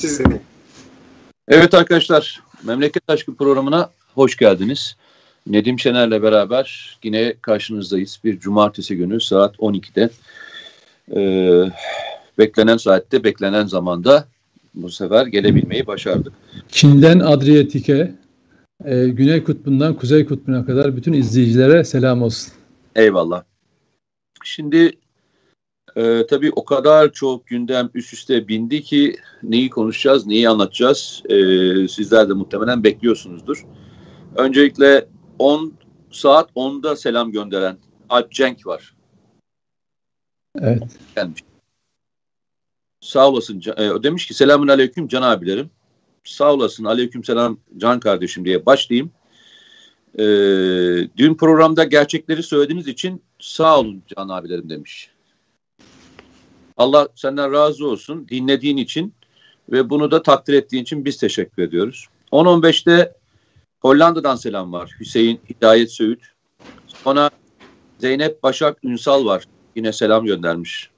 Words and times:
Siz 0.00 0.18
dinleyin. 0.18 0.42
Evet 1.48 1.74
arkadaşlar, 1.74 2.42
Memleket 2.64 3.02
Aşkı 3.08 3.34
programına 3.34 3.90
hoş 4.14 4.36
geldiniz. 4.36 4.96
Nedim 5.46 5.78
Şener'le 5.78 6.22
beraber 6.22 6.98
yine 7.04 7.34
karşınızdayız. 7.42 8.20
Bir 8.24 8.40
cumartesi 8.40 8.96
günü 8.96 9.20
saat 9.20 9.56
12'de. 9.56 10.10
Ee, 11.16 11.70
beklenen 12.38 12.76
saatte, 12.76 13.24
beklenen 13.24 13.66
zamanda 13.66 14.28
bu 14.74 14.90
sefer 14.90 15.26
gelebilmeyi 15.26 15.86
başardık. 15.86 16.32
Çin'den 16.68 17.20
Adriyatik'e, 17.20 18.14
e, 18.84 19.08
Güney 19.08 19.44
Kutbu'ndan 19.44 19.94
Kuzey 19.94 20.26
Kutbu'na 20.26 20.66
kadar 20.66 20.96
bütün 20.96 21.12
izleyicilere 21.12 21.84
selam 21.84 22.22
olsun. 22.22 22.52
Eyvallah. 22.96 23.42
Şimdi 24.44 24.92
e, 25.96 26.26
tabii 26.26 26.50
o 26.56 26.64
kadar 26.64 27.12
çok 27.12 27.46
gündem 27.46 27.90
üst 27.94 28.12
üste 28.12 28.48
bindi 28.48 28.82
ki 28.82 29.16
neyi 29.42 29.70
konuşacağız, 29.70 30.26
neyi 30.26 30.48
anlatacağız 30.48 31.22
e, 31.28 31.34
sizler 31.88 32.28
de 32.28 32.32
muhtemelen 32.32 32.84
bekliyorsunuzdur. 32.84 33.66
Öncelikle 34.36 35.08
10 35.38 35.72
saat 36.10 36.50
10'da 36.56 36.96
selam 36.96 37.32
gönderen 37.32 37.76
Alp 38.08 38.32
Cenk 38.32 38.66
var. 38.66 38.94
Evet. 40.60 40.82
Gelmiş. 41.16 41.40
Sağ 43.00 43.28
olasın. 43.28 43.62
E, 43.76 44.02
demiş 44.02 44.26
ki 44.26 44.34
selamun 44.34 44.68
aleyküm 44.68 45.08
can 45.08 45.22
abilerim. 45.22 45.70
Sağ 46.24 46.52
olasın 46.54 46.84
aleyküm 46.84 47.24
selam 47.24 47.58
can 47.76 48.00
kardeşim 48.00 48.44
diye 48.44 48.66
başlayayım. 48.66 49.10
E, 50.18 50.24
dün 51.16 51.34
programda 51.34 51.84
gerçekleri 51.84 52.42
söylediğiniz 52.42 52.88
için 52.88 53.22
sağ 53.38 53.80
olun 53.80 54.02
can 54.16 54.28
abilerim 54.28 54.70
demiş. 54.70 55.10
Allah 56.80 57.08
senden 57.14 57.52
razı 57.52 57.86
olsun 57.86 58.28
dinlediğin 58.28 58.76
için 58.76 59.14
ve 59.72 59.90
bunu 59.90 60.10
da 60.10 60.22
takdir 60.22 60.54
ettiğin 60.54 60.82
için 60.82 61.04
biz 61.04 61.18
teşekkür 61.18 61.62
ediyoruz. 61.62 62.06
10-15'te 62.32 63.12
Hollanda'dan 63.80 64.36
selam 64.36 64.72
var. 64.72 64.90
Hüseyin 65.00 65.40
Hidayet 65.50 65.92
Söğüt. 65.92 66.20
Sonra 66.86 67.30
Zeynep 67.98 68.42
Başak 68.42 68.84
Ünsal 68.84 69.24
var. 69.24 69.44
Yine 69.76 69.92
selam 69.92 70.24
göndermiş. 70.24 70.90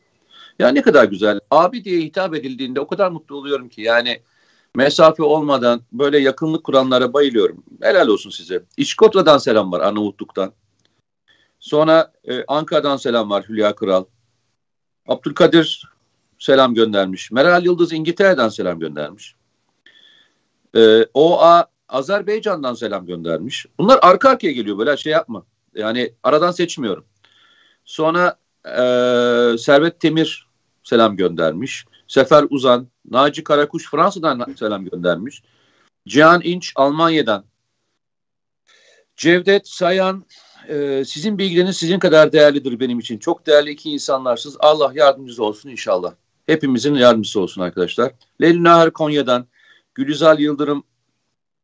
Ya 0.58 0.68
ne 0.68 0.82
kadar 0.82 1.04
güzel. 1.04 1.40
Abi 1.50 1.84
diye 1.84 2.00
hitap 2.00 2.34
edildiğinde 2.34 2.80
o 2.80 2.86
kadar 2.86 3.10
mutlu 3.10 3.36
oluyorum 3.36 3.68
ki. 3.68 3.82
Yani 3.82 4.20
mesafe 4.74 5.22
olmadan 5.22 5.80
böyle 5.92 6.18
yakınlık 6.18 6.64
kuranlara 6.64 7.12
bayılıyorum. 7.12 7.64
Helal 7.80 8.08
olsun 8.08 8.30
size. 8.30 8.62
İşkotra'dan 8.76 9.38
selam 9.38 9.72
var 9.72 9.80
Arnavutluk'tan. 9.80 10.52
Sonra 11.60 12.12
e, 12.28 12.44
Ankara'dan 12.48 12.96
selam 12.96 13.30
var 13.30 13.44
Hülya 13.48 13.74
Kral. 13.74 14.04
Abdülkadir 15.08 15.88
selam 16.38 16.74
göndermiş. 16.74 17.30
Meral 17.30 17.64
Yıldız 17.64 17.92
İngiltere'den 17.92 18.48
selam 18.48 18.78
göndermiş. 18.78 19.34
E, 20.76 21.06
OA 21.14 21.66
Azerbaycan'dan 21.88 22.74
selam 22.74 23.06
göndermiş. 23.06 23.66
Bunlar 23.78 23.98
arka 24.02 24.30
arkaya 24.30 24.52
geliyor 24.52 24.78
böyle 24.78 24.96
şey 24.96 25.12
yapma. 25.12 25.44
Yani 25.74 26.14
aradan 26.22 26.50
seçmiyorum. 26.50 27.04
Sonra 27.84 28.36
e, 28.64 28.78
Servet 29.58 30.00
Temir 30.00 30.48
selam 30.84 31.16
göndermiş. 31.16 31.84
Sefer 32.08 32.44
Uzan, 32.50 32.88
Naci 33.10 33.44
Karakuş 33.44 33.90
Fransa'dan 33.90 34.54
selam 34.58 34.84
göndermiş. 34.84 35.42
Cihan 36.08 36.40
İnç 36.44 36.72
Almanya'dan. 36.76 37.44
Cevdet 39.16 39.68
Sayan 39.68 40.24
e, 40.68 41.04
sizin 41.04 41.38
bilgileriniz 41.38 41.76
sizin 41.76 41.98
kadar 41.98 42.32
değerlidir 42.32 42.80
benim 42.80 42.98
için. 42.98 43.18
Çok 43.18 43.46
değerli 43.46 43.70
iki 43.70 43.90
insanlarsınız. 43.90 44.56
Allah 44.60 44.92
yardımcınız 44.94 45.40
olsun 45.40 45.68
inşallah. 45.68 46.14
Hepimizin 46.46 46.94
yardımcısı 46.94 47.40
olsun 47.40 47.62
arkadaşlar. 47.62 48.12
Leyli 48.40 48.64
Nahar 48.64 48.92
Konya'dan. 48.92 49.46
Gülizar 49.94 50.38
Yıldırım 50.38 50.84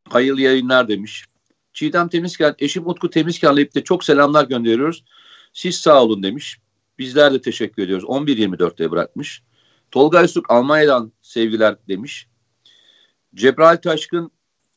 hayırlı 0.08 0.40
yayınlar 0.40 0.88
demiş. 0.88 1.24
Çiğdem 1.72 2.08
Temizken, 2.08 2.54
eşim 2.58 2.86
Utku 2.86 3.10
Temizken'le 3.10 3.56
birlikte 3.56 3.84
çok 3.84 4.04
selamlar 4.04 4.44
gönderiyoruz. 4.44 5.04
Siz 5.52 5.76
sağ 5.76 6.02
olun 6.02 6.22
demiş. 6.22 6.58
Bizler 6.98 7.32
de 7.32 7.40
teşekkür 7.40 7.82
ediyoruz. 7.82 8.04
11.24'te 8.04 8.90
bırakmış. 8.90 9.42
Tolga 9.90 10.24
Üstük 10.24 10.50
Almanya'dan 10.50 11.12
sevgiler 11.22 11.76
demiş. 11.88 12.26
Cebrail 13.34 13.78
Taşkın 13.78 14.30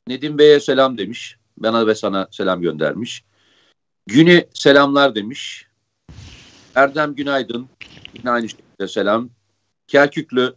Nedim 0.08 0.38
Bey'e 0.38 0.60
selam 0.60 0.98
demiş. 0.98 1.38
Bana 1.58 1.88
ve 1.88 1.96
sana 1.96 2.28
selam 2.32 2.62
göndermiş. 2.62 3.24
Güne 4.08 4.48
selamlar 4.54 5.16
demiş. 5.16 5.68
Erdem 6.76 7.16
Günaydın 7.16 7.70
yine 8.14 8.30
aynı 8.30 8.50
şekilde 8.50 8.88
selam. 8.88 9.30
Kerküklü 9.88 10.56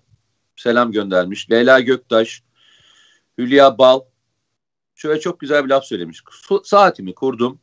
selam 0.56 0.93
göndermiş. 0.93 1.50
Leyla 1.50 1.81
Göktaş, 1.81 2.43
Hülya 3.38 3.78
Bal 3.78 4.00
şöyle 4.94 5.21
çok 5.21 5.41
güzel 5.41 5.65
bir 5.65 5.69
laf 5.69 5.84
söylemiş. 5.84 6.22
Saatimi 6.65 7.15
kurdum, 7.15 7.60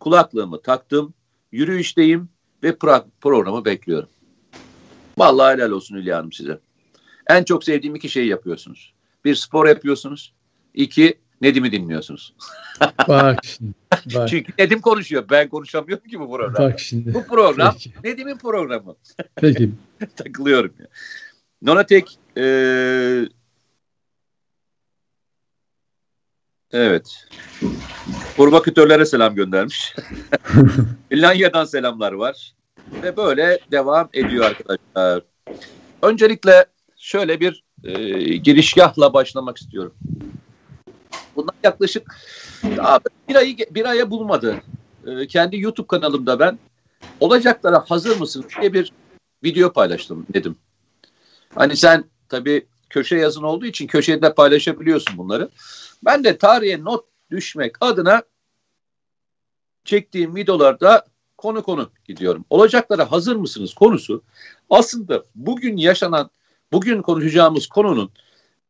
kulaklığımı 0.00 0.62
taktım, 0.62 1.14
yürüyüşteyim 1.52 2.28
ve 2.62 2.76
programı 3.20 3.64
bekliyorum. 3.64 4.08
Vallahi 5.18 5.54
helal 5.54 5.70
olsun 5.70 5.96
Hülya 5.96 6.18
Hanım 6.18 6.32
size. 6.32 6.60
En 7.26 7.44
çok 7.44 7.64
sevdiğim 7.64 7.94
iki 7.94 8.08
şeyi 8.08 8.28
yapıyorsunuz. 8.28 8.94
Bir 9.24 9.34
spor 9.34 9.68
yapıyorsunuz. 9.68 10.34
İki 10.74 11.20
Nedim'i 11.42 11.72
dinliyorsunuz. 11.72 12.34
Bak 13.08 13.38
şimdi. 13.44 13.72
Bak. 14.14 14.28
Çünkü 14.28 14.52
Nedim 14.58 14.80
konuşuyor. 14.80 15.24
Ben 15.30 15.48
konuşamıyorum 15.48 16.08
ki 16.08 16.20
bu 16.20 16.30
program. 16.30 16.70
Bak 16.70 16.80
şimdi. 16.80 17.14
Bu 17.14 17.26
program 17.26 17.72
Peki. 17.72 17.92
Nedim'in 18.04 18.38
programı. 18.38 18.96
Peki. 19.36 19.70
Takılıyorum 20.16 20.74
ya. 20.78 20.86
Nonatek 21.62 22.18
e, 22.36 22.44
Evet. 26.72 27.26
Provokatörlere 28.36 29.06
selam 29.06 29.34
göndermiş. 29.34 29.94
Finlandiya'dan 31.08 31.64
selamlar 31.64 32.12
var. 32.12 32.52
Ve 33.02 33.16
böyle 33.16 33.58
devam 33.70 34.08
ediyor 34.12 34.44
arkadaşlar. 34.44 35.22
Öncelikle 36.02 36.66
şöyle 36.96 37.40
bir 37.40 37.64
e, 37.84 37.92
girişgahla 38.36 39.14
başlamak 39.14 39.58
istiyorum. 39.58 39.94
Bundan 41.36 41.54
yaklaşık 41.62 42.14
daha 42.76 43.00
bir 43.28 43.34
ayı 43.34 43.56
bir 43.70 43.84
aya 43.84 44.10
bulmadı. 44.10 44.62
E, 45.06 45.26
kendi 45.26 45.60
YouTube 45.60 45.86
kanalımda 45.86 46.38
ben 46.40 46.58
olacaklara 47.20 47.84
hazır 47.88 48.20
mısın 48.20 48.44
diye 48.60 48.72
bir 48.72 48.92
video 49.44 49.72
paylaştım 49.72 50.26
dedim. 50.34 50.56
Hani 51.54 51.76
sen 51.76 52.04
tabii 52.28 52.66
köşe 52.90 53.16
yazın 53.16 53.42
olduğu 53.42 53.66
için 53.66 53.86
köşede 53.86 54.34
paylaşabiliyorsun 54.34 55.18
bunları. 55.18 55.48
Ben 56.04 56.24
de 56.24 56.38
tarihe 56.38 56.84
not 56.84 57.04
düşmek 57.30 57.76
adına 57.80 58.22
çektiğim 59.84 60.36
videolarda 60.36 61.06
konu 61.38 61.62
konu 61.62 61.90
gidiyorum. 62.04 62.44
Olacaklara 62.50 63.12
hazır 63.12 63.36
mısınız 63.36 63.74
konusu 63.74 64.22
aslında 64.70 65.24
bugün 65.34 65.76
yaşanan, 65.76 66.30
bugün 66.72 67.02
konuşacağımız 67.02 67.66
konunun 67.66 68.10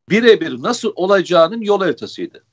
birebir 0.08 0.62
nasıl 0.62 0.92
olacağının 0.96 1.60
yol 1.60 1.80
haritasıydı. 1.80 2.44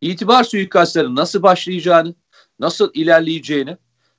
İtibar 0.00 0.44
suikastlarının 0.44 1.16
nasıl 1.16 1.42
başlayacağını, 1.42 2.14
nasıl 2.58 2.90
ilerleyeceğini 2.94 3.76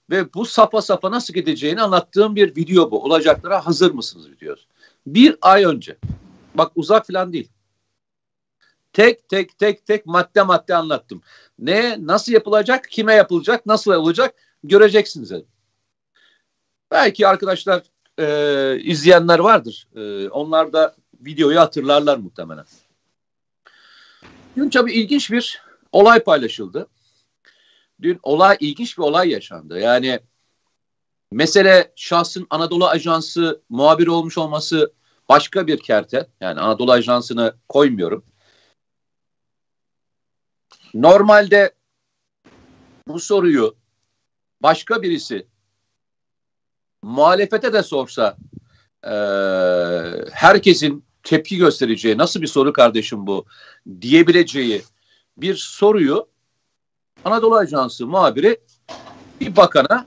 ve 0.10 0.34
bu 0.34 0.46
sapa 0.46 0.82
sapa 0.82 1.12
nasıl 1.12 1.34
gideceğini 1.34 1.82
anlattığım 1.82 2.36
bir 2.36 2.56
video 2.56 2.92
bu. 2.92 3.04
Olacaklara 3.04 3.66
hazır 3.66 3.92
mısınız 3.92 4.30
videosu. 4.30 4.64
Bir 5.08 5.36
ay 5.42 5.64
önce. 5.64 5.98
Bak 6.56 6.72
uzak 6.76 7.08
falan 7.08 7.34
değil. 7.34 7.50
Tek 8.94 9.30
tek 9.30 9.58
tek 9.58 9.86
tek 9.86 10.06
madde 10.06 10.44
madde 10.44 10.76
anlattım. 10.76 11.22
Ne, 11.60 11.98
nasıl 12.00 12.32
yapılacak, 12.32 12.90
kime 12.90 13.14
yapılacak, 13.14 13.66
nasıl 13.66 13.92
olacak 13.92 14.36
göreceksiniz 14.64 15.30
dedim. 15.30 15.48
Belki 16.92 17.28
arkadaşlar 17.28 17.84
e, 18.20 18.80
izleyenler 18.80 19.40
vardır. 19.40 19.88
E, 19.96 20.30
onlar 20.30 20.74
da 20.74 20.96
videoyu 21.22 21.60
hatırlarlar 21.60 22.18
muhtemelen. 22.18 22.66
Dün 24.58 24.70
tabii 24.70 24.94
ilginç 24.94 25.32
bir 25.32 25.62
olay 25.92 26.20
paylaşıldı. 26.20 26.88
Dün 28.02 28.20
olay 28.24 28.58
ilginç 28.60 28.98
bir 28.98 29.04
olay 29.04 29.30
yaşandı. 29.30 29.80
Yani 29.80 30.20
mesele 31.32 31.94
şahsın 31.96 32.48
Anadolu 32.50 32.88
Ajansı 32.88 33.62
muhabir 33.70 34.08
olmuş 34.08 34.38
olması 34.38 34.94
başka 35.30 35.68
bir 35.68 35.80
kerte. 35.80 36.28
Yani 36.42 36.60
Anadolu 36.60 36.92
Ajansı'nı 36.92 37.56
koymuyorum. 37.70 38.26
Normalde 40.94 41.72
bu 43.08 43.20
soruyu 43.20 43.76
başka 44.62 45.02
birisi 45.02 45.48
muhalefete 47.04 47.74
de 47.74 47.84
sorsa 47.84 48.38
e, 49.04 49.14
herkesin 50.32 51.06
tepki 51.24 51.58
göstereceği 51.58 52.18
nasıl 52.18 52.42
bir 52.42 52.48
soru 52.48 52.74
kardeşim 52.74 53.28
bu 53.28 53.46
diyebileceği 54.02 54.84
bir 55.42 55.56
soruyu 55.56 56.28
Anadolu 57.26 57.56
Ajansı 57.56 58.08
muhabiri 58.08 58.58
bir 59.42 59.56
bakana 59.56 60.06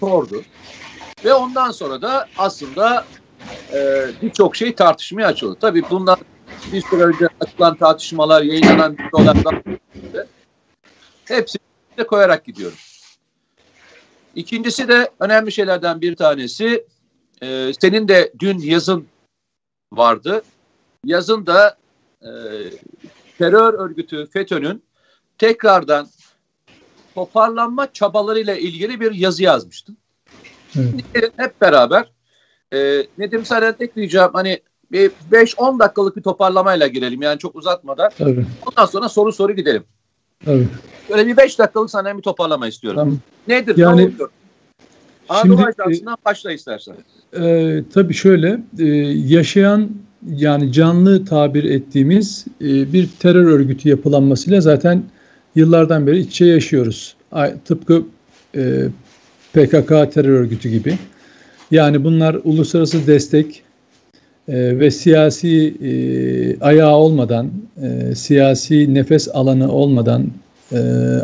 sordu. 0.00 0.42
Ve 1.24 1.34
ondan 1.34 1.70
sonra 1.70 2.02
da 2.02 2.28
aslında 2.38 3.04
e, 3.72 4.06
birçok 4.22 4.56
şey 4.56 4.74
tartışmaya 4.74 5.26
açıldı. 5.26 5.58
Tabii 5.60 5.82
bundan 5.90 6.18
bir 6.72 6.80
süre 6.82 7.02
önce 7.02 7.28
açılan 7.40 7.76
tartışmalar, 7.76 8.42
yayınlanan 8.42 8.92
videolardan 8.98 9.62
hepsini 11.24 11.62
de 11.98 12.06
koyarak 12.06 12.44
gidiyorum. 12.44 12.78
İkincisi 14.34 14.88
de 14.88 15.10
önemli 15.20 15.52
şeylerden 15.52 16.00
bir 16.00 16.16
tanesi 16.16 16.86
e, 17.42 17.72
senin 17.80 18.08
de 18.08 18.32
dün 18.38 18.58
yazın 18.58 19.06
vardı. 19.92 20.42
Yazın 21.04 21.46
da 21.46 21.76
e, 22.22 22.30
terör 23.38 23.74
örgütü 23.74 24.26
FETÖ'nün 24.26 24.82
tekrardan 25.38 26.08
toparlanma 27.14 27.92
çabalarıyla 27.92 28.56
ilgili 28.56 29.00
bir 29.00 29.12
yazı 29.12 29.42
yazmıştın. 29.42 29.96
Evet. 30.78 31.32
Hep 31.36 31.60
beraber 31.60 32.10
e, 32.72 33.06
Nedim 33.18 33.44
sana 33.44 33.72
tek 33.72 33.96
ricam 33.98 34.30
hani 34.34 34.60
bir 34.92 35.10
5-10 35.32 35.78
dakikalık 35.78 36.16
bir 36.16 36.22
toparlamayla 36.22 36.86
girelim 36.86 37.22
yani 37.22 37.38
çok 37.38 37.56
uzatmadan. 37.56 38.10
Tabii. 38.18 38.46
Ondan 38.66 38.86
sonra 38.86 39.08
soru 39.08 39.32
soru 39.32 39.52
gidelim. 39.52 39.84
Tabii. 40.44 40.68
Böyle 41.10 41.26
bir 41.26 41.36
5 41.36 41.58
dakikalık 41.58 41.90
sana 41.90 42.16
bir 42.16 42.22
toparlama 42.22 42.68
istiyorum. 42.68 43.00
Tamam. 43.00 43.18
Nedir? 43.48 43.76
Yani, 43.76 44.00
ne 44.00 44.04
oluyor? 44.04 44.30
Anadolu 45.28 45.66
Ajansı'ndan 45.66 46.16
başla 46.24 46.52
istersen. 46.52 46.96
E, 47.40 47.82
tabii 47.94 48.14
şöyle 48.14 48.60
e, 48.78 48.84
yaşayan 49.14 49.90
yani 50.34 50.72
canlı 50.72 51.24
tabir 51.24 51.64
ettiğimiz 51.64 52.44
e, 52.60 52.92
bir 52.92 53.08
terör 53.18 53.44
örgütü 53.44 53.88
yapılanmasıyla 53.88 54.60
zaten 54.60 55.02
yıllardan 55.54 56.06
beri 56.06 56.18
içe 56.18 56.44
yaşıyoruz. 56.44 57.16
Tıpkı 57.64 58.02
e, 58.56 58.82
PKK 59.52 60.12
terör 60.14 60.40
örgütü 60.40 60.68
gibi. 60.68 60.98
Yani 61.70 62.04
bunlar 62.04 62.36
uluslararası 62.44 63.06
destek 63.06 63.62
e, 64.48 64.78
ve 64.78 64.90
siyasi 64.90 65.74
ayağı 66.60 66.96
olmadan, 66.96 67.50
siyasi 68.14 68.94
nefes 68.94 69.28
alanı 69.34 69.72
olmadan 69.72 70.26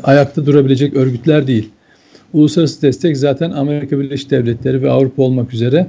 ayakta 0.03 0.47
durabilecek 0.47 0.97
örgütler 0.97 1.47
değil. 1.47 1.71
Uluslararası 2.33 2.83
destek 2.83 3.17
zaten 3.17 3.51
Amerika 3.51 3.99
Birleşik 3.99 4.31
Devletleri 4.31 4.83
ve 4.83 4.91
Avrupa 4.91 5.23
olmak 5.23 5.55
üzere 5.55 5.87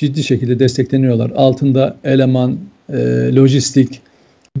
ciddi 0.00 0.22
şekilde 0.22 0.58
destekleniyorlar. 0.58 1.30
Altında 1.36 1.96
eleman, 2.04 2.56
e, 2.92 2.96
lojistik, 3.36 4.00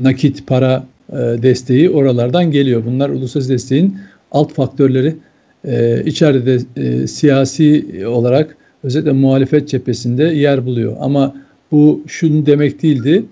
nakit, 0.02 0.46
para 0.46 0.84
e, 1.12 1.16
desteği 1.16 1.90
oralardan 1.90 2.50
geliyor. 2.50 2.82
Bunlar 2.86 3.10
uluslararası 3.10 3.52
desteğin 3.52 3.98
alt 4.32 4.52
faktörleri. 4.52 5.16
E, 5.64 6.02
içeride 6.04 6.46
de 6.46 6.58
e, 6.76 7.06
siyasi 7.06 7.86
olarak 8.06 8.56
özellikle 8.84 9.12
muhalefet 9.12 9.68
cephesinde 9.68 10.24
yer 10.24 10.66
buluyor. 10.66 10.96
Ama 11.00 11.34
bu 11.72 12.02
şunu 12.06 12.46
demek 12.46 12.82
değildi. 12.82 13.24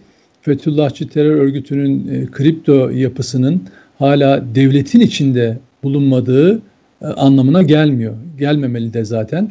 Fethullahçı 0.42 1.08
terör 1.08 1.36
örgütünün 1.36 2.08
e, 2.08 2.26
kripto 2.26 2.90
yapısının 2.90 3.62
hala 3.98 4.44
devletin 4.54 5.00
içinde 5.00 5.58
bulunmadığı 5.82 6.62
e, 7.02 7.06
anlamına 7.06 7.62
gelmiyor. 7.62 8.14
Gelmemeli 8.38 8.94
de 8.94 9.04
zaten. 9.04 9.50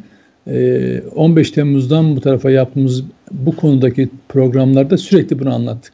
15 1.15 1.49
ee, 1.49 1.53
Temmuz'dan 1.53 2.15
bu 2.15 2.21
tarafa 2.21 2.51
yaptığımız 2.51 3.03
bu 3.31 3.55
konudaki 3.55 4.09
programlarda 4.29 4.97
sürekli 4.97 5.39
bunu 5.39 5.53
anlattık. 5.53 5.93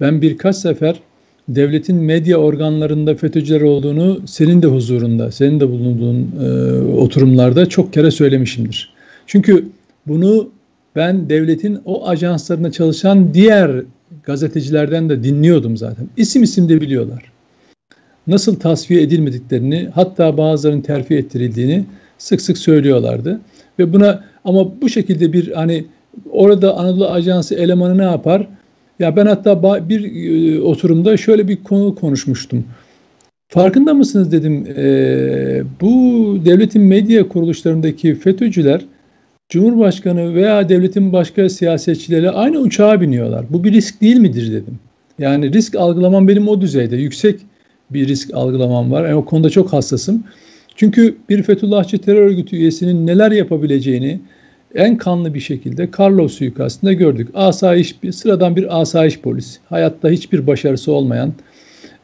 Ben 0.00 0.22
birkaç 0.22 0.56
sefer 0.56 1.00
devletin 1.48 1.96
medya 1.96 2.36
organlarında 2.36 3.14
FETÖ'cüler 3.14 3.60
olduğunu 3.60 4.20
senin 4.26 4.62
de 4.62 4.66
huzurunda, 4.66 5.32
senin 5.32 5.60
de 5.60 5.68
bulunduğun 5.68 6.30
e, 6.44 6.80
oturumlarda 6.82 7.66
çok 7.66 7.92
kere 7.92 8.10
söylemişimdir. 8.10 8.92
Çünkü 9.26 9.66
bunu 10.06 10.50
ben 10.96 11.28
devletin 11.28 11.78
o 11.84 12.08
ajanslarında 12.08 12.72
çalışan 12.72 13.34
diğer 13.34 13.70
gazetecilerden 14.22 15.08
de 15.08 15.24
dinliyordum 15.24 15.76
zaten. 15.76 16.08
İsim 16.16 16.42
isim 16.42 16.68
de 16.68 16.80
biliyorlar. 16.80 17.32
Nasıl 18.26 18.56
tasfiye 18.56 19.02
edilmediklerini 19.02 19.88
hatta 19.94 20.36
bazılarının 20.36 20.80
terfi 20.80 21.14
ettirildiğini 21.14 21.84
sık 22.20 22.40
sık 22.40 22.58
söylüyorlardı. 22.58 23.40
Ve 23.78 23.92
buna 23.92 24.24
ama 24.44 24.80
bu 24.80 24.88
şekilde 24.88 25.32
bir 25.32 25.52
hani 25.52 25.84
orada 26.30 26.76
Anadolu 26.76 27.08
Ajansı 27.08 27.54
elemanı 27.54 27.98
ne 27.98 28.04
yapar? 28.04 28.46
Ya 28.98 29.16
ben 29.16 29.26
hatta 29.26 29.88
bir 29.88 30.28
e, 30.54 30.60
oturumda 30.62 31.16
şöyle 31.16 31.48
bir 31.48 31.64
konu 31.64 31.94
konuşmuştum. 31.94 32.64
Farkında 33.48 33.94
mısınız 33.94 34.32
dedim. 34.32 34.66
E, 34.76 34.82
bu 35.80 35.90
devletin 36.44 36.82
medya 36.82 37.28
kuruluşlarındaki 37.28 38.14
FETÖ'cüler 38.14 38.84
Cumhurbaşkanı 39.48 40.34
veya 40.34 40.68
devletin 40.68 41.12
başka 41.12 41.48
siyasetçileri 41.48 42.30
aynı 42.30 42.58
uçağa 42.58 43.00
biniyorlar. 43.00 43.44
Bu 43.50 43.64
bir 43.64 43.72
risk 43.72 44.00
değil 44.00 44.16
midir 44.16 44.52
dedim. 44.52 44.78
Yani 45.18 45.52
risk 45.52 45.74
algılamam 45.74 46.28
benim 46.28 46.48
o 46.48 46.60
düzeyde. 46.60 46.96
Yüksek 46.96 47.40
bir 47.90 48.08
risk 48.08 48.34
algılamam 48.34 48.90
var. 48.90 49.04
Yani 49.04 49.14
o 49.14 49.24
konuda 49.24 49.50
çok 49.50 49.72
hassasım. 49.72 50.24
Çünkü 50.80 51.16
bir 51.28 51.42
Fethullahçı 51.42 51.98
terör 51.98 52.22
örgütü 52.22 52.56
üyesinin 52.56 53.06
neler 53.06 53.30
yapabileceğini 53.32 54.20
en 54.74 54.96
kanlı 54.96 55.34
bir 55.34 55.40
şekilde 55.40 55.88
Carlos 55.98 56.34
suikastında 56.34 56.92
gördük. 56.92 57.28
Asayiş, 57.34 58.02
bir, 58.02 58.12
sıradan 58.12 58.56
bir 58.56 58.80
asayiş 58.80 59.20
polis. 59.20 59.58
Hayatta 59.68 60.08
hiçbir 60.08 60.46
başarısı 60.46 60.92
olmayan 60.92 61.32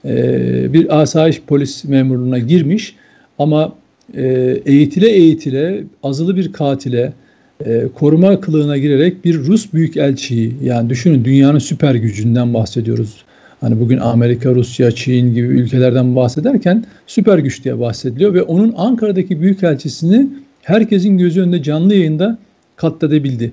e, 0.05 0.73
bir 0.73 1.01
asayiş 1.01 1.43
polis 1.47 1.85
memurluğuna 1.85 2.39
girmiş 2.39 2.97
ama 3.39 3.73
e, 4.15 4.25
eğitile 4.67 5.09
eğitile 5.09 5.85
azılı 6.03 6.37
bir 6.37 6.53
katile 6.53 7.13
e, 7.67 7.85
koruma 7.95 8.41
kılığına 8.41 8.79
girerek 8.79 9.25
bir 9.25 9.39
Rus 9.39 9.73
büyükelçiyi 9.73 10.55
yani 10.63 10.91
düşünün 10.91 11.25
dünyanın 11.25 11.59
süper 11.59 11.95
gücünden 11.95 12.55
bahsediyoruz. 12.55 13.25
Hani 13.67 13.81
bugün 13.81 13.99
Amerika, 13.99 14.55
Rusya, 14.55 14.91
Çin 14.91 15.35
gibi 15.35 15.47
ülkelerden 15.47 16.17
bahsederken 16.17 16.85
süper 17.07 17.39
güç 17.39 17.65
diye 17.65 17.81
bahsediliyor 17.81 18.35
ve 18.35 18.43
onun 18.43 18.75
Ankara'daki 18.77 19.41
büyükelçisini 19.41 20.29
herkesin 20.63 21.19
gözü 21.19 21.41
önünde 21.41 21.63
canlı 21.63 21.95
yayında 21.95 22.39
katledebildi. 22.77 23.53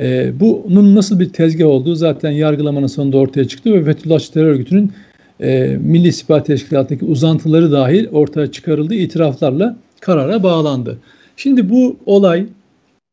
E, 0.00 0.32
bunun 0.40 0.94
nasıl 0.94 1.20
bir 1.20 1.32
tezgah 1.32 1.66
olduğu 1.66 1.94
zaten 1.94 2.30
yargılamanın 2.30 2.86
sonunda 2.86 3.16
ortaya 3.16 3.48
çıktı 3.48 3.72
ve 3.72 3.84
Fethullahçı 3.84 4.32
terör 4.32 4.46
örgütünün 4.46 4.92
e, 5.40 5.76
Milli 5.80 6.08
İstihbarat 6.08 6.46
Teşkilatı'ndaki 6.46 7.04
uzantıları 7.04 7.72
dahil 7.72 8.08
ortaya 8.12 8.52
çıkarıldığı 8.52 8.94
itiraflarla 8.94 9.76
karara 10.00 10.42
bağlandı. 10.42 10.98
Şimdi 11.36 11.70
bu 11.70 11.96
olay 12.06 12.46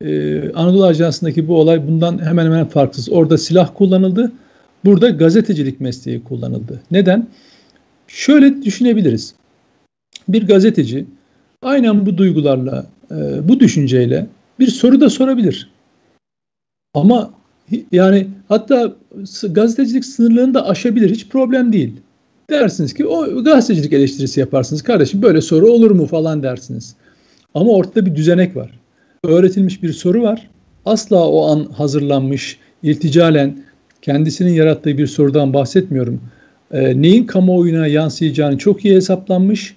e, 0.02 0.42
Anadolu 0.54 0.86
Ajansı'ndaki 0.86 1.48
bu 1.48 1.56
olay 1.56 1.88
bundan 1.88 2.26
hemen 2.26 2.46
hemen 2.46 2.66
farksız. 2.66 3.10
Orada 3.10 3.38
silah 3.38 3.70
kullanıldı 3.74 4.32
Burada 4.86 5.10
gazetecilik 5.10 5.82
mesleği 5.82 6.24
kullanıldı. 6.24 6.82
Neden? 6.92 7.28
Şöyle 8.08 8.62
düşünebiliriz. 8.62 9.34
Bir 10.28 10.48
gazeteci 10.48 11.06
aynen 11.62 12.06
bu 12.06 12.18
duygularla, 12.18 12.86
e, 13.12 13.48
bu 13.48 13.60
düşünceyle 13.60 14.28
bir 14.60 14.68
soru 14.68 15.02
da 15.02 15.10
sorabilir. 15.10 15.70
Ama 16.94 17.34
yani 17.92 18.28
hatta 18.48 18.96
gazetecilik 19.50 20.06
sınırlarını 20.06 20.54
da 20.54 20.68
aşabilir. 20.68 21.10
Hiç 21.10 21.28
problem 21.28 21.74
değil. 21.74 21.94
Dersiniz 22.50 22.94
ki 22.94 23.08
o 23.08 23.44
gazetecilik 23.44 23.94
eleştirisi 23.94 24.40
yaparsınız. 24.40 24.82
Kardeşim 24.82 25.22
böyle 25.22 25.42
soru 25.42 25.72
olur 25.72 25.92
mu 25.92 26.06
falan 26.06 26.44
dersiniz. 26.44 26.96
Ama 27.54 27.72
ortada 27.72 28.06
bir 28.06 28.16
düzenek 28.16 28.56
var. 28.56 28.80
Öğretilmiş 29.24 29.84
bir 29.84 29.94
soru 29.94 30.22
var. 30.22 30.50
Asla 30.86 31.28
o 31.28 31.46
an 31.46 31.66
hazırlanmış, 31.66 32.60
irticalen 32.84 33.64
kendisinin 34.02 34.54
yarattığı 34.54 34.98
bir 34.98 35.08
sorudan 35.08 35.54
bahsetmiyorum. 35.54 36.22
E, 36.72 37.02
neyin 37.02 37.26
kamuoyuna 37.26 37.88
yansıyacağını 37.88 38.58
çok 38.58 38.86
iyi 38.86 38.96
hesaplanmış 38.96 39.76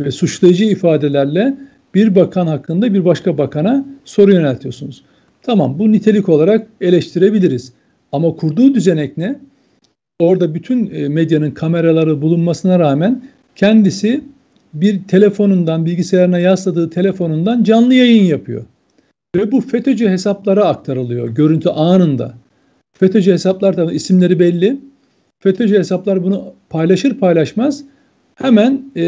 ve 0.00 0.10
suçlayıcı 0.10 0.64
ifadelerle 0.64 1.54
bir 1.94 2.14
bakan 2.14 2.46
hakkında 2.46 2.94
bir 2.94 3.04
başka 3.04 3.38
bakana 3.38 3.86
soru 4.04 4.32
yöneltiyorsunuz. 4.32 5.02
Tamam 5.42 5.78
bu 5.78 5.92
nitelik 5.92 6.28
olarak 6.28 6.66
eleştirebiliriz. 6.80 7.72
Ama 8.12 8.36
kurduğu 8.36 8.74
düzenek 8.74 9.16
ne? 9.16 9.38
Orada 10.20 10.54
bütün 10.54 10.90
e, 10.94 11.08
medyanın 11.08 11.50
kameraları 11.50 12.22
bulunmasına 12.22 12.78
rağmen 12.78 13.22
kendisi 13.56 14.24
bir 14.74 15.04
telefonundan, 15.04 15.86
bilgisayarına 15.86 16.38
yasladığı 16.38 16.90
telefonundan 16.90 17.64
canlı 17.64 17.94
yayın 17.94 18.24
yapıyor. 18.24 18.64
Ve 19.36 19.52
bu 19.52 19.60
FETÖ'cü 19.60 20.08
hesaplara 20.08 20.64
aktarılıyor 20.64 21.28
görüntü 21.28 21.68
anında. 21.68 22.34
FETÖ'cü 22.98 23.32
hesaplar 23.32 23.92
isimleri 23.92 24.38
belli. 24.38 24.76
FETÖ'cü 25.38 25.78
hesaplar 25.78 26.22
bunu 26.24 26.52
paylaşır 26.70 27.14
paylaşmaz 27.14 27.84
hemen 28.34 28.82
e, 28.96 29.02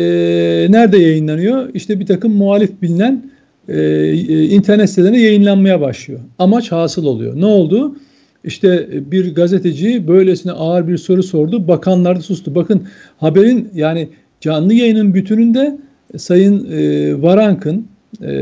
nerede 0.70 0.98
yayınlanıyor? 0.98 1.70
İşte 1.74 2.00
bir 2.00 2.06
takım 2.06 2.32
muhalif 2.32 2.82
bilinen 2.82 3.30
e, 3.68 3.80
e, 3.80 4.44
internet 4.44 4.90
sitelerine 4.90 5.20
yayınlanmaya 5.20 5.80
başlıyor. 5.80 6.20
Amaç 6.38 6.72
hasıl 6.72 7.04
oluyor. 7.04 7.40
Ne 7.40 7.46
oldu? 7.46 7.96
İşte 8.44 8.88
bir 9.10 9.34
gazeteci 9.34 10.08
böylesine 10.08 10.52
ağır 10.52 10.88
bir 10.88 10.96
soru 10.96 11.22
sordu. 11.22 11.68
Bakanlar 11.68 12.16
da 12.16 12.20
sustu. 12.20 12.54
Bakın 12.54 12.82
haberin 13.18 13.68
yani 13.74 14.08
canlı 14.40 14.74
yayının 14.74 15.14
bütününde 15.14 15.78
Sayın 16.16 16.70
e, 16.72 17.22
Varank'ın 17.22 17.86
e, 18.22 18.32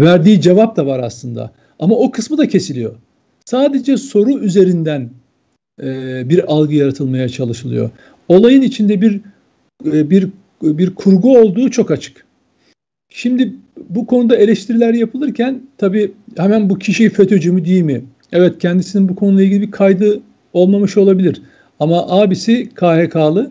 verdiği 0.00 0.40
cevap 0.40 0.76
da 0.76 0.86
var 0.86 0.98
aslında. 0.98 1.50
Ama 1.78 1.94
o 1.94 2.10
kısmı 2.10 2.38
da 2.38 2.48
kesiliyor. 2.48 2.94
Sadece 3.50 3.96
soru 3.96 4.38
üzerinden 4.38 5.10
e, 5.82 6.22
bir 6.28 6.52
algı 6.52 6.74
yaratılmaya 6.74 7.28
çalışılıyor. 7.28 7.90
Olayın 8.28 8.62
içinde 8.62 9.00
bir 9.00 9.20
e, 9.84 10.10
bir 10.10 10.28
bir 10.62 10.94
kurgu 10.94 11.38
olduğu 11.38 11.70
çok 11.70 11.90
açık. 11.90 12.26
Şimdi 13.08 13.52
bu 13.88 14.06
konuda 14.06 14.36
eleştiriler 14.36 14.94
yapılırken 14.94 15.62
tabii 15.78 16.12
hemen 16.36 16.70
bu 16.70 16.78
kişi 16.78 17.10
FETÖ'cü 17.10 17.52
mü 17.52 17.64
değil 17.64 17.82
mi? 17.82 18.04
Evet 18.32 18.58
kendisinin 18.58 19.08
bu 19.08 19.16
konuyla 19.16 19.44
ilgili 19.44 19.62
bir 19.62 19.70
kaydı 19.70 20.20
olmamış 20.52 20.96
olabilir. 20.96 21.42
Ama 21.80 22.06
abisi 22.08 22.68
KHK'lı, 22.74 23.50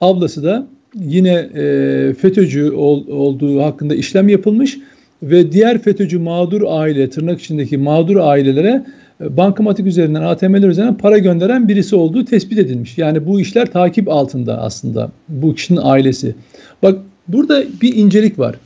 ablası 0.00 0.44
da 0.44 0.66
yine 0.94 1.32
e, 1.54 2.14
FETÖ'cü 2.14 2.70
ol, 2.70 3.06
olduğu 3.08 3.62
hakkında 3.62 3.94
işlem 3.94 4.28
yapılmış 4.28 4.78
ve 5.22 5.52
diğer 5.52 5.82
FETÖ'cü 5.82 6.18
mağdur 6.18 6.62
aile, 6.66 7.10
tırnak 7.10 7.40
içindeki 7.40 7.78
mağdur 7.78 8.16
ailelere 8.16 8.84
bankamatik 9.20 9.86
üzerinden, 9.86 10.22
ATM'ler 10.22 10.68
üzerinden 10.68 10.96
para 10.96 11.18
gönderen 11.18 11.68
birisi 11.68 11.96
olduğu 11.96 12.24
tespit 12.24 12.58
edilmiş. 12.58 12.98
Yani 12.98 13.26
bu 13.26 13.40
işler 13.40 13.72
takip 13.72 14.08
altında 14.08 14.62
aslında 14.62 15.10
bu 15.28 15.54
kişinin 15.54 15.80
ailesi. 15.82 16.34
Bak 16.82 16.98
burada 17.28 17.64
bir 17.82 17.96
incelik 17.96 18.38
var. 18.38 18.56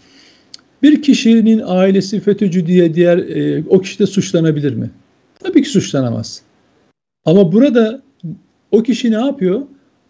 Bir 0.82 1.02
kişinin 1.02 1.62
ailesi 1.66 2.20
FETÖ'cü 2.20 2.66
diye 2.66 2.94
diğer 2.94 3.18
e, 3.18 3.64
o 3.68 3.80
kişi 3.80 3.98
de 3.98 4.06
suçlanabilir 4.06 4.74
mi? 4.74 4.90
Tabii 5.44 5.62
ki 5.62 5.68
suçlanamaz. 5.68 6.42
Ama 7.24 7.52
burada 7.52 8.02
o 8.72 8.82
kişi 8.82 9.10
ne 9.10 9.26
yapıyor? 9.26 9.62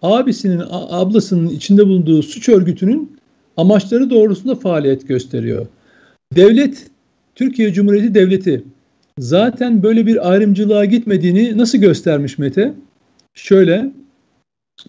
Abisinin, 0.02 0.62
ablasının 0.70 1.48
içinde 1.48 1.86
bulunduğu 1.86 2.22
suç 2.22 2.48
örgütünün 2.48 3.16
amaçları 3.56 4.10
doğrusunda 4.10 4.54
faaliyet 4.54 5.08
gösteriyor. 5.08 5.66
Devlet, 6.36 6.86
Türkiye 7.34 7.72
Cumhuriyeti 7.72 8.14
Devleti 8.14 8.64
zaten 9.20 9.82
böyle 9.82 10.06
bir 10.06 10.30
ayrımcılığa 10.30 10.84
gitmediğini 10.84 11.58
nasıl 11.58 11.78
göstermiş 11.78 12.38
Mete? 12.38 12.74
Şöyle, 13.34 13.92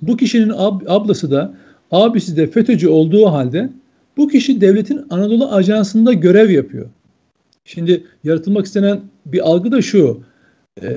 bu 0.02 0.18
kişinin 0.18 0.54
ab, 0.58 0.86
ablası 0.88 1.32
da 1.32 1.54
abisi 1.92 2.38
de 2.38 2.48
FETÖ'cü 2.48 2.88
olduğu 2.88 3.26
halde 3.26 3.70
bu 4.18 4.28
kişi 4.28 4.62
devletin 4.62 5.02
Anadolu 5.10 5.48
Ajansı'nda 5.52 6.14
görev 6.14 6.50
yapıyor. 6.50 6.90
Şimdi 7.66 8.04
yaratılmak 8.24 8.66
istenen 8.66 9.00
bir 9.26 9.50
algı 9.50 9.72
da 9.72 9.82
şu. 9.82 10.22
E, 10.84 10.88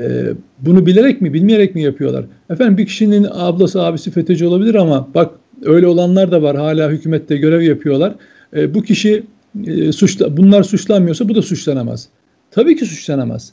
bunu 0.61 0.87
bilerek 0.87 1.21
mi 1.21 1.33
bilmeyerek 1.33 1.75
mi 1.75 1.83
yapıyorlar? 1.83 2.25
Efendim 2.51 2.79
bir 2.79 2.87
kişinin 2.87 3.27
ablası 3.31 3.83
abisi 3.83 4.11
FETÖ'cü 4.11 4.47
olabilir 4.47 4.75
ama 4.75 5.09
bak 5.15 5.35
öyle 5.63 5.87
olanlar 5.87 6.33
da 6.33 6.43
var 6.43 6.57
hala 6.57 6.91
hükümette 6.91 7.37
görev 7.37 7.63
yapıyorlar. 7.63 8.15
E, 8.57 8.75
bu 8.75 8.83
kişi 8.83 9.23
e, 9.67 9.93
suçla, 9.93 10.37
bunlar 10.37 10.63
suçlanmıyorsa 10.63 11.29
bu 11.29 11.35
da 11.35 11.43
suçlanamaz. 11.43 12.09
Tabii 12.55 12.77
ki 12.77 12.87
suçlanamaz. 12.87 13.53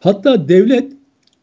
Hatta 0.00 0.48
devlet 0.48 0.92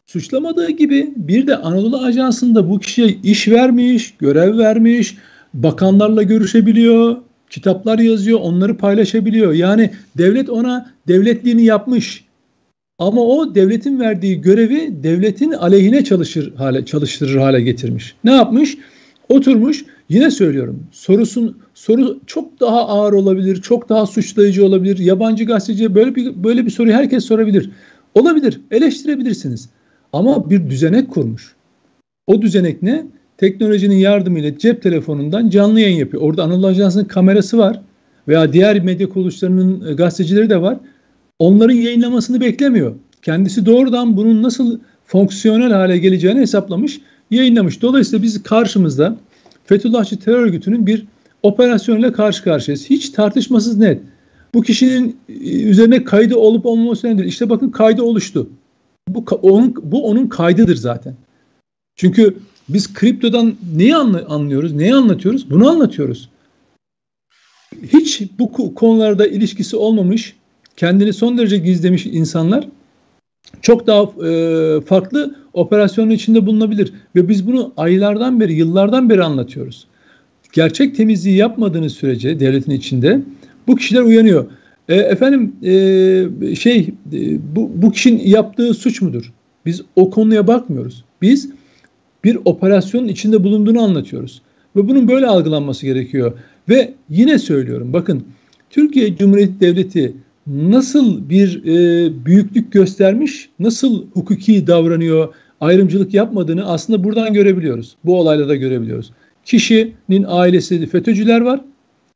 suçlamadığı 0.06 0.70
gibi 0.70 1.12
bir 1.16 1.46
de 1.46 1.56
Anadolu 1.56 1.98
Ajansı'nda 1.98 2.70
bu 2.70 2.78
kişiye 2.78 3.08
iş 3.22 3.48
vermiş, 3.48 4.14
görev 4.18 4.58
vermiş, 4.58 5.16
bakanlarla 5.54 6.22
görüşebiliyor, 6.22 7.16
kitaplar 7.50 7.98
yazıyor, 7.98 8.40
onları 8.42 8.76
paylaşabiliyor. 8.76 9.52
Yani 9.52 9.90
devlet 10.18 10.50
ona 10.50 10.90
devletliğini 11.08 11.64
yapmış. 11.64 12.24
Ama 12.98 13.20
o 13.20 13.54
devletin 13.54 14.00
verdiği 14.00 14.40
görevi 14.40 15.02
devletin 15.02 15.52
aleyhine 15.52 16.04
çalışır 16.04 16.54
hale 16.54 16.84
çalıştırır 16.84 17.36
hale 17.36 17.60
getirmiş. 17.60 18.14
Ne 18.24 18.32
yapmış? 18.32 18.78
Oturmuş 19.28 19.84
yine 20.08 20.30
söylüyorum 20.30 20.86
sorusun 20.92 21.58
soru 21.74 22.20
çok 22.26 22.60
daha 22.60 22.88
ağır 22.88 23.12
olabilir, 23.12 23.62
çok 23.62 23.88
daha 23.88 24.06
suçlayıcı 24.06 24.64
olabilir. 24.64 24.98
Yabancı 24.98 25.44
gazeteciye 25.44 25.94
böyle 25.94 26.14
bir 26.14 26.44
böyle 26.44 26.66
bir 26.66 26.70
soruyu 26.70 26.94
herkes 26.94 27.24
sorabilir. 27.24 27.70
Olabilir, 28.14 28.60
eleştirebilirsiniz. 28.70 29.68
Ama 30.12 30.50
bir 30.50 30.70
düzenek 30.70 31.10
kurmuş. 31.10 31.54
O 32.26 32.42
düzenek 32.42 32.82
ne? 32.82 33.06
Teknolojinin 33.36 33.96
yardımıyla 33.96 34.58
cep 34.58 34.82
telefonundan 34.82 35.50
canlı 35.50 35.80
yayın 35.80 35.96
yapıyor. 35.96 36.22
Orada 36.22 36.42
Anadolu 36.42 36.66
Ajansı'nın 36.66 37.04
kamerası 37.04 37.58
var 37.58 37.80
veya 38.28 38.52
diğer 38.52 38.84
medya 38.84 39.08
kuruluşlarının 39.08 39.90
e, 39.90 39.94
gazetecileri 39.94 40.50
de 40.50 40.62
var. 40.62 40.78
Onların 41.38 41.74
yayınlamasını 41.74 42.40
beklemiyor. 42.40 42.94
Kendisi 43.22 43.66
doğrudan 43.66 44.16
bunun 44.16 44.42
nasıl 44.42 44.78
fonksiyonel 45.04 45.72
hale 45.72 45.98
geleceğini 45.98 46.40
hesaplamış, 46.40 47.00
yayınlamış. 47.30 47.82
Dolayısıyla 47.82 48.22
biz 48.22 48.42
karşımızda 48.42 49.16
Fethullahçı 49.64 50.18
terör 50.18 50.38
örgütünün 50.38 50.86
bir 50.86 51.06
operasyonuyla 51.42 52.12
karşı 52.12 52.44
karşıyayız. 52.44 52.90
Hiç 52.90 53.10
tartışmasız 53.10 53.78
net. 53.78 54.00
Bu 54.54 54.62
kişinin 54.62 55.16
e, 55.28 55.62
üzerine 55.62 56.04
kaydı 56.04 56.36
olup 56.36 56.66
olmaması 56.66 57.06
önemli 57.06 57.26
İşte 57.26 57.50
bakın 57.50 57.70
kaydı 57.70 58.02
oluştu. 58.02 58.50
Bu 59.08 59.24
onun, 59.42 59.74
bu 59.82 60.06
onun 60.06 60.26
kaydıdır 60.26 60.76
zaten. 60.76 61.14
Çünkü 61.96 62.36
biz 62.68 62.94
kriptodan 62.94 63.54
neyi 63.76 63.96
anlıyoruz, 63.96 64.72
neyi 64.72 64.94
anlatıyoruz? 64.94 65.50
Bunu 65.50 65.68
anlatıyoruz. 65.68 66.28
Hiç 67.82 68.22
bu 68.38 68.74
konularda 68.74 69.26
ilişkisi 69.26 69.76
olmamış, 69.76 70.36
kendini 70.76 71.12
son 71.12 71.38
derece 71.38 71.58
gizlemiş 71.58 72.06
insanlar 72.06 72.68
çok 73.62 73.86
daha 73.86 74.02
e, 74.02 74.80
farklı 74.80 75.34
operasyonun 75.58 76.10
içinde 76.10 76.46
bulunabilir. 76.46 76.92
Ve 77.16 77.28
biz 77.28 77.46
bunu 77.46 77.72
aylardan 77.76 78.40
beri, 78.40 78.52
yıllardan 78.52 79.10
beri 79.10 79.24
anlatıyoruz. 79.24 79.86
Gerçek 80.52 80.96
temizliği 80.96 81.36
yapmadığınız 81.36 81.92
sürece 81.92 82.40
devletin 82.40 82.72
içinde 82.72 83.20
bu 83.66 83.76
kişiler 83.76 84.02
uyanıyor. 84.02 84.46
E, 84.88 84.94
efendim 84.94 85.52
e, 85.62 86.54
şey 86.54 86.78
e, 87.12 87.38
bu, 87.56 87.70
bu 87.74 87.92
kişinin 87.92 88.26
yaptığı 88.26 88.74
suç 88.74 89.02
mudur? 89.02 89.32
Biz 89.66 89.82
o 89.96 90.10
konuya 90.10 90.46
bakmıyoruz. 90.46 91.04
Biz 91.22 91.50
bir 92.24 92.38
operasyonun 92.44 93.08
içinde 93.08 93.44
bulunduğunu 93.44 93.82
anlatıyoruz. 93.82 94.42
Ve 94.76 94.88
bunun 94.88 95.08
böyle 95.08 95.26
algılanması 95.26 95.86
gerekiyor. 95.86 96.32
Ve 96.68 96.94
yine 97.08 97.38
söylüyorum 97.38 97.92
bakın 97.92 98.24
Türkiye 98.70 99.16
Cumhuriyeti 99.16 99.60
Devleti 99.60 100.14
nasıl 100.46 101.28
bir 101.28 101.64
e, 101.64 102.26
büyüklük 102.26 102.72
göstermiş, 102.72 103.48
nasıl 103.58 104.06
hukuki 104.14 104.66
davranıyor, 104.66 105.34
ayrımcılık 105.60 106.14
yapmadığını 106.14 106.66
aslında 106.66 107.04
buradan 107.04 107.32
görebiliyoruz. 107.34 107.96
Bu 108.04 108.20
olayla 108.20 108.48
da 108.48 108.56
görebiliyoruz. 108.56 109.12
Kişinin 109.44 110.24
ailesi 110.28 110.86
FETÖ'cüler 110.86 111.40
var 111.40 111.60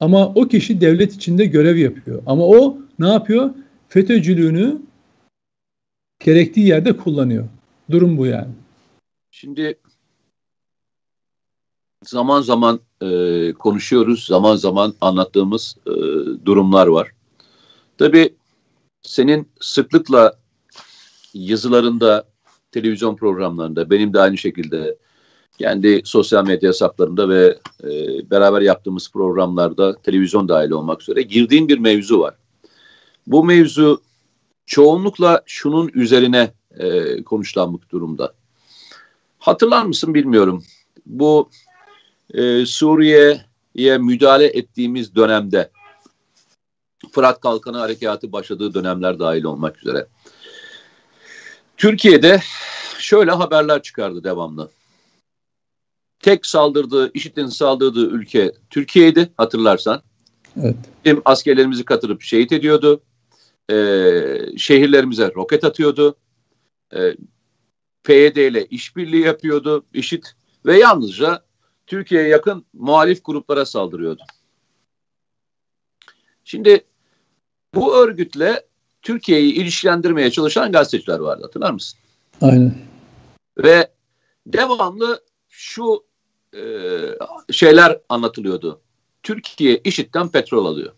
ama 0.00 0.26
o 0.26 0.48
kişi 0.48 0.80
devlet 0.80 1.14
içinde 1.14 1.44
görev 1.44 1.76
yapıyor. 1.76 2.22
Ama 2.26 2.46
o 2.46 2.78
ne 2.98 3.08
yapıyor? 3.08 3.50
FETÖ'cülüğünü 3.88 4.82
gerektiği 6.20 6.66
yerde 6.66 6.96
kullanıyor. 6.96 7.48
Durum 7.90 8.18
bu 8.18 8.26
yani. 8.26 8.52
Şimdi 9.30 9.78
zaman 12.04 12.40
zaman 12.40 12.80
e, 13.00 13.52
konuşuyoruz, 13.52 14.26
zaman 14.26 14.56
zaman 14.56 14.94
anlattığımız 15.00 15.76
e, 15.86 15.90
durumlar 16.46 16.86
var. 16.86 17.10
Tabii 17.98 18.34
senin 19.02 19.48
sıklıkla 19.60 20.38
yazılarında, 21.34 22.24
televizyon 22.72 23.16
programlarında, 23.16 23.90
benim 23.90 24.14
de 24.14 24.20
aynı 24.20 24.38
şekilde 24.38 24.96
kendi 25.58 26.02
sosyal 26.04 26.46
medya 26.46 26.68
hesaplarında 26.68 27.28
ve 27.28 27.58
e, 27.84 27.90
beraber 28.30 28.60
yaptığımız 28.60 29.10
programlarda 29.12 29.96
televizyon 29.96 30.48
dahil 30.48 30.70
olmak 30.70 31.02
üzere 31.02 31.22
girdiğim 31.22 31.68
bir 31.68 31.78
mevzu 31.78 32.20
var. 32.20 32.34
Bu 33.26 33.44
mevzu 33.44 34.00
çoğunlukla 34.66 35.42
şunun 35.46 35.90
üzerine 35.94 36.52
e, 36.78 37.22
konuşlanmak 37.22 37.90
durumda. 37.90 38.32
Hatırlar 39.38 39.84
mısın 39.84 40.14
bilmiyorum. 40.14 40.64
Bu 41.06 41.50
e, 42.34 42.66
Suriye'ye 42.66 43.98
müdahale 43.98 44.46
ettiğimiz 44.46 45.14
dönemde 45.14 45.70
Fırat 47.12 47.40
Kalkanı 47.40 47.78
Harekatı 47.78 48.32
başladığı 48.32 48.74
dönemler 48.74 49.18
dahil 49.18 49.44
olmak 49.44 49.78
üzere. 49.78 50.06
Türkiye'de 51.82 52.40
şöyle 52.98 53.30
haberler 53.30 53.82
çıkardı 53.82 54.24
devamlı. 54.24 54.70
Tek 56.20 56.46
saldırdığı, 56.46 57.10
IŞİD'in 57.14 57.46
saldırdığı 57.46 58.06
ülke 58.06 58.52
Türkiye'ydi 58.70 59.32
hatırlarsan. 59.36 60.02
Evet. 60.56 60.76
Bizim 61.04 61.22
askerlerimizi 61.24 61.84
katırıp 61.84 62.22
şehit 62.22 62.52
ediyordu. 62.52 63.02
Ee, 63.70 64.38
şehirlerimize 64.56 65.32
roket 65.34 65.64
atıyordu. 65.64 66.16
Ee, 66.94 67.16
PYD 68.04 68.36
ile 68.36 68.66
işbirliği 68.66 69.22
yapıyordu 69.22 69.86
IŞİD 69.94 70.24
ve 70.66 70.78
yalnızca 70.78 71.44
Türkiye'ye 71.86 72.28
yakın 72.28 72.64
muhalif 72.72 73.24
gruplara 73.24 73.64
saldırıyordu. 73.64 74.22
Şimdi 76.44 76.84
bu 77.74 77.96
örgütle 77.96 78.71
Türkiye'yi 79.02 79.52
ilişkilendirmeye 79.52 80.30
çalışan 80.30 80.72
gazeteciler 80.72 81.18
vardı 81.18 81.42
hatırlar 81.42 81.70
mısın? 81.70 81.98
Aynen. 82.40 82.74
Ve 83.58 83.90
devamlı 84.46 85.24
şu 85.48 86.04
e, 86.54 86.62
şeyler 87.52 88.00
anlatılıyordu. 88.08 88.80
Türkiye 89.22 89.80
IŞİD'den 89.84 90.28
petrol 90.28 90.66
alıyor. 90.66 90.92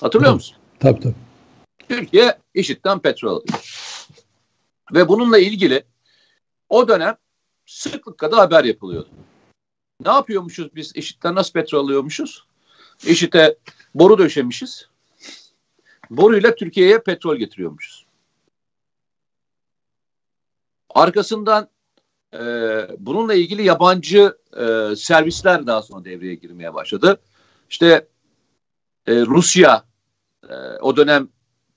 Hatırlıyor 0.00 0.30
tabii, 0.30 0.36
musun? 0.36 0.56
Tabii 0.80 1.00
tabii. 1.00 1.14
Türkiye 1.88 2.38
IŞİD'den 2.54 2.98
petrol 2.98 3.36
alıyor. 3.36 3.64
Ve 4.94 5.08
bununla 5.08 5.38
ilgili 5.38 5.84
o 6.68 6.88
dönem 6.88 7.16
sıklıkla 7.66 8.32
da 8.32 8.36
haber 8.36 8.64
yapılıyordu. 8.64 9.08
Ne 10.04 10.12
yapıyormuşuz 10.12 10.74
biz 10.74 10.96
IŞİD'den 10.96 11.34
nasıl 11.34 11.52
petrol 11.52 11.84
alıyormuşuz? 11.84 12.44
IŞİD'e 13.06 13.56
boru 13.94 14.18
döşemişiz. 14.18 14.88
Boruyla 16.16 16.54
Türkiye'ye 16.54 16.98
petrol 16.98 17.36
getiriyormuşuz. 17.36 18.06
Arkasından 20.90 21.68
e, 22.34 22.38
bununla 22.98 23.34
ilgili 23.34 23.62
yabancı 23.62 24.38
e, 24.56 24.96
servisler 24.96 25.66
daha 25.66 25.82
sonra 25.82 26.04
devreye 26.04 26.34
girmeye 26.34 26.74
başladı. 26.74 27.20
İşte 27.70 28.08
e, 29.06 29.20
Rusya 29.20 29.84
e, 30.48 30.54
o 30.80 30.96
dönem 30.96 31.28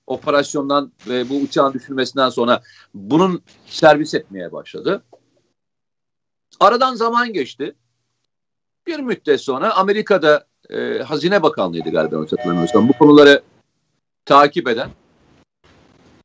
operasyondan 0.06 0.92
ve 1.08 1.28
bu 1.28 1.36
uçağın 1.36 1.72
düşürmesinden 1.72 2.28
sonra 2.28 2.62
bunun 2.94 3.42
servis 3.66 4.14
etmeye 4.14 4.52
başladı. 4.52 5.02
Aradan 6.60 6.94
zaman 6.94 7.32
geçti. 7.32 7.74
Bir 8.86 9.00
müddet 9.00 9.40
sonra 9.40 9.74
Amerika'da 9.74 10.46
e, 10.70 10.98
Hazine 10.98 11.42
Bakanlığı'ydı 11.42 11.90
galiba 11.90 12.20
hatırlamıyorsam 12.20 12.88
bu 12.88 12.92
konuları 12.92 13.42
takip 14.28 14.68
eden. 14.68 14.90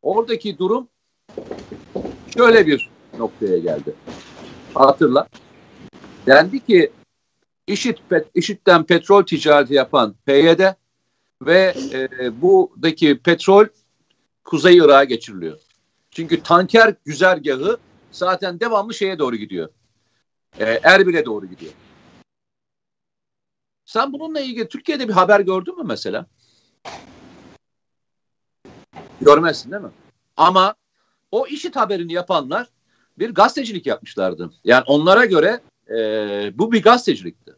Oradaki 0.02 0.58
durum 0.58 0.88
şöyle 2.38 2.68
bir 2.68 2.90
noktaya 3.18 3.58
geldi. 3.58 3.94
Hatırla. 4.74 5.28
Dendi 6.28 6.66
ki 6.66 6.92
IŞİD, 7.68 7.98
IŞİD'den 8.34 8.84
petrol 8.84 9.24
ticareti 9.24 9.74
yapan 9.74 10.16
PYD 10.26 10.60
ve 11.42 11.74
e, 11.94 12.42
buradaki 12.42 13.20
petrol 13.20 13.66
Kuzey 14.44 14.78
Irak'a 14.78 15.04
geçiriliyor. 15.04 15.60
Çünkü 16.12 16.44
tanker 16.44 16.96
güzergahı 17.06 17.78
zaten 18.12 18.60
devamlı 18.60 18.94
şeye 18.94 19.20
doğru 19.20 19.36
gidiyor. 19.36 19.70
E, 20.60 20.80
Erbil'e 20.84 21.26
doğru 21.26 21.46
gidiyor. 21.46 21.72
Sen 23.86 24.14
bununla 24.14 24.40
ilgili 24.40 24.68
Türkiye'de 24.68 25.08
bir 25.08 25.14
haber 25.14 25.40
gördün 25.40 25.78
mü 25.78 25.84
mesela? 25.86 26.26
Görmezsin 29.22 29.72
değil 29.72 29.84
mi? 29.84 29.92
Ama 30.38 30.76
o 31.32 31.48
işit 31.48 31.76
haberini 31.76 32.14
yapanlar 32.14 32.68
bir 33.20 33.34
gazetecilik 33.34 33.86
yapmışlardı. 33.86 34.52
Yani 34.64 34.84
onlara 34.88 35.26
göre 35.26 35.62
e, 35.90 35.98
bu 36.58 36.72
bir 36.72 36.84
gazetecilikti. 36.84 37.54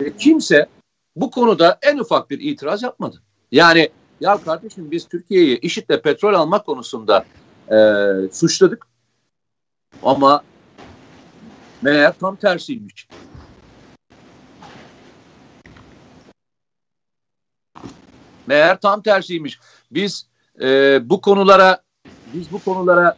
Ve 0.00 0.16
kimse 0.16 0.68
bu 1.16 1.30
konuda 1.30 1.78
en 1.82 1.98
ufak 1.98 2.30
bir 2.30 2.40
itiraz 2.40 2.82
yapmadı. 2.82 3.22
Yani 3.52 3.90
ya 4.20 4.38
kardeşim 4.44 4.90
biz 4.90 5.08
Türkiye'yi 5.08 5.60
IŞİD'le 5.60 6.02
petrol 6.02 6.34
almak 6.34 6.66
konusunda 6.66 7.24
e, 7.70 7.78
suçladık 8.32 8.86
ama 10.02 10.42
meğer 11.82 12.18
tam 12.18 12.36
tersiymiş. 12.36 13.08
Meğer 18.48 18.80
tam 18.80 19.02
tersiymiş. 19.02 19.60
Biz 19.90 20.26
e, 20.60 20.98
bu 21.10 21.20
konulara 21.20 21.82
biz 22.34 22.52
bu 22.52 22.58
konulara 22.58 23.16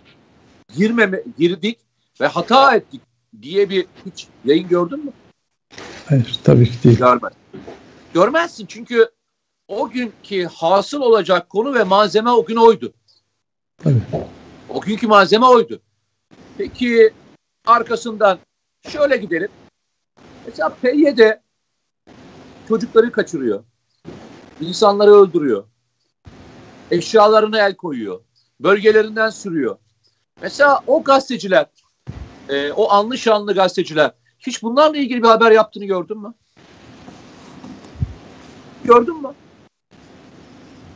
girmeme 0.76 1.22
girdik 1.38 1.78
ve 2.20 2.26
hata 2.26 2.76
ettik 2.76 3.00
diye 3.42 3.70
bir 3.70 3.86
hiç 4.06 4.26
yayın 4.44 4.68
gördün 4.68 5.04
mü? 5.04 5.12
Hayır 6.08 6.40
tabii 6.44 6.70
ki 6.70 6.82
değil. 6.84 6.98
Görmez. 6.98 7.32
Görmezsin 8.14 8.66
çünkü 8.66 9.10
o 9.68 9.90
günkü 9.90 10.44
hasıl 10.44 11.00
olacak 11.00 11.48
konu 11.48 11.74
ve 11.74 11.84
malzeme 11.84 12.30
o 12.30 12.44
gün 12.44 12.56
oydu. 12.56 12.92
Tabii. 13.82 14.02
O 14.68 14.80
günkü 14.80 15.06
malzeme 15.06 15.46
oydu. 15.46 15.80
Peki 16.58 17.10
arkasından 17.66 18.38
şöyle 18.88 19.16
gidelim. 19.16 19.48
Mesela 20.46 20.68
PYD 20.82 21.20
çocukları 22.68 23.12
kaçırıyor. 23.12 23.64
İnsanları 24.60 25.14
öldürüyor. 25.14 25.64
Eşyalarına 26.90 27.66
el 27.66 27.76
koyuyor. 27.76 28.20
Bölgelerinden 28.60 29.30
sürüyor. 29.30 29.76
Mesela 30.42 30.80
o 30.86 31.04
gazeteciler, 31.04 31.66
e, 32.48 32.72
o 32.72 32.90
anlı 32.90 33.18
şanlı 33.18 33.54
gazeteciler 33.54 34.10
hiç 34.38 34.62
bunlarla 34.62 34.96
ilgili 34.96 35.22
bir 35.22 35.28
haber 35.28 35.50
yaptığını 35.50 35.84
gördün 35.84 36.18
mü? 36.18 36.34
Gördün 38.84 39.22
mü? 39.22 39.28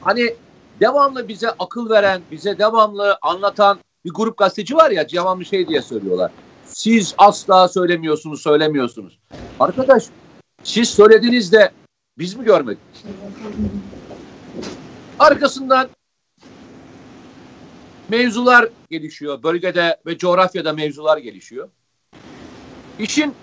Hani 0.00 0.35
devamlı 0.81 1.29
bize 1.29 1.50
akıl 1.50 1.90
veren, 1.90 2.22
bize 2.31 2.59
devamlı 2.59 3.18
anlatan 3.22 3.79
bir 4.05 4.11
grup 4.11 4.37
gazeteci 4.37 4.77
var 4.77 4.90
ya 4.90 5.11
devamlı 5.11 5.44
şey 5.44 5.68
diye 5.68 5.83
söylüyorlar. 5.83 6.31
Siz 6.66 7.14
asla 7.18 7.68
söylemiyorsunuz, 7.68 8.42
söylemiyorsunuz. 8.42 9.18
Arkadaş 9.61 10.05
siz 10.62 10.88
söylediğinizde 10.88 11.72
biz 12.18 12.35
mi 12.35 12.44
görmedik? 12.44 12.83
Arkasından 15.18 15.88
mevzular 18.09 18.68
gelişiyor. 18.90 19.42
Bölgede 19.42 20.00
ve 20.07 20.18
coğrafyada 20.18 20.72
mevzular 20.72 21.18
gelişiyor. 21.18 21.68
İşin 22.98 23.35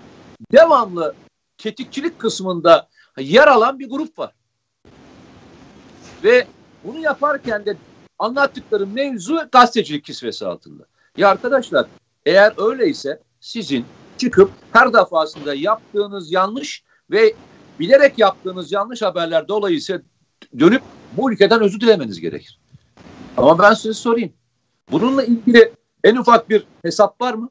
devamlı 0.52 1.14
tetikçilik 1.58 2.18
kısmında 2.18 2.88
yer 3.18 3.48
alan 3.48 3.78
bir 3.78 3.90
grup 3.90 4.18
var. 4.18 4.32
Ve 6.24 6.46
bunu 6.84 6.98
yaparken 6.98 7.66
de 7.66 7.76
anlattıkları 8.18 8.86
mevzu 8.86 9.48
gazetecilik 9.52 10.04
kisvesi 10.04 10.46
altında. 10.46 10.84
Ya 11.16 11.28
arkadaşlar 11.28 11.86
eğer 12.26 12.52
öyleyse 12.70 13.20
sizin 13.40 13.84
çıkıp 14.18 14.50
her 14.72 14.92
defasında 14.92 15.54
yaptığınız 15.54 16.32
yanlış 16.32 16.84
ve 17.10 17.34
bilerek 17.80 18.18
yaptığınız 18.18 18.72
yanlış 18.72 19.02
haberler 19.02 19.48
dolayısıyla 19.48 20.02
dönüp 20.58 20.82
bu 21.12 21.32
ülkeden 21.32 21.60
özür 21.60 21.80
dilemeniz 21.80 22.20
gerekir. 22.20 22.58
Ama 23.36 23.58
ben 23.58 23.74
size 23.74 23.94
sorayım. 23.94 24.32
Bununla 24.90 25.24
ilgili 25.24 25.72
en 26.04 26.16
ufak 26.16 26.50
bir 26.50 26.66
hesap 26.82 27.20
var 27.20 27.34
mı? 27.34 27.50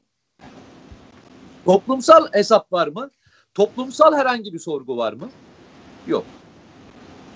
Toplumsal 1.65 2.27
hesap 2.31 2.73
var 2.73 2.87
mı? 2.87 3.11
Toplumsal 3.53 4.13
herhangi 4.13 4.53
bir 4.53 4.59
sorgu 4.59 4.97
var 4.97 5.13
mı? 5.13 5.29
Yok. 6.07 6.25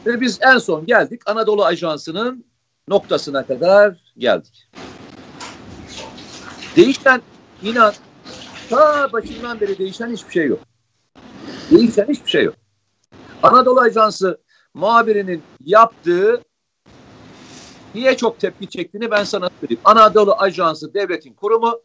Ve 0.06 0.22
biz 0.22 0.40
en 0.42 0.58
son 0.58 0.86
geldik 0.86 1.22
Anadolu 1.30 1.66
Ajansı'nın 1.66 2.46
noktasına 2.88 3.46
kadar 3.46 3.98
geldik. 4.18 4.70
Değişen 6.76 7.22
inan 7.64 7.94
ta 8.70 9.14
başından 9.14 9.60
beri 9.60 9.78
değişen 9.78 10.12
hiçbir 10.12 10.32
şey 10.32 10.48
yok. 10.48 10.60
Değişen 11.72 12.08
hiçbir 12.10 12.30
şey 12.30 12.44
yok. 12.44 12.56
Anadolu 13.44 13.80
Ajansı 13.80 14.42
muhabirinin 14.74 15.44
yaptığı 15.66 16.42
niye 17.96 18.18
çok 18.18 18.40
tepki 18.40 18.70
çektiğini 18.70 19.12
ben 19.12 19.24
sana 19.24 19.50
söyleyeyim. 19.60 19.82
Anadolu 19.84 20.34
Ajansı 20.34 20.94
devletin 20.94 21.34
kurumu, 21.34 21.82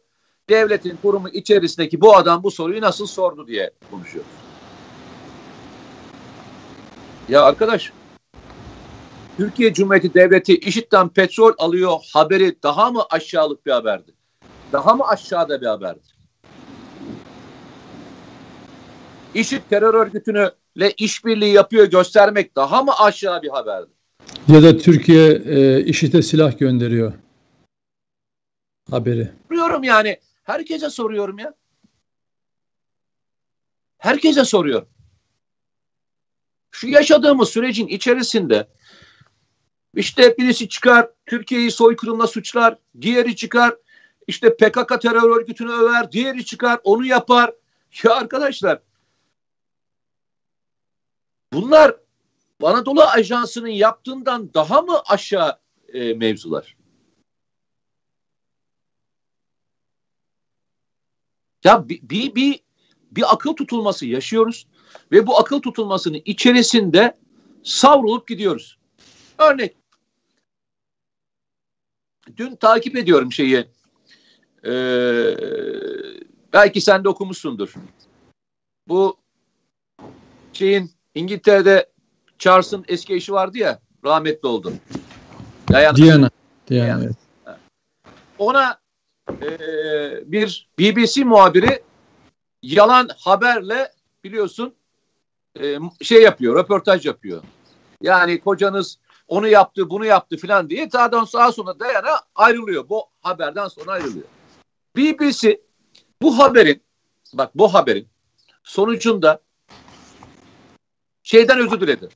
devletin 0.49 0.97
kurumu 1.01 1.29
içerisindeki 1.29 2.01
bu 2.01 2.15
adam 2.15 2.43
bu 2.43 2.51
soruyu 2.51 2.81
nasıl 2.81 3.07
sordu 3.07 3.47
diye 3.47 3.71
konuşuyoruz. 3.91 4.31
Ya 7.29 7.43
arkadaş, 7.43 7.91
Türkiye 9.37 9.73
Cumhuriyeti 9.73 10.13
Devleti 10.13 10.57
IŞİD'den 10.57 11.09
petrol 11.09 11.53
alıyor 11.57 11.99
haberi 12.13 12.63
daha 12.63 12.91
mı 12.91 13.03
aşağılık 13.09 13.65
bir 13.65 13.71
haberdi? 13.71 14.13
Daha 14.71 14.93
mı 14.93 15.07
aşağıda 15.07 15.61
bir 15.61 15.65
haberdi? 15.65 16.01
IŞİD 19.33 19.61
terör 19.69 19.93
örgütünü 19.93 20.51
ile 20.75 20.91
işbirliği 20.91 21.53
yapıyor 21.53 21.85
göstermek 21.85 22.55
daha 22.55 22.83
mı 22.83 22.91
aşağı 22.99 23.41
bir 23.41 23.49
haberdi? 23.49 23.89
Ya 24.47 24.63
da 24.63 24.77
Türkiye 24.77 25.31
e, 25.31 25.85
IŞİD'e 25.85 26.21
silah 26.21 26.59
gönderiyor 26.59 27.13
haberi. 28.91 29.31
Soruyorum 29.47 29.83
yani. 29.83 30.19
Herkese 30.43 30.89
soruyorum 30.89 31.39
ya. 31.39 31.53
Herkese 33.97 34.45
soruyorum. 34.45 34.87
Şu 36.71 36.87
yaşadığımız 36.87 37.49
sürecin 37.49 37.87
içerisinde 37.87 38.67
işte 39.95 40.35
birisi 40.37 40.69
çıkar 40.69 41.09
Türkiye'yi 41.25 41.71
soykırımla 41.71 42.27
suçlar, 42.27 42.77
diğeri 43.01 43.35
çıkar 43.35 43.75
işte 44.27 44.55
PKK 44.55 45.01
terör 45.01 45.39
örgütünü 45.39 45.71
över, 45.71 46.11
diğeri 46.11 46.45
çıkar 46.45 46.79
onu 46.83 47.05
yapar. 47.05 47.51
Ya 48.03 48.15
arkadaşlar 48.15 48.79
Bunlar 51.53 51.95
Anadolu 52.63 53.03
Ajansı'nın 53.03 53.67
yaptığından 53.67 54.53
daha 54.53 54.81
mı 54.81 55.01
aşağı 55.07 55.59
e, 55.93 56.13
mevzular? 56.13 56.77
Ya 61.63 61.89
bir, 61.89 62.01
bir, 62.09 62.35
bir, 62.35 62.59
bir 63.11 63.33
akıl 63.33 63.53
tutulması 63.53 64.05
yaşıyoruz 64.05 64.67
ve 65.11 65.27
bu 65.27 65.39
akıl 65.39 65.61
tutulmasının 65.61 66.21
içerisinde 66.25 67.17
savrulup 67.63 68.27
gidiyoruz. 68.27 68.77
Örnek 69.37 69.75
dün 72.37 72.55
takip 72.55 72.95
ediyorum 72.95 73.31
şeyi. 73.31 73.67
Ee, 74.65 75.35
belki 76.53 76.81
sen 76.81 77.03
de 77.03 77.09
okumuşsundur. 77.09 77.73
Bu 78.87 79.17
şeyin 80.53 80.91
İngiltere'de 81.15 81.89
Charles'ın 82.39 82.85
eski 82.87 83.13
eşi 83.13 83.33
vardı 83.33 83.57
ya 83.57 83.79
rahmetli 84.05 84.47
oldu. 84.47 84.73
Diana. 85.69 85.95
Diana. 85.95 86.29
Diana. 86.69 87.03
Evet. 87.03 87.15
Ona 88.37 88.79
e, 89.29 89.51
bir 90.31 90.69
BBC 90.79 91.23
muhabiri 91.23 91.83
yalan 92.63 93.09
haberle 93.17 93.91
biliyorsun 94.23 94.75
e, 95.59 95.77
şey 96.01 96.21
yapıyor, 96.21 96.55
röportaj 96.55 97.05
yapıyor. 97.05 97.43
Yani 98.01 98.39
kocanız 98.39 98.97
onu 99.27 99.47
yaptı, 99.47 99.89
bunu 99.89 100.05
yaptı 100.05 100.37
filan 100.37 100.69
diye 100.69 100.89
sağdan 100.89 101.23
sağa 101.23 101.51
sonra 101.51 101.79
Dayana 101.79 102.21
ayrılıyor. 102.35 102.89
Bu 102.89 103.05
haberden 103.21 103.67
sonra 103.67 103.91
ayrılıyor. 103.91 104.25
BBC 104.95 105.61
bu 106.21 106.39
haberin 106.39 106.81
bak 107.33 107.51
bu 107.55 107.73
haberin 107.73 108.07
sonucunda 108.63 109.41
şeyden 111.31 111.59
özür 111.59 111.81
diledi. 111.81 112.09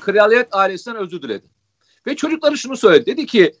Kraliyet 0.00 0.54
ailesinden 0.54 0.96
özür 0.96 1.22
diledi. 1.22 1.46
Ve 2.06 2.16
çocukları 2.16 2.58
şunu 2.58 2.76
söyledi. 2.76 3.06
Dedi 3.06 3.26
ki 3.26 3.54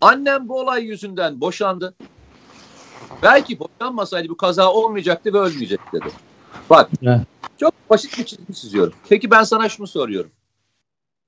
annem 0.00 0.48
bu 0.48 0.60
olay 0.60 0.84
yüzünden 0.84 1.40
boşandı. 1.40 1.94
Belki 3.22 3.58
boşanmasaydı 3.58 4.28
bu 4.28 4.36
kaza 4.36 4.72
olmayacaktı 4.72 5.32
ve 5.32 5.38
ölmeyecekti 5.38 5.92
dedi. 5.92 6.12
Bak 6.70 6.90
evet. 7.02 7.20
çok 7.60 7.90
basit 7.90 8.18
bir 8.18 8.24
çizgi 8.24 8.54
çiziyorum. 8.54 8.94
Peki 9.08 9.30
ben 9.30 9.42
sana 9.42 9.68
şunu 9.68 9.86
soruyorum. 9.86 10.30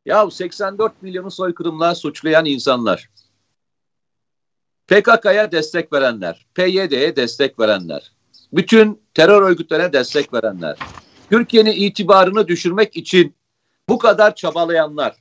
Ya 0.07 0.31
84 0.31 1.03
milyonu 1.03 1.31
soykırımla 1.31 1.95
suçlayan 1.95 2.45
insanlar, 2.45 3.11
PKK'ya 4.87 5.53
destek 5.53 5.93
verenler, 5.93 6.47
PYD'ye 6.55 7.17
destek 7.17 7.61
verenler, 7.61 8.13
bütün 8.53 9.03
terör 9.15 9.43
örgütlerine 9.43 9.93
destek 9.93 10.35
verenler, 10.35 10.79
Türkiye'nin 11.31 11.73
itibarını 11.73 12.49
düşürmek 12.49 12.97
için 12.97 13.35
bu 13.89 13.99
kadar 13.99 14.35
çabalayanlar, 14.35 15.17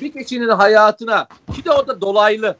bir 0.00 0.12
kişinin 0.12 0.48
hayatına 0.48 1.28
ki 1.54 1.64
de 1.64 1.70
o 1.70 1.86
da 1.86 2.00
dolaylı 2.00 2.56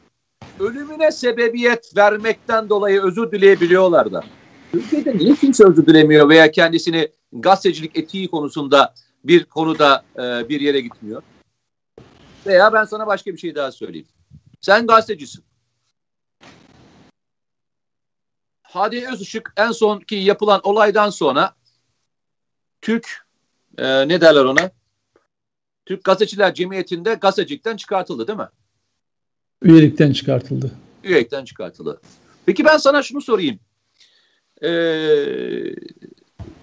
ölümüne 0.59 1.11
sebebiyet 1.11 1.97
vermekten 1.97 2.69
dolayı 2.69 3.01
özür 3.01 3.31
dileyebiliyorlar 3.31 4.11
da. 4.11 4.23
Türkiye'de 4.71 5.17
niye 5.17 5.35
kimse 5.35 5.67
özür 5.67 5.85
dilemiyor 5.85 6.29
veya 6.29 6.51
kendisini 6.51 7.09
gazetecilik 7.33 7.97
etiği 7.97 8.27
konusunda 8.27 8.93
bir 9.23 9.43
konuda 9.43 10.03
e, 10.15 10.49
bir 10.49 10.61
yere 10.61 10.81
gitmiyor? 10.81 11.23
Veya 12.45 12.73
ben 12.73 12.83
sana 12.83 13.07
başka 13.07 13.31
bir 13.31 13.37
şey 13.37 13.55
daha 13.55 13.71
söyleyeyim. 13.71 14.07
Sen 14.61 14.87
gazetecisin. 14.87 15.43
Hadi 18.75 19.07
Özışık 19.13 19.53
en 19.57 19.71
sonki 19.71 20.15
yapılan 20.15 20.61
olaydan 20.63 21.09
sonra 21.09 21.55
Türk 22.81 23.25
e, 23.77 24.07
ne 24.07 24.21
derler 24.21 24.45
ona? 24.45 24.71
Türk 25.85 26.03
Gazeteciler 26.03 26.53
Cemiyeti'nde 26.53 27.13
gazetecilikten 27.13 27.77
çıkartıldı 27.77 28.27
değil 28.27 28.39
mi? 28.39 28.47
Üyelikten 29.61 30.13
çıkartıldı. 30.13 30.71
Üyelikten 31.03 31.45
çıkartıldı. 31.45 32.01
Peki 32.45 32.65
ben 32.65 32.77
sana 32.77 33.03
şunu 33.03 33.21
sorayım. 33.21 33.59
Ee, 34.63 35.75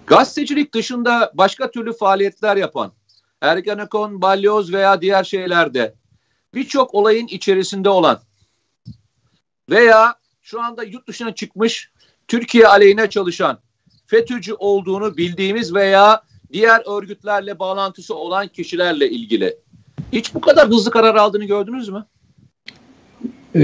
gazetecilik 0.07 0.73
dışında 0.73 1.31
başka 1.33 1.71
türlü 1.71 1.93
faaliyetler 1.93 2.57
yapan 2.57 2.93
Ergenekon, 3.41 4.21
Balyoz 4.21 4.73
veya 4.73 5.01
diğer 5.01 5.23
şeylerde 5.23 5.95
birçok 6.53 6.93
olayın 6.93 7.27
içerisinde 7.27 7.89
olan 7.89 8.21
veya 9.69 10.15
şu 10.41 10.61
anda 10.61 10.83
yurt 10.83 11.07
dışına 11.07 11.35
çıkmış 11.35 11.92
Türkiye 12.33 12.67
aleyhine 12.67 13.09
çalışan 13.09 13.59
FETÖ'cü 14.05 14.53
olduğunu 14.53 15.17
bildiğimiz 15.17 15.73
veya 15.73 16.21
diğer 16.53 16.97
örgütlerle 16.97 17.59
bağlantısı 17.59 18.15
olan 18.15 18.47
kişilerle 18.47 19.09
ilgili 19.09 19.55
hiç 20.11 20.35
bu 20.35 20.41
kadar 20.41 20.67
hızlı 20.67 20.91
karar 20.91 21.15
aldığını 21.15 21.45
gördünüz 21.45 21.89
mü? 21.89 22.05
Ee, 23.55 23.59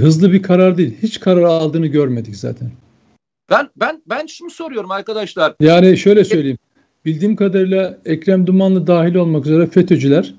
hızlı 0.00 0.32
bir 0.32 0.42
karar 0.42 0.76
değil. 0.76 0.96
Hiç 1.02 1.20
karar 1.20 1.42
aldığını 1.42 1.86
görmedik 1.86 2.36
zaten. 2.36 2.70
Ben 3.50 3.70
ben 3.76 4.02
ben 4.06 4.26
şunu 4.26 4.50
soruyorum 4.50 4.90
arkadaşlar. 4.90 5.54
Yani 5.60 5.98
şöyle 5.98 6.24
söyleyeyim. 6.24 6.58
Bildiğim 7.04 7.36
kadarıyla 7.36 7.98
Ekrem 8.04 8.46
Dumanlı 8.46 8.86
dahil 8.86 9.14
olmak 9.14 9.46
üzere 9.46 9.66
FETÖ'cüler 9.66 10.34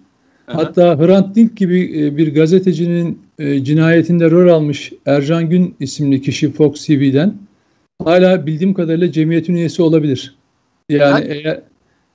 Aha. 0.47 0.57
hatta 0.57 0.99
Hrant 0.99 1.35
Dink 1.35 1.57
gibi 1.57 2.05
e, 2.05 2.17
bir 2.17 2.35
gazetecinin 2.35 3.21
e, 3.39 3.63
cinayetinde 3.63 4.31
rol 4.31 4.49
almış 4.49 4.93
Ercan 5.05 5.49
Gün 5.49 5.75
isimli 5.79 6.21
kişi 6.21 6.51
Fox 6.51 6.85
TV'den 6.85 7.46
hala 8.03 8.45
bildiğim 8.45 8.73
kadarıyla 8.73 9.11
cemiyetin 9.11 9.55
üyesi 9.55 9.81
olabilir. 9.81 10.35
Yani 10.89 11.25
ben, 11.25 11.31
eğer 11.31 11.63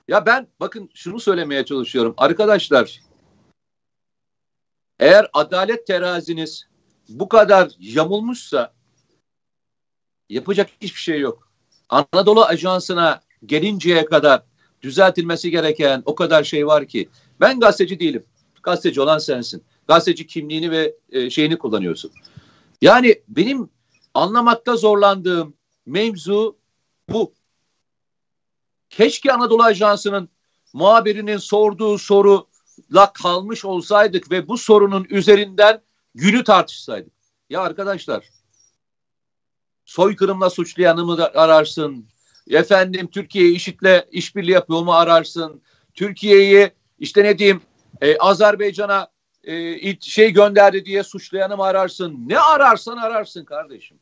ya 0.08 0.26
ben 0.26 0.46
bakın 0.60 0.90
şunu 0.94 1.20
söylemeye 1.20 1.64
çalışıyorum. 1.64 2.14
Arkadaşlar 2.16 3.00
eğer 5.00 5.30
adalet 5.32 5.86
teraziniz 5.86 6.66
bu 7.08 7.28
kadar 7.28 7.70
yamulmuşsa 7.78 8.72
yapacak 10.28 10.70
hiçbir 10.80 11.00
şey 11.00 11.20
yok. 11.20 11.52
Anadolu 11.88 12.44
Ajansı'na 12.44 13.20
gelinceye 13.46 14.04
kadar 14.04 14.42
düzeltilmesi 14.82 15.50
gereken 15.50 16.02
o 16.04 16.14
kadar 16.14 16.44
şey 16.44 16.66
var 16.66 16.86
ki. 16.86 17.08
Ben 17.40 17.60
gazeteci 17.60 18.00
değilim. 18.00 18.24
Gazeteci 18.62 19.00
olan 19.00 19.18
sensin. 19.18 19.64
Gazeteci 19.88 20.26
kimliğini 20.26 20.70
ve 20.70 20.94
e, 21.12 21.30
şeyini 21.30 21.58
kullanıyorsun. 21.58 22.12
Yani 22.82 23.22
benim 23.28 23.70
anlamakta 24.14 24.76
zorlandığım 24.76 25.54
mevzu 25.86 26.58
bu. 27.08 27.32
Keşke 28.90 29.32
Anadolu 29.32 29.62
Ajansı'nın 29.62 30.28
muhabirinin 30.72 31.36
sorduğu 31.36 31.98
soruyla 31.98 33.12
kalmış 33.14 33.64
olsaydık 33.64 34.30
ve 34.30 34.48
bu 34.48 34.58
sorunun 34.58 35.06
üzerinden 35.10 35.82
günü 36.14 36.44
tartışsaydık. 36.44 37.12
Ya 37.50 37.60
arkadaşlar 37.60 38.24
soykırımla 39.84 40.50
suçlayanı 40.50 41.04
mı 41.04 41.24
ararsın? 41.34 42.08
Efendim 42.50 43.06
Türkiye 43.06 43.48
işitle 43.48 44.08
işbirliği 44.10 44.50
yapıyor 44.50 44.82
mu 44.82 44.92
ararsın? 44.92 45.62
Türkiye'yi 45.94 46.70
işte 46.98 47.24
ne 47.24 47.38
diyeyim 47.38 47.62
e, 48.00 48.18
Azerbaycan'a 48.18 49.08
e, 49.44 50.00
şey 50.00 50.30
gönderdi 50.30 50.84
diye 50.84 51.02
suçlayanı 51.02 51.56
mı 51.56 51.64
ararsın? 51.64 52.24
Ne 52.26 52.38
ararsan 52.38 52.96
ararsın 52.96 53.44
kardeşim. 53.44 53.98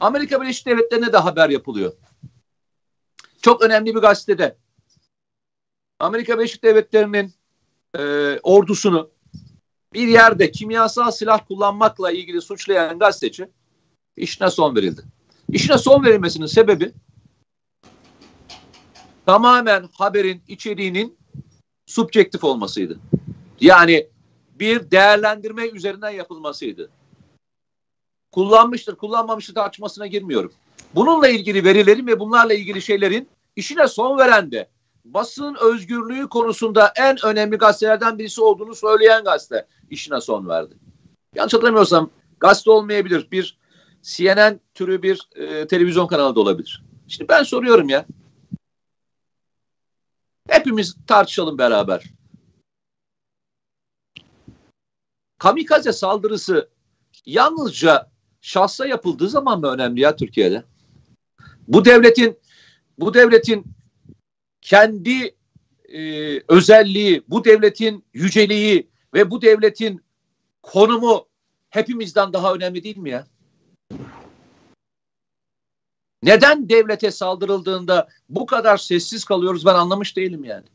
Amerika 0.00 0.40
Birleşik 0.40 0.66
Devletleri'ne 0.66 1.12
de 1.12 1.16
haber 1.16 1.50
yapılıyor. 1.50 1.92
Çok 3.42 3.62
önemli 3.62 3.94
bir 3.94 4.00
gazetede 4.00 4.56
Amerika 5.98 6.38
Birleşik 6.38 6.62
Devletleri'nin 6.62 7.34
e, 7.98 8.02
ordusunu 8.42 9.10
bir 9.92 10.08
yerde 10.08 10.50
kimyasal 10.50 11.10
silah 11.10 11.46
kullanmakla 11.48 12.10
ilgili 12.10 12.40
suçlayan 12.40 12.98
gazeteci 12.98 13.48
işine 14.16 14.50
son 14.50 14.76
verildi. 14.76 15.02
İşine 15.48 15.78
son 15.78 16.04
verilmesinin 16.04 16.46
sebebi 16.46 16.92
tamamen 19.26 19.88
haberin 19.92 20.42
içeriğinin 20.48 21.18
subjektif 21.86 22.44
olmasıydı. 22.44 22.98
Yani 23.60 24.08
bir 24.54 24.90
değerlendirme 24.90 25.66
üzerinden 25.68 26.10
yapılmasıydı. 26.10 26.90
Kullanmıştır, 28.36 28.96
kullanmamıştır 28.96 29.54
tartışmasına 29.54 30.06
girmiyorum. 30.06 30.52
Bununla 30.94 31.28
ilgili 31.28 31.64
verilerin 31.64 32.06
ve 32.06 32.20
bunlarla 32.20 32.54
ilgili 32.54 32.82
şeylerin 32.82 33.28
işine 33.56 33.88
son 33.88 34.18
veren 34.18 34.52
de 34.52 34.68
basın 35.04 35.56
özgürlüğü 35.60 36.28
konusunda 36.28 36.92
en 36.96 37.16
önemli 37.24 37.56
gazetelerden 37.56 38.18
birisi 38.18 38.40
olduğunu 38.40 38.74
söyleyen 38.74 39.24
gazete 39.24 39.66
işine 39.90 40.20
son 40.20 40.48
verdi. 40.48 40.74
Yanlış 41.34 41.54
hatırlamıyorsam 41.54 42.10
gazete 42.40 42.70
olmayabilir. 42.70 43.28
Bir 43.30 43.58
CNN 44.02 44.60
türü 44.74 45.02
bir 45.02 45.28
e, 45.34 45.66
televizyon 45.66 46.06
kanalı 46.06 46.34
da 46.34 46.40
olabilir. 46.40 46.82
Şimdi 47.08 47.28
ben 47.28 47.42
soruyorum 47.42 47.88
ya. 47.88 48.06
Hepimiz 50.48 50.96
tartışalım 51.06 51.58
beraber. 51.58 52.04
Kamikaze 55.38 55.92
saldırısı 55.92 56.68
yalnızca 57.26 58.15
şahsa 58.46 58.86
yapıldığı 58.86 59.28
zaman 59.28 59.60
mı 59.60 59.66
önemli 59.66 60.00
ya 60.00 60.16
Türkiye'de? 60.16 60.64
Bu 61.68 61.84
devletin 61.84 62.38
bu 62.98 63.14
devletin 63.14 63.64
kendi 64.60 65.36
e, 65.88 66.00
özelliği, 66.48 67.22
bu 67.28 67.44
devletin 67.44 68.04
yüceliği 68.14 68.88
ve 69.14 69.30
bu 69.30 69.42
devletin 69.42 70.04
konumu 70.62 71.26
hepimizden 71.70 72.32
daha 72.32 72.54
önemli 72.54 72.84
değil 72.84 72.96
mi 72.96 73.10
ya? 73.10 73.26
Neden 76.22 76.68
devlete 76.68 77.10
saldırıldığında 77.10 78.08
bu 78.28 78.46
kadar 78.46 78.76
sessiz 78.76 79.24
kalıyoruz 79.24 79.66
ben 79.66 79.74
anlamış 79.74 80.16
değilim 80.16 80.44
yani. 80.44 80.66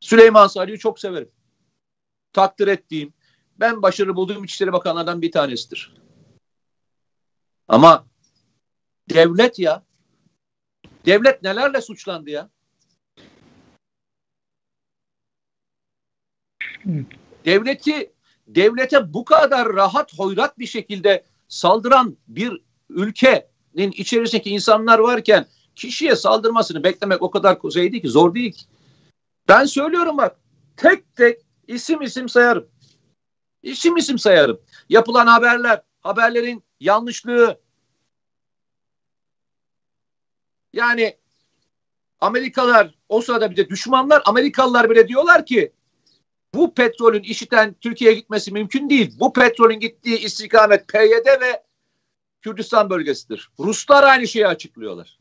Süleyman 0.00 0.46
Salih'i 0.46 0.78
çok 0.78 0.98
severim. 0.98 1.30
Takdir 2.32 2.68
ettiğim, 2.68 3.12
ben 3.60 3.82
başarılı 3.82 4.16
bulduğum 4.16 4.44
İçişleri 4.44 4.72
Bakanlardan 4.72 5.22
bir 5.22 5.32
tanesidir. 5.32 5.94
Ama 7.68 8.06
devlet 9.10 9.58
ya, 9.58 9.82
devlet 11.06 11.42
nelerle 11.42 11.80
suçlandı 11.80 12.30
ya? 12.30 12.50
Devleti 17.44 18.12
devlete 18.46 19.12
bu 19.14 19.24
kadar 19.24 19.72
rahat 19.72 20.18
hoyrat 20.18 20.58
bir 20.58 20.66
şekilde 20.66 21.24
saldıran 21.48 22.16
bir 22.28 22.62
ülkenin 22.88 23.92
içerisindeki 23.92 24.50
insanlar 24.50 24.98
varken 24.98 25.46
kişiye 25.76 26.16
saldırmasını 26.16 26.84
beklemek 26.84 27.22
o 27.22 27.30
kadar 27.30 27.58
kuzeydi 27.58 28.02
ki 28.02 28.08
zor 28.08 28.34
değil 28.34 28.52
ki. 28.52 28.64
Ben 29.48 29.64
söylüyorum 29.64 30.18
bak 30.18 30.36
tek 30.76 31.16
tek 31.16 31.40
isim 31.68 32.02
isim 32.02 32.28
sayarım. 32.28 32.68
İsim 33.66 33.96
isim 33.96 34.18
sayarım. 34.18 34.60
Yapılan 34.88 35.26
haberler, 35.26 35.82
haberlerin 36.00 36.64
yanlışlığı. 36.80 37.60
Yani 40.72 41.16
Amerikalılar 42.20 42.94
o 43.08 43.20
sırada 43.20 43.50
bir 43.50 43.56
de 43.56 43.68
düşmanlar 43.68 44.22
Amerikalılar 44.26 44.90
bile 44.90 45.08
diyorlar 45.08 45.46
ki 45.46 45.72
bu 46.54 46.74
petrolün 46.74 47.22
işiten 47.22 47.74
Türkiye'ye 47.74 48.16
gitmesi 48.16 48.52
mümkün 48.52 48.90
değil. 48.90 49.14
Bu 49.20 49.32
petrolün 49.32 49.80
gittiği 49.80 50.18
istikamet 50.18 50.88
PYD 50.88 51.40
ve 51.40 51.62
Kürdistan 52.42 52.90
bölgesidir. 52.90 53.50
Ruslar 53.58 54.02
aynı 54.02 54.28
şeyi 54.28 54.46
açıklıyorlar. 54.46 55.18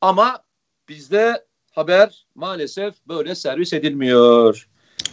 Ama 0.00 0.44
bizde 0.88 1.46
haber 1.76 2.26
maalesef 2.34 2.94
böyle 3.08 3.34
servis 3.34 3.72
edilmiyor. 3.72 4.68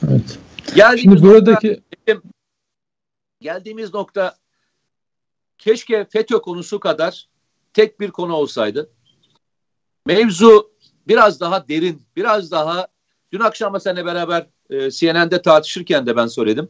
Evet. 0.10 0.40
Geldiğimiz 0.76 1.20
Şimdi 1.20 1.34
buradaki 1.34 1.84
nokta, 2.08 2.22
geldiğimiz 3.42 3.94
nokta 3.94 4.36
keşke 5.58 6.06
FETÖ 6.06 6.42
konusu 6.42 6.80
kadar 6.80 7.30
tek 7.74 8.00
bir 8.00 8.12
konu 8.12 8.34
olsaydı. 8.34 8.90
Mevzu 10.06 10.72
biraz 11.08 11.40
daha 11.40 11.68
derin, 11.68 12.02
biraz 12.16 12.52
daha 12.52 12.88
dün 13.32 13.40
akşam 13.40 13.80
seninle 13.80 14.06
beraber 14.06 14.48
e, 14.70 14.92
CNN'de 14.92 15.42
tartışırken 15.42 16.06
de 16.06 16.16
ben 16.16 16.28
söyledim. 16.28 16.70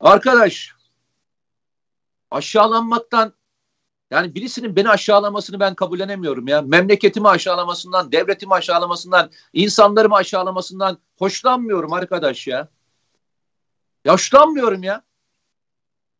Arkadaş 0.00 0.72
aşağılanmaktan 2.30 3.32
yani 4.10 4.34
birisinin 4.34 4.76
beni 4.76 4.88
aşağılamasını 4.88 5.60
ben 5.60 5.74
kabullenemiyorum 5.74 6.48
ya. 6.48 6.62
Memleketimi 6.62 7.28
aşağılamasından, 7.28 8.12
devletimi 8.12 8.54
aşağılamasından, 8.54 9.30
insanlarımı 9.52 10.14
aşağılamasından 10.14 10.98
hoşlanmıyorum 11.18 11.92
arkadaş 11.92 12.46
ya. 12.46 12.68
ya 14.04 14.12
hoşlanmıyorum 14.12 14.82
ya. 14.82 15.02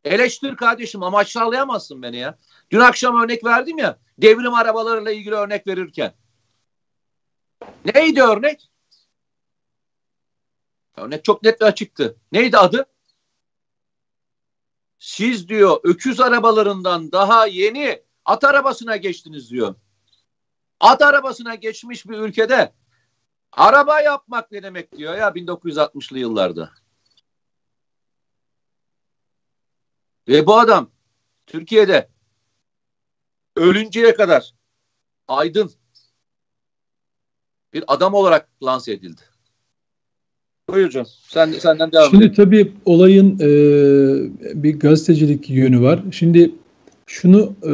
Eleştir 0.03 0.55
kardeşim 0.55 1.03
ama 1.03 1.17
aşağılayamazsın 1.17 2.01
beni 2.01 2.17
ya. 2.17 2.37
Dün 2.71 2.79
akşam 2.79 3.21
örnek 3.23 3.45
verdim 3.45 3.77
ya 3.77 3.99
devrim 4.17 4.53
arabalarıyla 4.53 5.11
ilgili 5.11 5.35
örnek 5.35 5.67
verirken. 5.67 6.13
Neydi 7.85 8.23
örnek? 8.23 8.69
Örnek 10.97 11.23
çok 11.23 11.43
net 11.43 11.61
ve 11.61 11.65
açıktı. 11.65 12.17
Neydi 12.31 12.57
adı? 12.57 12.85
Siz 14.99 15.49
diyor 15.49 15.79
öküz 15.83 16.19
arabalarından 16.19 17.11
daha 17.11 17.47
yeni 17.47 18.03
at 18.25 18.43
arabasına 18.43 18.97
geçtiniz 18.97 19.49
diyor. 19.51 19.75
At 20.79 21.01
arabasına 21.01 21.55
geçmiş 21.55 22.07
bir 22.07 22.17
ülkede 22.17 22.73
araba 23.51 24.01
yapmak 24.01 24.51
ne 24.51 24.63
demek 24.63 24.97
diyor 24.97 25.17
ya 25.17 25.29
1960'lı 25.29 26.19
yıllarda. 26.19 26.71
Ve 30.27 30.47
bu 30.47 30.59
adam 30.59 30.91
Türkiye'de 31.47 32.09
ölünceye 33.55 34.15
kadar 34.15 34.55
aydın 35.27 35.71
bir 37.73 37.83
adam 37.87 38.13
olarak 38.13 38.49
lanse 38.63 38.91
edildi. 38.91 39.21
Buyur 40.69 40.85
hocam. 40.85 41.05
Sen, 41.27 41.51
senden 41.51 41.91
devam 41.91 42.09
Şimdi 42.09 42.23
edelim. 42.23 42.35
tabii 42.35 42.71
olayın 42.85 43.39
e, 43.39 44.63
bir 44.63 44.79
gazetecilik 44.79 45.49
yönü 45.49 45.81
var. 45.81 45.99
Şimdi 46.11 46.51
şunu 47.07 47.53
e, 47.63 47.73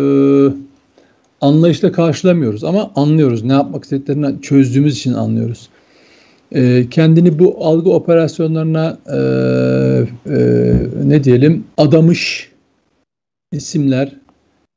anlayışla 1.41 1.91
karşılamıyoruz 1.91 2.63
ama 2.63 2.91
anlıyoruz. 2.95 3.43
Ne 3.43 3.53
yapmak 3.53 3.83
istediklerini 3.83 4.41
çözdüğümüz 4.41 4.97
için 4.97 5.13
anlıyoruz. 5.13 5.69
E, 6.51 6.87
kendini 6.91 7.39
bu 7.39 7.65
algı 7.65 7.89
operasyonlarına 7.89 8.97
e, 9.07 9.17
e, 10.35 10.73
ne 11.03 11.23
diyelim 11.23 11.63
adamış 11.77 12.51
isimler 13.51 14.15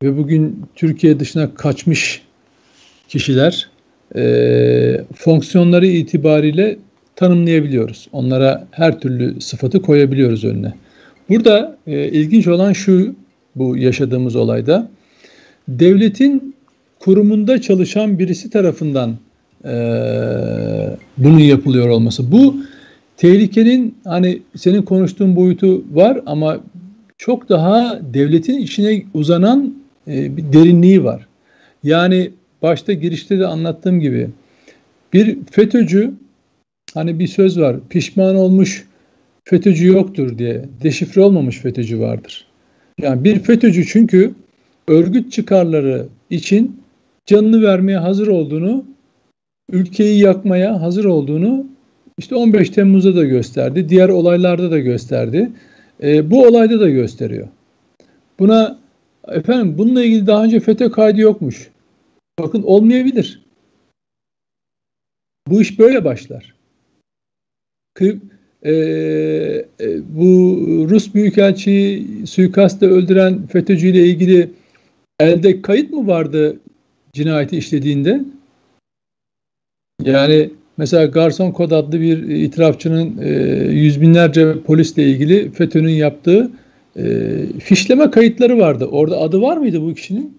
ve 0.03 0.19
bugün 0.19 0.63
Türkiye 0.75 1.21
dışına 1.21 1.55
kaçmış 1.55 2.23
kişiler 3.09 3.71
e, 4.17 5.05
fonksiyonları 5.15 5.87
itibariyle 5.87 6.79
tanımlayabiliyoruz. 7.17 8.09
Onlara 8.13 8.67
her 8.71 9.01
türlü 9.01 9.41
sıfatı 9.41 9.83
koyabiliyoruz 9.83 10.45
önüne. 10.45 10.73
Burada 11.29 11.77
e, 11.87 12.09
ilginç 12.09 12.47
olan 12.47 12.73
şu 12.73 13.15
bu 13.57 13.77
yaşadığımız 13.77 14.37
olayda 14.37 14.91
devletin 15.69 16.55
kurumunda 16.99 17.61
çalışan 17.61 18.19
birisi 18.19 18.51
tarafından 18.51 19.17
e, 19.65 19.75
bunun 21.19 21.39
yapılıyor 21.39 21.89
olması. 21.89 22.33
Bu 22.33 22.57
tehlikenin 23.17 23.95
hani 24.05 24.43
senin 24.57 24.83
konuştuğun 24.83 25.37
boyutu 25.37 25.85
var 25.93 26.21
ama 26.27 26.61
çok 27.19 27.49
daha 27.49 28.01
devletin 28.15 28.59
içine 28.59 29.03
uzanan 29.15 29.75
e, 30.09 30.37
bir 30.37 30.53
derinliği 30.53 31.05
var. 31.05 31.27
Yani 31.83 32.31
başta 32.63 32.93
girişte 32.93 33.39
de 33.39 33.47
anlattığım 33.47 34.01
gibi 34.01 34.31
bir 35.13 35.39
FETÖ'cü 35.51 36.11
hani 36.95 37.19
bir 37.19 37.27
söz 37.27 37.61
var 37.61 37.77
pişman 37.89 38.37
olmuş 38.37 38.87
FETÖ'cü 39.45 39.87
yoktur 39.87 40.39
diye 40.39 40.65
deşifre 40.83 41.21
olmamış 41.21 41.59
FETÖ'cü 41.59 42.01
vardır. 42.01 42.47
Yani 43.01 43.25
bir 43.25 43.39
FETÖ'cü 43.39 43.87
çünkü 43.87 44.35
örgüt 44.89 45.33
çıkarları 45.33 46.07
için 46.31 46.81
canını 47.27 47.63
vermeye 47.63 47.99
hazır 47.99 48.27
olduğunu, 48.27 48.85
ülkeyi 49.73 50.21
yakmaya 50.21 50.83
hazır 50.83 51.05
olduğunu 51.05 51.67
işte 52.19 52.35
15 52.35 52.71
Temmuz'da 52.71 53.17
da 53.17 53.25
gösterdi, 53.25 53.89
diğer 53.89 54.09
olaylarda 54.09 54.71
da 54.71 54.79
gösterdi. 54.79 55.51
E, 56.03 56.31
bu 56.31 56.47
olayda 56.47 56.81
da 56.81 56.89
gösteriyor. 56.89 57.49
Buna 58.39 58.79
efendim 59.29 59.79
bununla 59.79 60.05
ilgili 60.05 60.27
daha 60.27 60.45
önce 60.45 60.61
FETÖ 60.61 60.91
kaydı 60.91 61.21
yokmuş. 61.21 61.71
Bakın 62.39 62.63
olmayabilir. 62.63 63.43
Bu 65.49 65.63
iş 65.63 65.79
böyle 65.79 66.05
başlar. 66.05 66.54
Kı, 67.95 68.19
e, 68.63 68.73
e, 68.73 69.99
bu 70.09 70.59
Rus 70.91 71.15
Büyükelçiyi 71.15 72.27
suikastta 72.27 72.87
öldüren 72.87 73.47
FETÖ'cü 73.47 73.89
ile 73.89 74.07
ilgili 74.07 74.51
elde 75.21 75.63
kayıt 75.63 75.91
mı 75.91 76.07
vardı 76.07 76.57
cinayeti 77.13 77.57
işlediğinde? 77.57 78.21
Yani 80.03 80.51
mesela 80.77 81.07
Garson 81.07 81.51
Kod 81.51 81.71
adlı 81.71 82.01
bir 82.01 82.29
itirafçının 82.29 83.19
e, 83.23 83.31
yüz 83.73 84.01
binlerce 84.01 84.63
polisle 84.63 85.03
ilgili 85.03 85.51
FETÖ'nün 85.51 85.93
yaptığı 85.93 86.51
e, 86.97 87.03
fişleme 87.59 88.11
kayıtları 88.11 88.59
vardı. 88.59 88.85
Orada 88.85 89.21
adı 89.21 89.41
var 89.41 89.57
mıydı 89.57 89.83
bu 89.83 89.95
kişinin? 89.95 90.39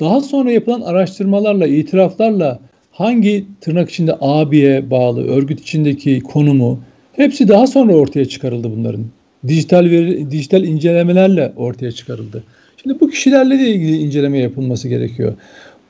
Daha 0.00 0.20
sonra 0.20 0.50
yapılan 0.50 0.80
araştırmalarla, 0.80 1.66
itiraflarla 1.66 2.60
hangi 2.98 3.44
tırnak 3.60 3.90
içinde 3.90 4.16
abiye 4.20 4.90
bağlı 4.90 5.28
örgüt 5.28 5.60
içindeki 5.60 6.20
konumu 6.20 6.80
hepsi 7.12 7.48
daha 7.48 7.66
sonra 7.66 7.94
ortaya 7.94 8.24
çıkarıldı 8.24 8.70
bunların. 8.76 9.04
Dijital 9.46 9.84
veri, 9.84 10.30
dijital 10.30 10.64
incelemelerle 10.64 11.52
ortaya 11.56 11.92
çıkarıldı. 11.92 12.44
Şimdi 12.82 13.00
bu 13.00 13.10
kişilerle 13.10 13.58
de 13.58 13.70
ilgili 13.70 13.96
inceleme 13.96 14.38
yapılması 14.38 14.88
gerekiyor. 14.88 15.32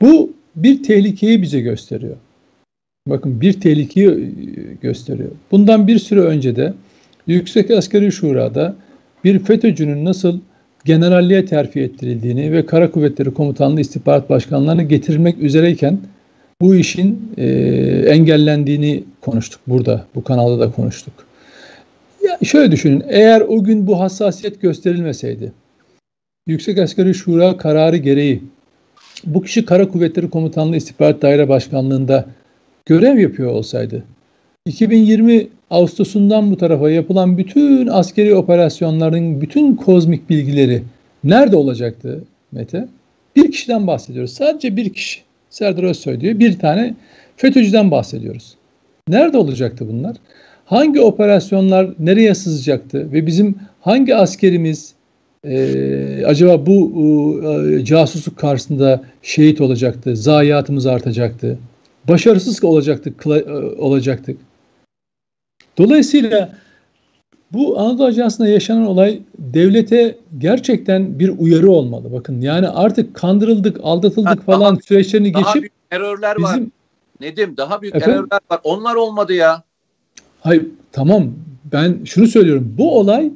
Bu 0.01 0.33
bir 0.55 0.83
tehlikeyi 0.83 1.41
bize 1.41 1.59
gösteriyor. 1.59 2.15
Bakın 3.07 3.41
bir 3.41 3.53
tehlikeyi 3.53 4.09
e, 4.09 4.17
gösteriyor. 4.81 5.31
Bundan 5.51 5.87
bir 5.87 5.99
süre 5.99 6.19
önce 6.19 6.55
de 6.55 6.73
Yüksek 7.27 7.71
Askeri 7.71 8.11
Şura'da 8.11 8.75
bir 9.23 9.39
FETÖ'cünün 9.39 10.05
nasıl 10.05 10.39
generalliğe 10.85 11.45
terfi 11.45 11.79
ettirildiğini 11.79 12.51
ve 12.51 12.65
Kara 12.65 12.91
Kuvvetleri 12.91 13.33
Komutanlığı 13.33 13.81
İstihbarat 13.81 14.29
Başkanlarını 14.29 14.83
getirmek 14.83 15.37
üzereyken 15.37 15.99
bu 16.61 16.75
işin 16.75 17.33
e, 17.37 17.45
engellendiğini 18.07 19.03
konuştuk 19.21 19.61
burada. 19.67 20.05
Bu 20.15 20.23
kanalda 20.23 20.59
da 20.59 20.71
konuştuk. 20.71 21.13
Ya 22.23 22.37
şöyle 22.43 22.71
düşünün. 22.71 23.03
Eğer 23.09 23.41
o 23.41 23.63
gün 23.63 23.87
bu 23.87 23.99
hassasiyet 23.99 24.61
gösterilmeseydi 24.61 25.51
Yüksek 26.47 26.79
Asgari 26.79 27.13
Şura 27.13 27.57
kararı 27.57 27.97
gereği 27.97 28.43
bu 29.25 29.41
kişi 29.41 29.65
Kara 29.65 29.87
Kuvvetleri 29.87 30.29
Komutanlığı 30.29 30.75
İstihbarat 30.75 31.21
Daire 31.21 31.49
Başkanlığı'nda 31.49 32.25
görev 32.85 33.17
yapıyor 33.17 33.51
olsaydı 33.51 34.03
2020 34.65 35.47
Ağustos'undan 35.69 36.51
bu 36.51 36.57
tarafa 36.57 36.89
yapılan 36.89 37.37
bütün 37.37 37.87
askeri 37.87 38.35
operasyonların 38.35 39.41
bütün 39.41 39.75
kozmik 39.75 40.29
bilgileri 40.29 40.83
nerede 41.23 41.55
olacaktı 41.55 42.23
Mete? 42.51 42.87
Bir 43.35 43.51
kişiden 43.51 43.87
bahsediyoruz. 43.87 44.33
Sadece 44.33 44.77
bir 44.77 44.93
kişi. 44.93 45.28
Serdar 45.49 45.83
Özsoy 45.83 46.21
diyor. 46.21 46.39
Bir 46.39 46.59
tane 46.59 46.95
FETÖ'cüden 47.37 47.91
bahsediyoruz. 47.91 48.55
Nerede 49.07 49.37
olacaktı 49.37 49.85
bunlar? 49.89 50.17
Hangi 50.65 51.01
operasyonlar 51.01 51.89
nereye 51.99 52.35
sızacaktı? 52.35 53.13
Ve 53.13 53.25
bizim 53.25 53.55
hangi 53.81 54.15
askerimiz 54.15 54.93
e, 55.43 56.25
acaba 56.25 56.65
bu 56.65 57.41
e, 57.43 57.85
casusluk 57.85 58.37
karşısında 58.37 59.03
şehit 59.21 59.61
olacaktı? 59.61 60.15
Zayiatımız 60.15 60.85
artacaktı? 60.85 61.57
Başarısız 62.07 62.63
olacaktık, 62.63 63.27
e, 63.27 63.29
olacaktık. 63.77 64.37
Dolayısıyla 65.77 66.53
bu 67.51 67.79
Anadolu 67.79 68.05
Ajansı'nda 68.05 68.47
yaşanan 68.47 68.85
olay 68.85 69.19
devlete 69.37 70.15
gerçekten 70.39 71.19
bir 71.19 71.29
uyarı 71.37 71.71
olmalı. 71.71 72.13
Bakın 72.13 72.41
yani 72.41 72.67
artık 72.67 73.15
kandırıldık, 73.15 73.79
aldatıldık 73.83 74.39
ha, 74.39 74.43
falan 74.45 74.75
daha, 74.75 74.81
süreçlerini 74.81 75.33
daha 75.33 75.41
geçip 75.41 75.61
büyük 75.61 75.89
terörler 75.89 76.37
bizim, 76.37 76.63
var. 76.63 76.69
Nedim 77.21 77.57
daha 77.57 77.81
büyük 77.81 77.95
efendim, 77.95 78.15
terörler 78.15 78.41
var. 78.51 78.59
Onlar 78.63 78.95
olmadı 78.95 79.33
ya. 79.33 79.63
Hayır 80.41 80.65
tamam 80.91 81.31
ben 81.71 81.97
şunu 82.05 82.27
söylüyorum. 82.27 82.75
Bu 82.77 82.99
olay 82.99 83.31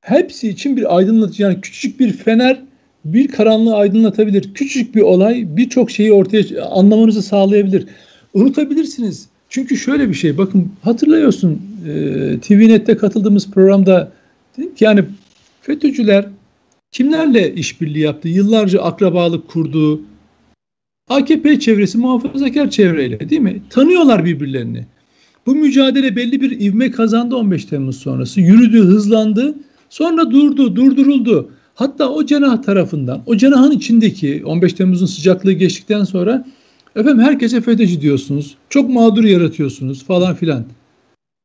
hepsi 0.00 0.48
için 0.48 0.76
bir 0.76 0.96
aydınlatıcı 0.96 1.42
yani 1.42 1.60
küçücük 1.60 2.00
bir 2.00 2.12
fener 2.12 2.62
bir 3.04 3.28
karanlığı 3.28 3.76
aydınlatabilir. 3.76 4.54
Küçücük 4.54 4.94
bir 4.94 5.02
olay 5.02 5.44
birçok 5.48 5.90
şeyi 5.90 6.12
ortaya 6.12 6.64
anlamanızı 6.64 7.22
sağlayabilir. 7.22 7.86
Unutabilirsiniz. 8.34 9.28
Çünkü 9.48 9.76
şöyle 9.76 10.08
bir 10.08 10.14
şey 10.14 10.38
bakın 10.38 10.72
hatırlıyorsun 10.82 11.62
e, 11.88 11.92
TVNet'te 12.40 12.96
katıldığımız 12.96 13.50
programda 13.50 14.12
dedim 14.58 14.74
ki 14.74 14.84
yani 14.84 15.04
FETÖ'cüler 15.62 16.28
kimlerle 16.92 17.54
işbirliği 17.54 18.00
yaptı? 18.00 18.28
Yıllarca 18.28 18.82
akrabalık 18.82 19.48
kurdu. 19.48 20.00
AKP 21.08 21.60
çevresi 21.60 21.98
muhafazakar 21.98 22.70
çevreyle 22.70 23.30
değil 23.30 23.40
mi? 23.40 23.62
Tanıyorlar 23.70 24.24
birbirlerini. 24.24 24.86
Bu 25.46 25.54
mücadele 25.54 26.16
belli 26.16 26.40
bir 26.40 26.60
ivme 26.60 26.90
kazandı 26.90 27.36
15 27.36 27.64
Temmuz 27.64 27.96
sonrası. 27.96 28.40
Yürüdü, 28.40 28.78
hızlandı. 28.78 29.54
Sonra 29.90 30.30
durdu, 30.30 30.76
durduruldu. 30.76 31.50
Hatta 31.74 32.08
o 32.08 32.26
cenah 32.26 32.62
tarafından, 32.62 33.22
o 33.26 33.36
cenahın 33.36 33.70
içindeki 33.70 34.42
15 34.44 34.72
Temmuz'un 34.72 35.06
sıcaklığı 35.06 35.52
geçtikten 35.52 36.04
sonra 36.04 36.46
efendim 36.96 37.24
herkese 37.24 37.60
FETÖ'cü 37.60 38.00
diyorsunuz. 38.00 38.54
Çok 38.68 38.90
mağdur 38.90 39.24
yaratıyorsunuz 39.24 40.04
falan 40.04 40.34
filan. 40.34 40.64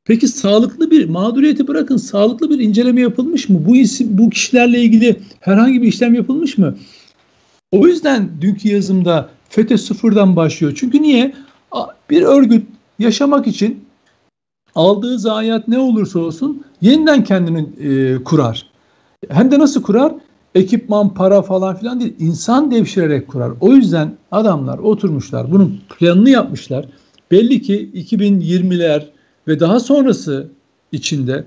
Peki 0.08 0.28
sağlıklı 0.28 0.92
bir 0.92 1.10
mağduriyeti 1.10 1.68
bırakın 1.68 1.98
sağlıklı 1.98 2.50
bir 2.50 2.60
inceleme 2.60 3.02
yapılmış 3.02 3.50
mı? 3.50 3.66
Bu 3.68 3.76
isim, 3.76 4.18
bu 4.18 4.30
kişilerle 4.30 4.82
ilgili 4.82 5.20
herhangi 5.40 5.82
bir 5.82 5.88
işlem 5.88 6.14
yapılmış 6.14 6.58
mı? 6.58 6.78
O 7.72 7.88
yüzden 7.88 8.30
dünkü 8.42 8.70
yazımda 8.70 9.30
FETÖ 9.50 9.78
sıfırdan 9.78 10.36
başlıyor. 10.36 10.74
Çünkü 10.76 11.02
niye? 11.02 11.34
Bir 12.10 12.22
örgüt 12.22 12.68
yaşamak 13.00 13.48
için 13.48 13.86
aldığı 14.76 15.20
zayiat 15.20 15.68
ne 15.68 15.80
olursa 15.80 16.20
olsun 16.20 16.64
yeniden 16.82 17.24
kendini 17.24 17.66
e, 17.80 18.24
kurar. 18.24 18.70
Hem 19.30 19.52
de 19.52 19.60
nasıl 19.60 19.82
kurar? 19.82 20.14
Ekipman, 20.56 21.14
para 21.14 21.42
falan 21.42 21.76
filan 21.76 22.00
değil. 22.00 22.14
İnsan 22.20 22.72
devşirerek 22.72 23.28
kurar. 23.28 23.52
O 23.62 23.74
yüzden 23.74 24.14
adamlar 24.32 24.78
oturmuşlar. 24.78 25.52
Bunun 25.52 25.80
planını 26.00 26.30
yapmışlar. 26.30 26.86
Belli 27.32 27.62
ki 27.62 27.90
2020'ler 27.94 29.17
ve 29.48 29.60
daha 29.60 29.80
sonrası 29.80 30.48
içinde 30.92 31.44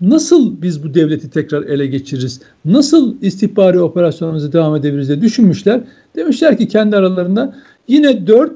nasıl 0.00 0.62
biz 0.62 0.84
bu 0.84 0.94
devleti 0.94 1.30
tekrar 1.30 1.62
ele 1.62 1.86
geçiririz? 1.86 2.40
Nasıl 2.64 3.14
istihbari 3.22 3.80
operasyonumuzu 3.80 4.52
devam 4.52 4.76
edebiliriz 4.76 5.08
diye 5.08 5.20
düşünmüşler. 5.20 5.80
Demişler 6.16 6.58
ki 6.58 6.68
kendi 6.68 6.96
aralarında 6.96 7.56
yine 7.88 8.26
4 8.26 8.52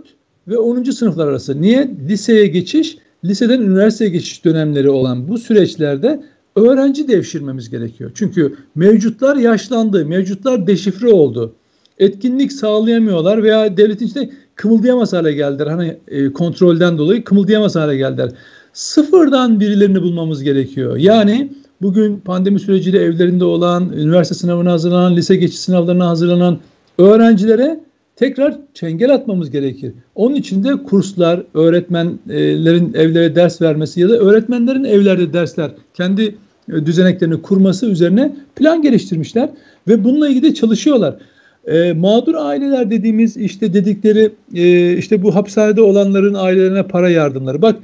ve 0.48 0.58
10. 0.58 0.82
sınıflar 0.82 1.28
arası. 1.28 1.62
Niye? 1.62 1.90
Liseye 2.08 2.46
geçiş, 2.46 2.96
liseden 3.24 3.60
üniversiteye 3.60 4.10
geçiş 4.10 4.44
dönemleri 4.44 4.90
olan 4.90 5.28
bu 5.28 5.38
süreçlerde 5.38 6.24
öğrenci 6.56 7.08
devşirmemiz 7.08 7.70
gerekiyor. 7.70 8.10
Çünkü 8.14 8.56
mevcutlar 8.74 9.36
yaşlandı, 9.36 10.06
mevcutlar 10.06 10.66
deşifre 10.66 11.08
oldu. 11.08 11.54
Etkinlik 11.98 12.52
sağlayamıyorlar 12.52 13.42
veya 13.42 13.76
devletin 13.76 14.06
içinde 14.06 14.30
kımıldayamaz 14.56 15.12
hale 15.12 15.32
geldiler. 15.32 15.66
Hani 15.66 15.96
e, 16.08 16.32
kontrolden 16.32 16.98
dolayı 16.98 17.24
kımıldayamaz 17.24 17.76
hale 17.76 17.96
geldiler. 17.96 18.30
Sıfırdan 18.72 19.60
birilerini 19.60 20.02
bulmamız 20.02 20.42
gerekiyor. 20.42 20.96
Yani 20.96 21.52
bugün 21.82 22.16
pandemi 22.16 22.60
süreciyle 22.60 22.98
evlerinde 22.98 23.44
olan, 23.44 23.92
üniversite 23.92 24.34
sınavına 24.34 24.72
hazırlanan, 24.72 25.16
lise 25.16 25.36
geçiş 25.36 25.58
sınavlarına 25.58 26.08
hazırlanan 26.08 26.58
öğrencilere 26.98 27.80
tekrar 28.16 28.58
çengel 28.74 29.14
atmamız 29.14 29.50
gerekir. 29.50 29.92
Onun 30.14 30.34
için 30.34 30.64
de 30.64 30.82
kurslar, 30.82 31.42
öğretmenlerin 31.54 32.94
evlere 32.94 33.36
ders 33.36 33.62
vermesi 33.62 34.00
ya 34.00 34.08
da 34.08 34.18
öğretmenlerin 34.18 34.84
evlerde 34.84 35.32
dersler 35.32 35.70
kendi 35.94 36.34
e, 36.72 36.86
düzeneklerini 36.86 37.42
kurması 37.42 37.86
üzerine 37.86 38.36
plan 38.56 38.82
geliştirmişler 38.82 39.50
ve 39.88 40.04
bununla 40.04 40.28
ilgili 40.28 40.54
çalışıyorlar. 40.54 41.16
E, 41.66 41.92
mağdur 41.92 42.34
aileler 42.34 42.90
dediğimiz 42.90 43.36
işte 43.36 43.74
dedikleri 43.74 44.30
e, 44.54 44.96
işte 44.96 45.22
bu 45.22 45.34
hapishanede 45.34 45.82
olanların 45.82 46.34
ailelerine 46.34 46.82
para 46.82 47.10
yardımları. 47.10 47.62
Bak 47.62 47.76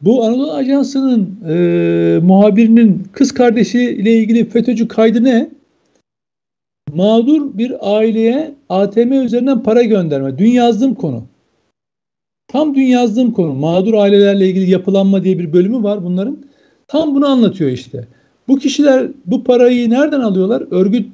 bu 0.00 0.24
Anadolu 0.24 0.52
Ajansı'nın 0.52 1.38
e, 1.48 2.18
muhabirinin 2.22 3.02
kız 3.12 3.32
kardeşi 3.32 3.80
ile 3.80 4.16
ilgili 4.16 4.48
FETÖ'cü 4.48 4.88
kaydı 4.88 5.24
ne? 5.24 5.50
Mağdur 6.94 7.58
bir 7.58 7.96
aileye 7.96 8.54
ATM 8.68 9.12
üzerinden 9.12 9.62
para 9.62 9.82
gönderme. 9.82 10.38
Dün 10.38 10.50
yazdığım 10.50 10.94
konu. 10.94 11.24
Tam 12.48 12.74
dün 12.74 12.82
yazdığım 12.82 13.32
konu. 13.32 13.54
Mağdur 13.54 13.94
ailelerle 13.94 14.48
ilgili 14.48 14.70
yapılanma 14.70 15.24
diye 15.24 15.38
bir 15.38 15.52
bölümü 15.52 15.82
var 15.82 16.04
bunların. 16.04 16.38
Tam 16.88 17.14
bunu 17.14 17.26
anlatıyor 17.26 17.70
işte. 17.70 18.08
Bu 18.48 18.58
kişiler 18.58 19.08
bu 19.26 19.44
parayı 19.44 19.90
nereden 19.90 20.20
alıyorlar? 20.20 20.64
Örgüt 20.70 21.06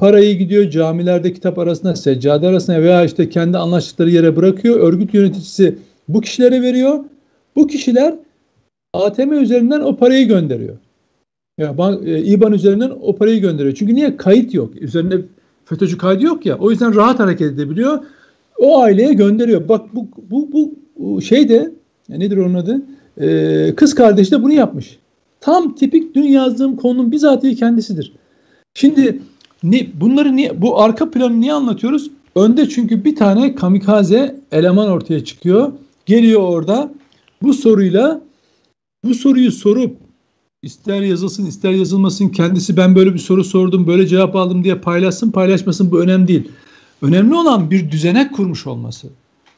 parayı 0.00 0.38
gidiyor 0.38 0.70
camilerde 0.70 1.32
kitap 1.32 1.58
arasında, 1.58 1.96
seccade 1.96 2.46
arasında 2.46 2.82
veya 2.82 3.04
işte 3.04 3.28
kendi 3.28 3.58
anlaştıkları 3.58 4.10
yere 4.10 4.36
bırakıyor. 4.36 4.80
Örgüt 4.80 5.14
yöneticisi 5.14 5.78
bu 6.08 6.20
kişilere 6.20 6.62
veriyor. 6.62 7.04
Bu 7.56 7.66
kişiler 7.66 8.14
ATM 8.92 9.32
üzerinden 9.32 9.80
o 9.80 9.96
parayı 9.96 10.28
gönderiyor. 10.28 10.76
Ya 11.58 11.78
bank, 11.78 12.08
e, 12.08 12.22
IBAN 12.22 12.52
üzerinden 12.52 12.92
o 13.02 13.16
parayı 13.16 13.40
gönderiyor. 13.40 13.74
Çünkü 13.74 13.94
niye? 13.94 14.16
Kayıt 14.16 14.54
yok. 14.54 14.82
Üzerinde 14.82 15.20
FETÖ'cü 15.64 15.98
kaydı 15.98 16.24
yok 16.24 16.46
ya. 16.46 16.58
O 16.58 16.70
yüzden 16.70 16.94
rahat 16.94 17.18
hareket 17.18 17.52
edebiliyor. 17.52 17.98
O 18.58 18.80
aileye 18.80 19.12
gönderiyor. 19.12 19.68
Bak 19.68 19.94
bu 19.94 20.08
bu 20.30 20.48
bu 20.52 21.22
şey 21.22 21.48
de 21.48 21.70
nedir 22.08 22.36
onun 22.36 22.54
adı? 22.54 22.82
Ee, 23.20 23.74
kız 23.76 23.94
kardeşi 23.94 24.30
de 24.30 24.42
bunu 24.42 24.52
yapmış. 24.52 24.98
Tam 25.40 25.74
tipik 25.74 26.14
dün 26.14 26.22
yazdığım 26.22 26.76
konunun 26.76 27.12
bizatihi 27.12 27.56
kendisidir. 27.56 28.12
Şimdi 28.74 29.20
ne, 29.62 29.88
bunları 30.00 30.36
niye, 30.36 30.62
bu 30.62 30.82
arka 30.82 31.10
planı 31.10 31.40
niye 31.40 31.52
anlatıyoruz? 31.52 32.10
Önde 32.36 32.68
çünkü 32.68 33.04
bir 33.04 33.16
tane 33.16 33.54
kamikaze 33.54 34.40
eleman 34.52 34.88
ortaya 34.88 35.24
çıkıyor. 35.24 35.72
Geliyor 36.06 36.40
orada 36.40 36.92
bu 37.42 37.54
soruyla 37.54 38.20
bu 39.04 39.14
soruyu 39.14 39.52
sorup 39.52 39.96
ister 40.62 41.00
yazılsın 41.00 41.46
ister 41.46 41.70
yazılmasın 41.70 42.28
kendisi 42.28 42.76
ben 42.76 42.94
böyle 42.94 43.14
bir 43.14 43.18
soru 43.18 43.44
sordum 43.44 43.86
böyle 43.86 44.06
cevap 44.06 44.36
aldım 44.36 44.64
diye 44.64 44.74
paylaşsın 44.74 45.30
paylaşmasın 45.30 45.90
bu 45.90 46.00
önemli 46.00 46.28
değil. 46.28 46.48
Önemli 47.02 47.34
olan 47.34 47.70
bir 47.70 47.90
düzenek 47.90 48.34
kurmuş 48.34 48.66
olması. 48.66 49.08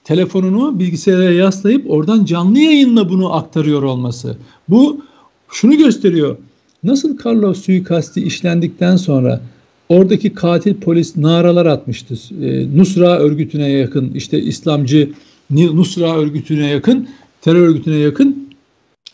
Telefonunu 0.05 0.78
bilgisayara 0.78 1.30
yaslayıp 1.30 1.90
oradan 1.90 2.24
canlı 2.24 2.59
yayınla 2.59 3.09
bunu 3.09 3.34
aktarıyor 3.34 3.82
olması. 3.82 4.36
Bu 4.68 5.05
şunu 5.50 5.76
gösteriyor. 5.76 6.36
Nasıl 6.84 7.18
Carlos 7.24 7.62
suikasti 7.62 8.22
işlendikten 8.22 8.96
sonra 8.96 9.40
oradaki 9.93 10.34
katil 10.34 10.74
polis 10.74 11.16
naralar 11.16 11.66
atmıştı. 11.66 12.14
E, 12.43 12.76
Nusra 12.78 13.18
örgütüne 13.18 13.68
yakın 13.68 14.14
işte 14.14 14.40
İslamcı 14.43 15.11
Nusra 15.51 16.16
örgütüne 16.16 16.66
yakın 16.66 17.09
terör 17.40 17.68
örgütüne 17.68 17.97
yakın 17.97 18.49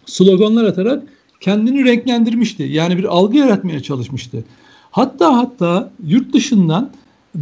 sloganlar 0.06 0.64
atarak 0.64 1.02
kendini 1.40 1.84
renklendirmişti. 1.84 2.62
Yani 2.62 2.98
bir 2.98 3.04
algı 3.04 3.36
yaratmaya 3.36 3.82
çalışmıştı. 3.82 4.44
Hatta 4.90 5.36
hatta 5.36 5.90
yurt 6.06 6.32
dışından 6.34 6.90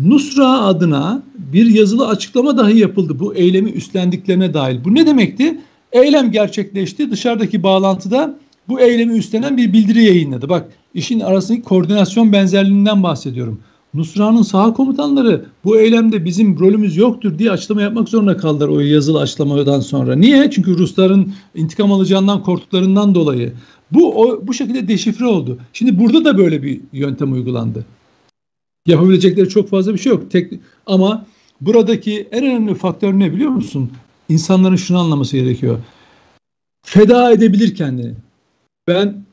Nusra 0.05 0.61
adına 0.61 1.23
bir 1.39 1.67
yazılı 1.67 2.09
açıklama 2.09 2.59
dahi 2.59 2.79
yapıldı 2.79 3.19
bu 3.19 3.35
eylemi 3.35 3.71
üstlendiklerine 3.71 4.55
dair. 4.55 4.85
Bu 4.85 4.95
ne 4.95 5.07
demekti? 5.07 5.61
Eylem 5.93 6.31
gerçekleşti. 6.31 7.11
Dışarıdaki 7.11 7.63
bağlantıda 7.63 8.39
bu 8.69 8.81
eylemi 8.81 9.19
üstlenen 9.19 9.57
bir 9.57 9.73
bildiri 9.73 10.03
yayınladı. 10.03 10.49
Bak 10.49 10.69
işin 10.97 11.21
arasındaki 11.21 11.63
koordinasyon 11.63 12.33
benzerliğinden 12.33 13.03
bahsediyorum. 13.03 13.61
Nusra'nın 13.95 14.43
sağ 14.43 14.73
komutanları 14.73 15.45
bu 15.65 15.79
eylemde 15.79 16.25
bizim 16.25 16.61
rolümüz 16.61 16.97
yoktur 16.97 17.39
diye 17.39 17.51
açıklama 17.51 17.83
yapmak 17.83 18.09
zorunda 18.09 18.37
kaldılar 18.37 18.69
o 18.69 18.81
yazılı 18.81 19.21
açıklamadan 19.21 19.81
sonra. 19.81 20.17
Niye? 20.17 20.51
Çünkü 20.51 20.79
Rusların 20.79 21.33
intikam 21.55 21.93
alacağından 21.93 22.43
korktuklarından 22.43 23.15
dolayı. 23.15 23.53
Bu 23.91 24.23
o, 24.23 24.47
bu 24.47 24.55
şekilde 24.55 24.89
deşifre 24.89 25.27
oldu. 25.27 25.59
Şimdi 25.73 25.99
burada 25.99 26.25
da 26.25 26.39
böyle 26.39 26.63
bir 26.63 26.81
yöntem 26.93 27.33
uygulandı. 27.33 27.85
Yapabilecekleri 28.87 29.49
çok 29.49 29.69
fazla 29.69 29.95
bir 29.95 29.99
şey 29.99 30.13
yok. 30.13 30.31
Tek, 30.31 30.53
ama 30.87 31.27
buradaki 31.61 32.29
en 32.33 32.45
önemli 32.45 32.75
faktör 32.75 33.13
ne 33.13 33.33
biliyor 33.33 33.51
musun? 33.51 33.91
İnsanların 34.29 34.77
şunu 34.77 34.99
anlaması 34.99 35.37
gerekiyor. 35.37 35.79
Feda 36.83 37.33
edebilir 37.33 37.75
kendini. 37.75 38.15
Ben 38.89 39.26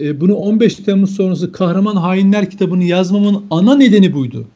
e, 0.00 0.20
bunu 0.20 0.34
15 0.34 0.74
Temmuz 0.74 1.16
sonrası 1.16 1.52
Kahraman 1.52 1.96
Hainler 1.96 2.50
kitabını 2.50 2.84
yazmamın 2.84 3.44
ana 3.50 3.76
nedeni 3.76 4.14
buydu. 4.14 4.46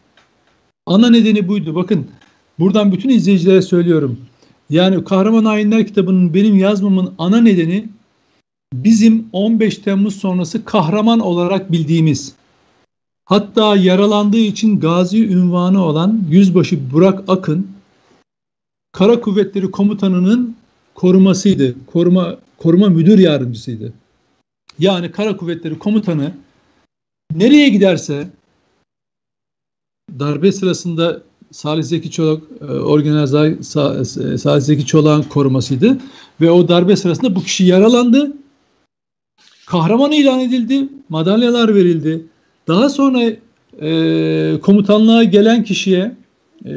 Ana 0.87 1.11
nedeni 1.11 1.49
buydu. 1.49 1.75
Bakın 1.75 2.07
buradan 2.59 2.93
bütün 2.93 3.09
izleyicilere 3.09 3.63
söylüyorum. 3.63 4.19
Yani 4.71 5.05
Kahraman 5.05 5.45
Hainler 5.45 5.87
kitabının 5.87 6.35
benim 6.35 6.59
yazmamın 6.59 7.15
ana 7.19 7.41
nedeni 7.41 7.89
bizim 8.75 9.27
15 9.33 9.79
Temmuz 9.79 10.17
sonrası 10.17 10.65
kahraman 10.65 11.21
olarak 11.21 11.73
bildiğimiz 11.73 12.35
hatta 13.25 13.77
yaralandığı 13.77 14.37
için 14.37 14.81
gazi 14.81 15.29
ünvanı 15.29 15.85
olan 15.85 16.23
Yüzbaşı 16.31 16.93
Burak 16.93 17.25
Akın 17.29 17.67
Kara 18.93 19.21
Kuvvetleri 19.21 19.71
Komutanı'nın 19.71 20.57
korumasıydı. 20.95 21.75
Koruma 21.87 22.37
koruma 22.59 22.89
müdür 22.89 23.19
yardımcısıydı. 23.19 23.93
Yani 24.81 25.13
Kara 25.13 25.37
Kuvvetleri 25.37 25.79
Komutanı 25.79 26.33
nereye 27.35 27.69
giderse 27.69 28.29
darbe 30.19 30.53
sırasında 30.53 31.23
Salih 31.51 31.83
Zeki 31.83 32.11
Çolak 32.11 32.43
e, 32.61 32.65
Orgeneral 32.65 33.53
e, 33.53 34.39
Salih 34.39 34.61
Zeki 34.61 34.87
Çolak'ın 34.87 35.29
korumasıydı 35.29 35.99
ve 36.41 36.51
o 36.51 36.69
darbe 36.69 36.97
sırasında 36.97 37.35
bu 37.35 37.43
kişi 37.43 37.65
yaralandı. 37.65 38.33
Kahraman 39.67 40.13
ilan 40.13 40.41
edildi. 40.41 40.89
Madalyalar 41.09 41.75
verildi. 41.75 42.25
Daha 42.69 42.89
sonra 42.89 43.23
e, 43.81 44.61
komutanlığa 44.63 45.25
gelen 45.25 45.65
kişiye 45.65 46.17
e, 46.65 46.73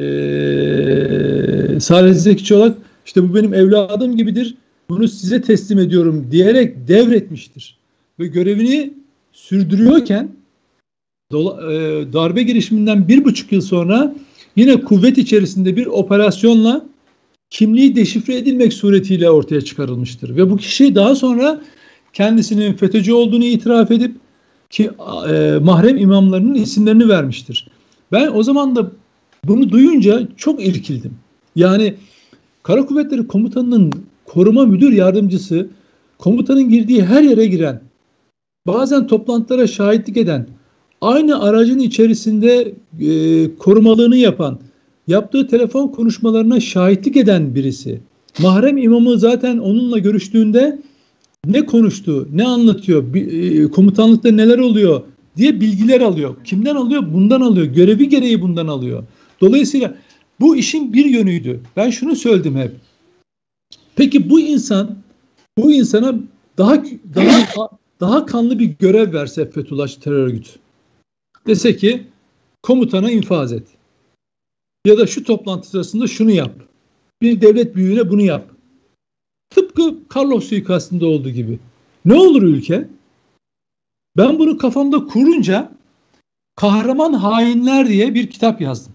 Salih 1.80 2.14
Zeki 2.14 2.44
Çolak 2.44 2.78
işte 3.06 3.28
bu 3.28 3.34
benim 3.34 3.54
evladım 3.54 4.16
gibidir. 4.16 4.54
Bunu 4.88 5.08
size 5.08 5.42
teslim 5.42 5.78
ediyorum 5.78 6.28
diyerek 6.30 6.88
devretmiştir 6.88 7.83
ve 8.18 8.26
görevini 8.26 8.94
sürdürüyorken 9.32 10.28
e, 11.32 11.36
darbe 12.12 12.42
girişiminden 12.42 13.08
bir 13.08 13.24
buçuk 13.24 13.52
yıl 13.52 13.60
sonra 13.60 14.14
yine 14.56 14.80
kuvvet 14.80 15.18
içerisinde 15.18 15.76
bir 15.76 15.86
operasyonla 15.86 16.84
kimliği 17.50 17.96
deşifre 17.96 18.36
edilmek 18.36 18.72
suretiyle 18.72 19.30
ortaya 19.30 19.60
çıkarılmıştır. 19.60 20.36
Ve 20.36 20.50
bu 20.50 20.56
kişi 20.56 20.94
daha 20.94 21.14
sonra 21.14 21.60
kendisinin 22.12 22.72
FETÖ'cü 22.72 23.12
olduğunu 23.12 23.44
itiraf 23.44 23.90
edip 23.90 24.16
ki 24.70 24.90
e, 25.30 25.58
mahrem 25.62 25.96
imamlarının 25.96 26.54
isimlerini 26.54 27.08
vermiştir. 27.08 27.68
Ben 28.12 28.30
o 28.34 28.42
zaman 28.42 28.76
da 28.76 28.90
bunu 29.44 29.70
duyunca 29.70 30.28
çok 30.36 30.66
irkildim. 30.66 31.14
Yani 31.56 31.94
Kara 32.62 32.86
Kuvvetleri 32.86 33.26
Komutanı'nın 33.26 33.92
koruma 34.24 34.64
müdür 34.64 34.92
yardımcısı 34.92 35.68
komutanın 36.18 36.68
girdiği 36.68 37.04
her 37.04 37.22
yere 37.22 37.46
giren 37.46 37.80
bazen 38.66 39.06
toplantılara 39.06 39.66
şahitlik 39.66 40.16
eden, 40.16 40.46
aynı 41.00 41.42
aracın 41.42 41.78
içerisinde 41.78 42.74
e, 43.00 43.56
korumalığını 43.56 44.16
yapan, 44.16 44.58
yaptığı 45.06 45.46
telefon 45.46 45.88
konuşmalarına 45.88 46.60
şahitlik 46.60 47.16
eden 47.16 47.54
birisi. 47.54 48.00
Mahrem 48.38 48.78
imamı 48.78 49.18
zaten 49.18 49.58
onunla 49.58 49.98
görüştüğünde 49.98 50.78
ne 51.46 51.66
konuştu, 51.66 52.28
ne 52.32 52.44
anlatıyor, 52.44 53.14
e, 53.14 53.70
komutanlıkta 53.70 54.30
neler 54.30 54.58
oluyor 54.58 55.02
diye 55.36 55.60
bilgiler 55.60 56.00
alıyor. 56.00 56.36
Kimden 56.44 56.74
alıyor? 56.74 57.14
Bundan 57.14 57.40
alıyor. 57.40 57.66
Görevi 57.66 58.08
gereği 58.08 58.42
bundan 58.42 58.66
alıyor. 58.66 59.04
Dolayısıyla 59.40 59.94
bu 60.40 60.56
işin 60.56 60.92
bir 60.92 61.04
yönüydü. 61.04 61.60
Ben 61.76 61.90
şunu 61.90 62.16
söyledim 62.16 62.56
hep. 62.56 62.72
Peki 63.96 64.30
bu 64.30 64.40
insan 64.40 64.96
bu 65.58 65.72
insana 65.72 66.14
daha 66.58 66.82
daha 67.14 67.68
daha 68.00 68.26
kanlı 68.26 68.58
bir 68.58 68.64
görev 68.78 69.12
verse 69.12 69.50
Fethullah 69.50 69.88
terör 69.88 70.16
örgütü. 70.16 70.50
Dese 71.46 71.76
ki 71.76 72.06
komutana 72.62 73.10
infaz 73.10 73.52
et. 73.52 73.68
Ya 74.86 74.98
da 74.98 75.06
şu 75.06 75.24
toplantı 75.24 75.68
sırasında 75.68 76.06
şunu 76.06 76.30
yap. 76.30 76.52
Bir 77.22 77.40
devlet 77.40 77.76
büyüğüne 77.76 78.10
bunu 78.10 78.22
yap. 78.22 78.50
Tıpkı 79.50 79.94
Carlos 80.16 80.48
suikastında 80.48 81.06
olduğu 81.06 81.30
gibi. 81.30 81.58
Ne 82.04 82.14
olur 82.14 82.42
ülke? 82.42 82.88
Ben 84.16 84.38
bunu 84.38 84.58
kafamda 84.58 85.06
kurunca 85.06 85.72
Kahraman 86.56 87.12
Hainler 87.12 87.88
diye 87.88 88.14
bir 88.14 88.30
kitap 88.30 88.60
yazdım. 88.60 88.92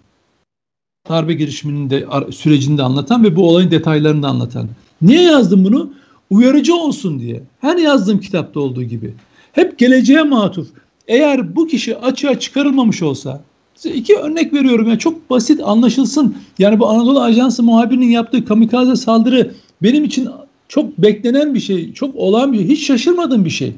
Darbe 1.10 1.34
girişiminin 1.34 1.90
de 1.90 2.08
sürecini 2.32 2.78
de 2.78 2.84
anlatan 2.84 3.24
ve 3.24 3.36
bu 3.36 3.50
olayın 3.50 3.72
detaylarını 3.72 4.24
da 4.24 4.28
anlatan. 4.28 4.70
Niye 5.02 5.22
yazdım 5.22 5.64
bunu? 5.64 5.94
Uyarıcı 6.30 6.76
olsun 6.76 7.20
diye. 7.20 7.44
Her 7.62 7.78
yazdığım 7.78 8.20
kitapta 8.20 8.60
olduğu 8.60 8.84
gibi. 8.84 9.14
Hep 9.52 9.78
geleceğe 9.78 10.24
matuf. 10.24 10.68
Eğer 11.08 11.56
bu 11.56 11.68
kişi 11.68 11.98
açığa 11.98 12.40
çıkarılmamış 12.40 13.04
olsa, 13.04 13.42
size 13.76 13.96
iki 13.96 14.16
örnek 14.16 14.54
veriyorum 14.54 14.90
ya 14.90 15.00
çok 15.00 15.30
basit 15.30 15.62
anlaşılsın. 15.64 16.36
Yani 16.60 16.80
bu 16.80 16.88
Anadolu 16.88 17.22
Ajansı 17.22 17.64
muhabirinin 17.64 18.10
yaptığı 18.10 18.46
kamikaze 18.46 18.96
saldırı 18.96 19.52
benim 19.84 20.04
için 20.04 20.30
çok 20.68 20.98
beklenen 20.98 21.54
bir 21.56 21.60
şey, 21.60 21.94
çok 21.94 22.16
olan 22.16 22.54
bir 22.54 22.58
şey, 22.58 22.68
hiç 22.68 22.88
şaşırmadığım 22.88 23.46
bir 23.46 23.50
şey. 23.50 23.74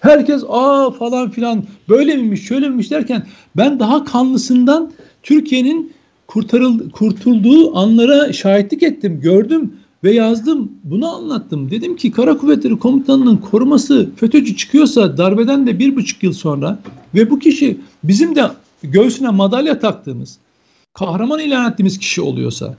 Herkes 0.00 0.42
aa 0.48 0.90
falan 0.90 1.30
filan 1.30 1.64
böyle 1.88 2.16
miymiş 2.16 2.42
şöyle 2.42 2.68
miymiş 2.68 2.90
derken 2.90 3.26
ben 3.56 3.80
daha 3.80 4.04
kanlısından 4.04 4.92
Türkiye'nin 5.22 5.92
kurtarıl, 6.26 6.90
kurtulduğu 6.90 7.76
anlara 7.76 8.32
şahitlik 8.32 8.82
ettim, 8.82 9.20
gördüm. 9.20 9.72
Ve 10.04 10.12
yazdım 10.12 10.72
bunu 10.84 11.08
anlattım. 11.16 11.70
Dedim 11.70 11.96
ki 11.96 12.10
Kara 12.10 12.36
Kuvvetleri 12.36 12.78
Komutanı'nın 12.78 13.36
koruması 13.36 14.10
FETÖ'cü 14.16 14.56
çıkıyorsa 14.56 15.18
darbeden 15.18 15.66
de 15.66 15.78
bir 15.78 15.96
buçuk 15.96 16.22
yıl 16.22 16.32
sonra 16.32 16.78
ve 17.14 17.30
bu 17.30 17.38
kişi 17.38 17.78
bizim 18.04 18.36
de 18.36 18.44
göğsüne 18.82 19.30
madalya 19.30 19.78
taktığımız 19.78 20.38
kahraman 20.94 21.40
ilan 21.40 21.72
ettiğimiz 21.72 21.98
kişi 21.98 22.20
oluyorsa 22.20 22.74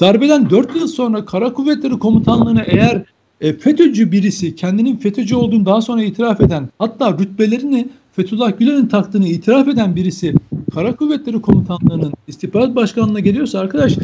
darbeden 0.00 0.50
dört 0.50 0.76
yıl 0.76 0.86
sonra 0.86 1.24
Kara 1.24 1.52
Kuvvetleri 1.52 1.98
Komutanlığı'na 1.98 2.62
eğer 2.62 3.04
e, 3.40 3.52
FETÖ'cü 3.52 4.12
birisi 4.12 4.56
kendinin 4.56 4.96
FETÖ'cü 4.96 5.34
olduğunu 5.34 5.66
daha 5.66 5.82
sonra 5.82 6.02
itiraf 6.02 6.40
eden 6.40 6.68
hatta 6.78 7.18
rütbelerini 7.18 7.88
Fethullah 8.12 8.58
Gülen'in 8.58 8.86
taktığını 8.86 9.28
itiraf 9.28 9.68
eden 9.68 9.96
birisi 9.96 10.34
Kara 10.74 10.96
Kuvvetleri 10.96 11.40
Komutanlığı'nın 11.40 12.12
istihbarat 12.28 12.76
başkanlığına 12.76 13.20
geliyorsa 13.20 13.58
arkadaş 13.58 13.98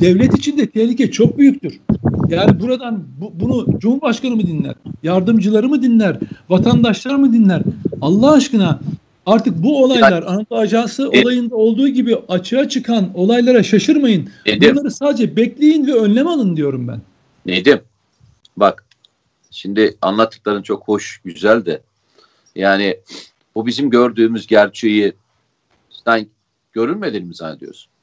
devlet 0.00 0.38
için 0.38 0.58
de 0.58 0.70
tehlike 0.70 1.10
çok 1.10 1.38
büyüktür. 1.38 1.80
Yani 2.28 2.60
buradan 2.60 3.04
bu, 3.20 3.32
bunu 3.34 3.78
Cumhurbaşkanı 3.78 4.36
mı 4.36 4.42
dinler? 4.42 4.74
Yardımcıları 5.02 5.68
mı 5.68 5.82
dinler? 5.82 6.18
Vatandaşlar 6.48 7.14
mı 7.14 7.32
dinler? 7.32 7.62
Allah 8.00 8.32
aşkına 8.32 8.80
artık 9.26 9.62
bu 9.62 9.84
olaylar 9.84 10.22
Anadolu 10.22 10.58
Ajansı 10.58 11.10
e, 11.12 11.22
olayında 11.22 11.56
olduğu 11.56 11.88
gibi 11.88 12.16
açığa 12.28 12.68
çıkan 12.68 13.10
olaylara 13.14 13.62
şaşırmayın. 13.62 14.28
Nedim, 14.46 14.76
Bunları 14.76 14.90
sadece 14.90 15.36
bekleyin 15.36 15.86
ve 15.86 15.94
önlem 15.94 16.26
alın 16.26 16.56
diyorum 16.56 16.88
ben. 16.88 17.00
Nedim 17.46 17.80
bak 18.56 18.84
şimdi 19.50 19.96
anlattıkların 20.02 20.62
çok 20.62 20.88
hoş 20.88 21.20
güzel 21.24 21.66
de 21.66 21.80
yani 22.56 22.96
bu 23.54 23.66
bizim 23.66 23.90
gördüğümüz 23.90 24.46
gerçeği 24.46 25.12
sen 26.04 26.26
görünmediğini 26.72 27.26
mi 27.26 27.34
zannediyorsun? 27.34 27.93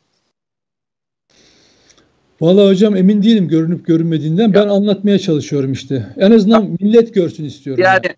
Vallahi 2.42 2.70
hocam 2.70 2.96
emin 2.96 3.24
değilim 3.24 3.48
görünüp 3.48 3.86
görünmediğinden. 3.86 4.48
Ya. 4.48 4.54
Ben 4.54 4.68
anlatmaya 4.68 5.20
çalışıyorum 5.20 5.72
işte. 5.72 6.14
En 6.18 6.32
azından 6.32 6.62
ya. 6.62 6.70
millet 6.80 7.14
görsün 7.14 7.46
istiyorum. 7.46 7.84
Yani 7.84 8.04
ben. 8.04 8.16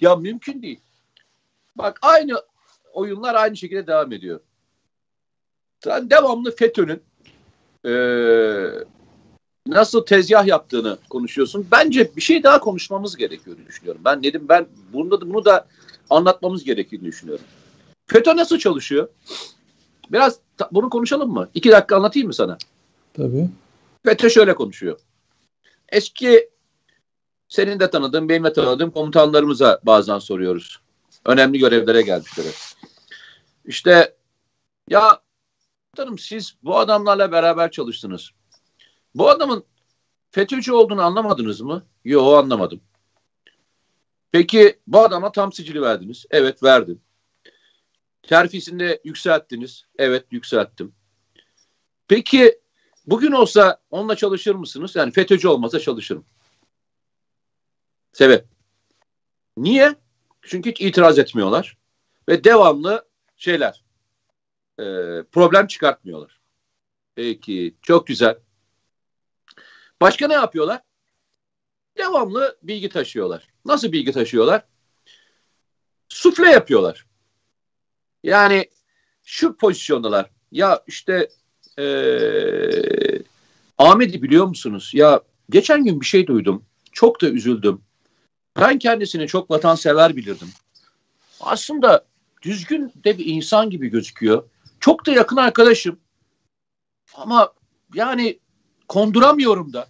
ya 0.00 0.16
mümkün 0.16 0.62
değil. 0.62 0.80
Bak 1.76 1.98
aynı 2.02 2.34
oyunlar 2.92 3.34
aynı 3.34 3.56
şekilde 3.56 3.86
devam 3.86 4.12
ediyor. 4.12 4.40
Sen 5.84 6.10
devamlı 6.10 6.56
FETÖ'nün 6.56 7.02
e, 7.86 7.94
nasıl 9.66 10.06
tezgah 10.06 10.46
yaptığını 10.46 10.98
konuşuyorsun. 11.10 11.66
Bence 11.70 12.10
bir 12.16 12.22
şey 12.22 12.42
daha 12.42 12.60
konuşmamız 12.60 13.16
gerekiyor 13.16 13.56
düşünüyorum. 13.66 14.02
Ben 14.04 14.22
dedim 14.22 14.46
ben 14.48 14.66
bunu 14.92 15.10
da, 15.10 15.20
bunu 15.20 15.44
da 15.44 15.66
anlatmamız 16.10 16.64
gerektiğini 16.64 17.04
düşünüyorum. 17.04 17.44
FETÖ 18.06 18.36
nasıl 18.36 18.58
çalışıyor? 18.58 19.08
Biraz 20.12 20.38
bunu 20.70 20.90
konuşalım 20.90 21.32
mı? 21.32 21.48
İki 21.54 21.70
dakika 21.70 21.96
anlatayım 21.96 22.26
mı 22.26 22.34
sana? 22.34 22.58
Tabii. 23.14 23.48
FETÖ 24.04 24.30
şöyle 24.30 24.54
konuşuyor. 24.54 24.98
Eski 25.88 26.50
senin 27.48 27.80
de 27.80 27.90
tanıdığın, 27.90 28.28
benim 28.28 28.44
de 28.44 28.52
tanıdığım 28.52 28.90
komutanlarımıza 28.90 29.80
bazen 29.82 30.18
soruyoruz. 30.18 30.80
Önemli 31.26 31.58
görevlere 31.58 32.02
gelmişler. 32.02 32.46
İşte 33.64 34.14
ya 34.88 35.24
Hanım 35.98 36.18
siz 36.18 36.54
bu 36.62 36.78
adamlarla 36.78 37.32
beraber 37.32 37.70
çalıştınız. 37.70 38.30
Bu 39.14 39.30
adamın 39.30 39.64
FETÖ'cü 40.30 40.72
olduğunu 40.72 41.02
anlamadınız 41.02 41.60
mı? 41.60 41.84
Yok 42.04 42.38
anlamadım. 42.38 42.80
Peki 44.32 44.78
bu 44.86 45.00
adama 45.00 45.32
tam 45.32 45.52
sicili 45.52 45.82
verdiniz. 45.82 46.26
Evet 46.30 46.62
verdim. 46.62 47.00
Terfisinde 48.26 49.00
yükselttiniz. 49.04 49.86
Evet 49.98 50.26
yükselttim. 50.30 50.94
Peki 52.08 52.60
bugün 53.06 53.32
olsa 53.32 53.80
onunla 53.90 54.16
çalışır 54.16 54.54
mısınız? 54.54 54.96
Yani 54.96 55.12
FETÖ'cü 55.12 55.48
olmasa 55.48 55.80
çalışırım. 55.80 56.26
Sebep. 58.12 58.46
Niye? 59.56 59.94
Çünkü 60.42 60.70
hiç 60.70 60.80
itiraz 60.80 61.18
etmiyorlar. 61.18 61.76
Ve 62.28 62.44
devamlı 62.44 63.08
şeyler 63.36 63.84
e, 64.78 64.84
problem 65.32 65.66
çıkartmıyorlar. 65.66 66.40
Peki 67.14 67.74
çok 67.82 68.06
güzel. 68.06 68.38
Başka 70.00 70.26
ne 70.28 70.34
yapıyorlar? 70.34 70.82
Devamlı 71.98 72.58
bilgi 72.62 72.88
taşıyorlar. 72.88 73.48
Nasıl 73.64 73.92
bilgi 73.92 74.12
taşıyorlar? 74.12 74.64
Sufle 76.08 76.50
yapıyorlar. 76.50 77.06
Yani 78.24 78.70
şu 79.24 79.56
pozisyondalar. 79.56 80.30
Ya 80.52 80.82
işte 80.86 81.28
ee, 81.78 83.22
Ahmet'i 83.78 84.22
biliyor 84.22 84.46
musunuz? 84.46 84.90
Ya 84.94 85.20
geçen 85.50 85.84
gün 85.84 86.00
bir 86.00 86.06
şey 86.06 86.26
duydum. 86.26 86.64
Çok 86.92 87.20
da 87.20 87.28
üzüldüm. 87.28 87.82
Ben 88.56 88.78
kendisini 88.78 89.26
çok 89.26 89.50
vatansever 89.50 90.16
bilirdim. 90.16 90.48
Aslında 91.40 92.06
düzgün 92.42 92.92
de 93.04 93.18
bir 93.18 93.26
insan 93.26 93.70
gibi 93.70 93.88
gözüküyor. 93.88 94.48
Çok 94.80 95.06
da 95.06 95.10
yakın 95.10 95.36
arkadaşım. 95.36 96.00
Ama 97.14 97.52
yani 97.94 98.38
konduramıyorum 98.88 99.72
da. 99.72 99.88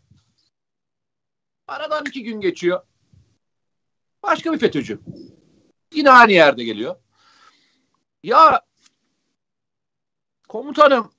Aradan 1.68 2.04
iki 2.06 2.22
gün 2.22 2.40
geçiyor. 2.40 2.80
Başka 4.22 4.52
bir 4.52 4.58
FETÖ'cü. 4.58 5.00
Yine 5.94 6.10
aynı 6.10 6.32
yerde 6.32 6.64
geliyor. 6.64 6.96
Ya 8.24 8.60
komutanım 10.48 11.10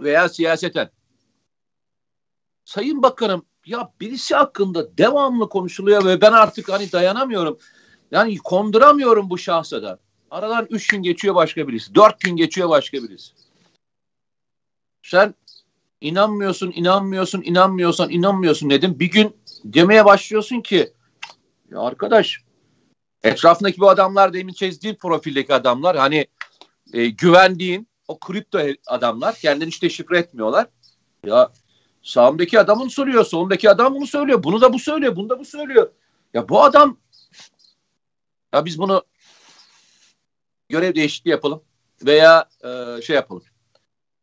veya 0.00 0.28
siyaseten 0.28 0.90
Sayın 2.64 3.02
Bakanım 3.02 3.46
ya 3.66 3.92
birisi 4.00 4.34
hakkında 4.34 4.98
devamlı 4.98 5.48
konuşuluyor 5.48 6.04
ve 6.04 6.20
ben 6.20 6.32
artık 6.32 6.68
hani 6.68 6.92
dayanamıyorum. 6.92 7.58
Yani 8.10 8.38
konduramıyorum 8.38 9.30
bu 9.30 9.38
şahsa 9.38 9.82
da. 9.82 9.98
Aradan 10.30 10.66
üç 10.70 10.88
gün 10.88 11.02
geçiyor 11.02 11.34
başka 11.34 11.68
birisi. 11.68 11.94
Dört 11.94 12.20
gün 12.20 12.36
geçiyor 12.36 12.68
başka 12.68 13.02
birisi. 13.02 13.32
Sen 15.02 15.34
inanmıyorsun, 16.00 16.72
inanmıyorsun, 16.76 17.42
inanmıyorsan 17.42 18.10
inanmıyorsun 18.10 18.70
dedim. 18.70 19.00
Bir 19.00 19.10
gün 19.10 19.36
demeye 19.64 20.04
başlıyorsun 20.04 20.60
ki 20.60 20.92
ya 21.70 21.80
arkadaş 21.80 22.44
etrafındaki 23.24 23.80
bu 23.80 23.88
adamlar 23.88 24.32
demin 24.32 24.52
çizdiğin 24.52 24.94
profildeki 24.94 25.54
adamlar 25.54 25.96
hani 25.96 26.26
e, 26.92 27.06
güvendiğin 27.06 27.88
o 28.08 28.18
kripto 28.18 28.60
adamlar 28.86 29.34
kendini 29.34 29.68
hiç 29.68 29.82
deşifre 29.82 30.18
etmiyorlar. 30.18 30.66
Ya 31.26 31.52
sağımdaki 32.02 32.60
adamın 32.60 32.88
soruyor, 32.88 33.24
solundaki 33.24 33.70
adam 33.70 33.94
bunu 33.94 34.06
söylüyor. 34.06 34.42
Bunu 34.42 34.60
da 34.60 34.72
bu 34.72 34.78
söylüyor, 34.78 35.16
bunu 35.16 35.28
da 35.28 35.38
bu 35.38 35.44
söylüyor. 35.44 35.90
Ya 36.34 36.48
bu 36.48 36.62
adam 36.62 36.98
ya 38.54 38.64
biz 38.64 38.78
bunu 38.78 39.04
görev 40.68 40.94
değişikliği 40.94 41.30
yapalım 41.30 41.62
veya 42.02 42.48
e, 42.64 43.02
şey 43.02 43.16
yapalım. 43.16 43.44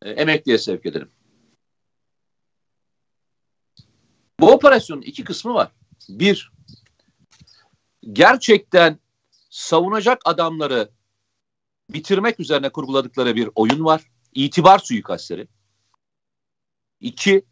E, 0.01 0.09
emekliye 0.09 0.57
sevk 0.57 0.85
edelim. 0.85 1.11
Bu 4.39 4.51
operasyonun 4.51 5.01
iki 5.01 5.23
kısmı 5.23 5.53
var. 5.53 5.71
Bir, 6.09 6.51
gerçekten 8.11 8.99
savunacak 9.49 10.21
adamları 10.25 10.89
bitirmek 11.89 12.39
üzerine 12.39 12.69
kurguladıkları 12.69 13.35
bir 13.35 13.49
oyun 13.55 13.85
var. 13.85 14.01
İtibar 14.33 14.79
suikastleri. 14.79 15.47
İki, 16.99 17.45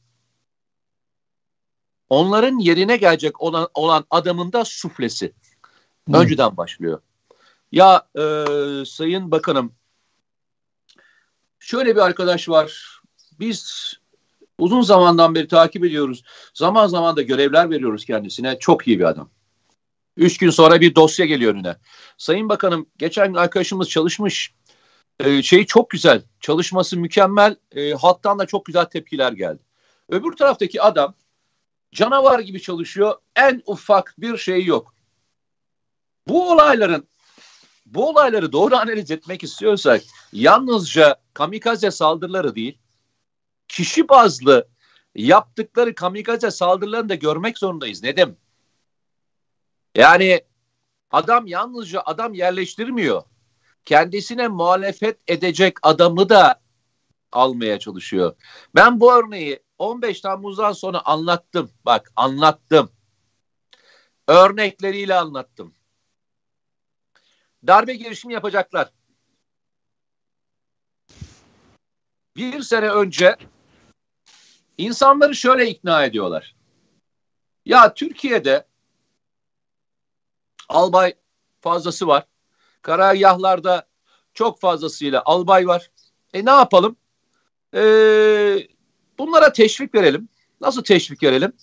onların 2.09 2.59
yerine 2.59 2.97
gelecek 2.97 3.41
olan, 3.41 3.67
olan 3.73 4.05
adamın 4.09 4.53
da 4.53 4.65
suflesi. 4.65 5.33
Hmm. 6.05 6.13
Önceden 6.13 6.57
başlıyor. 6.57 7.01
Ya 7.71 8.07
e, 8.15 8.21
Sayın 8.85 9.31
Bakanım 9.31 9.75
şöyle 11.59 11.95
bir 11.95 12.01
arkadaş 12.01 12.49
var. 12.49 12.99
Biz 13.39 13.93
uzun 14.57 14.81
zamandan 14.81 15.35
beri 15.35 15.47
takip 15.47 15.85
ediyoruz. 15.85 16.23
Zaman 16.53 16.87
zaman 16.87 17.15
da 17.15 17.21
görevler 17.21 17.69
veriyoruz 17.69 18.05
kendisine. 18.05 18.59
Çok 18.59 18.87
iyi 18.87 18.99
bir 18.99 19.03
adam. 19.03 19.29
Üç 20.19 20.37
gün 20.37 20.49
sonra 20.49 20.81
bir 20.81 20.95
dosya 20.95 21.25
geliyor 21.25 21.53
önüne. 21.53 21.75
Sayın 22.17 22.49
Bakanım 22.49 22.85
geçen 22.97 23.27
gün 23.27 23.33
arkadaşımız 23.33 23.89
çalışmış. 23.89 24.53
Ee, 25.19 25.43
şey 25.43 25.65
çok 25.65 25.89
güzel. 25.89 26.21
Çalışması 26.39 26.97
mükemmel. 26.97 27.55
Ee, 27.71 27.91
halktan 27.91 28.39
da 28.39 28.45
çok 28.45 28.65
güzel 28.65 28.85
tepkiler 28.85 29.31
geldi. 29.31 29.59
Öbür 30.09 30.31
taraftaki 30.31 30.81
adam 30.81 31.15
canavar 31.91 32.39
gibi 32.39 32.61
çalışıyor. 32.61 33.15
En 33.35 33.61
ufak 33.65 34.15
bir 34.17 34.37
şey 34.37 34.65
yok. 34.65 34.93
Bu 36.27 36.51
olayların 36.51 37.07
bu 37.85 38.09
olayları 38.09 38.51
doğru 38.51 38.75
analiz 38.75 39.11
etmek 39.11 39.43
istiyorsak 39.43 40.01
yalnızca 40.33 41.15
kamikaze 41.33 41.91
saldırıları 41.91 42.55
değil, 42.55 42.77
kişi 43.67 44.09
bazlı 44.09 44.67
yaptıkları 45.15 45.95
kamikaze 45.95 46.51
saldırılarını 46.51 47.09
da 47.09 47.15
görmek 47.15 47.57
zorundayız. 47.57 48.03
Nedim? 48.03 48.37
Yani 49.95 50.41
adam 51.11 51.47
yalnızca 51.47 52.01
adam 52.05 52.33
yerleştirmiyor. 52.33 53.23
Kendisine 53.85 54.47
muhalefet 54.47 55.19
edecek 55.27 55.77
adamı 55.81 56.29
da 56.29 56.61
almaya 57.31 57.79
çalışıyor. 57.79 58.35
Ben 58.75 58.99
bu 58.99 59.13
örneği 59.13 59.59
15 59.77 60.21
Temmuz'dan 60.21 60.71
sonra 60.71 61.01
anlattım. 61.05 61.71
Bak 61.85 62.11
anlattım. 62.15 62.91
Örnekleriyle 64.27 65.15
anlattım. 65.15 65.75
Darbe 67.67 67.93
girişimi 67.95 68.33
yapacaklar. 68.33 68.89
Bir 72.35 72.61
sene 72.61 72.89
önce 72.89 73.35
insanları 74.77 75.35
şöyle 75.35 75.69
ikna 75.69 76.05
ediyorlar. 76.05 76.55
Ya 77.65 77.93
Türkiye'de 77.93 78.68
albay 80.69 81.13
fazlası 81.61 82.07
var. 82.07 82.25
Karargahlarda 82.81 83.87
çok 84.33 84.59
fazlasıyla 84.59 85.21
albay 85.25 85.67
var. 85.67 85.91
E 86.33 86.45
ne 86.45 86.51
yapalım? 86.51 86.95
E, 87.73 87.81
bunlara 89.17 89.53
teşvik 89.53 89.95
verelim. 89.95 90.29
Nasıl 90.61 90.83
teşvik 90.83 91.23
verelim? 91.23 91.53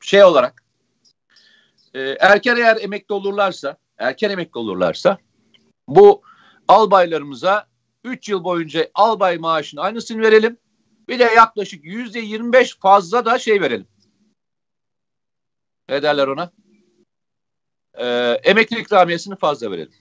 Şey 0.00 0.24
olarak. 0.24 0.64
E, 1.94 2.00
erken 2.00 2.56
eğer 2.56 2.76
emekli 2.80 3.12
olurlarsa, 3.14 3.76
erken 3.98 4.30
emekli 4.30 4.58
olurlarsa 4.58 5.18
bu 5.88 6.22
albaylarımıza 6.68 7.66
3 8.04 8.28
yıl 8.28 8.44
boyunca 8.44 8.90
albay 8.94 9.38
maaşını 9.38 9.80
aynısını 9.80 10.22
verelim. 10.22 10.58
Bir 11.08 11.18
de 11.18 11.24
yaklaşık 11.24 11.84
yüzde 11.84 12.20
25 12.20 12.78
fazla 12.78 13.24
da 13.24 13.38
şey 13.38 13.60
verelim. 13.60 13.86
Ne 15.88 16.02
derler 16.02 16.26
ona? 16.26 16.52
E, 17.94 18.06
emekli 18.44 18.80
ikramiyesini 18.80 19.36
fazla 19.36 19.70
verelim. 19.70 19.92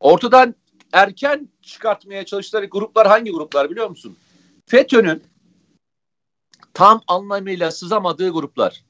Ortadan 0.00 0.54
erken 0.92 1.48
çıkartmaya 1.62 2.26
çalıştıkları 2.26 2.66
gruplar 2.66 3.06
hangi 3.06 3.30
gruplar 3.30 3.70
biliyor 3.70 3.90
musun? 3.90 4.18
FETÖ'nün 4.66 5.24
tam 6.74 7.02
anlamıyla 7.06 7.70
sızamadığı 7.70 8.30
gruplar. 8.30 8.84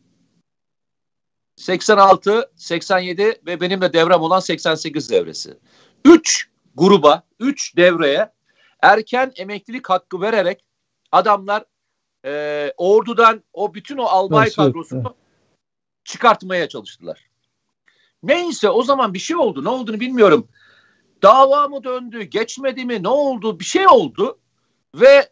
86, 1.57 2.53
87 2.57 3.41
ve 3.47 3.61
benim 3.61 3.81
de 3.81 3.93
devrem 3.93 4.21
olan 4.21 4.41
88 4.41 5.11
devresi. 5.11 5.59
3 6.05 6.49
gruba, 6.75 7.23
3 7.41 7.77
devreye 7.77 8.33
erken 8.83 9.33
emeklilik 9.37 9.91
hakkı 9.91 10.21
vererek 10.21 10.65
adamlar 11.13 11.65
e, 12.25 12.73
ordudan 12.77 13.43
o 13.53 13.75
bütün 13.75 13.99
o 13.99 14.05
albay 14.05 14.47
Nasıl? 14.47 14.55
kadrosunu 14.55 15.17
çıkartmaya 16.05 16.69
çalıştılar. 16.69 17.29
Neyse 18.23 18.69
o 18.69 18.83
zaman 18.83 19.15
bir 19.15 19.19
şey 19.19 19.37
oldu. 19.37 19.65
Ne 19.65 19.69
olduğunu 19.69 20.01
bilmiyorum. 20.01 20.49
Dava 21.23 21.69
mı 21.69 21.85
döndü, 21.85 22.23
geçmedi 22.23 22.85
mi, 22.85 23.03
ne 23.03 23.09
oldu? 23.09 23.61
Bir 23.61 23.65
şey 23.65 23.89
oldu 23.89 24.39
ve 24.95 25.31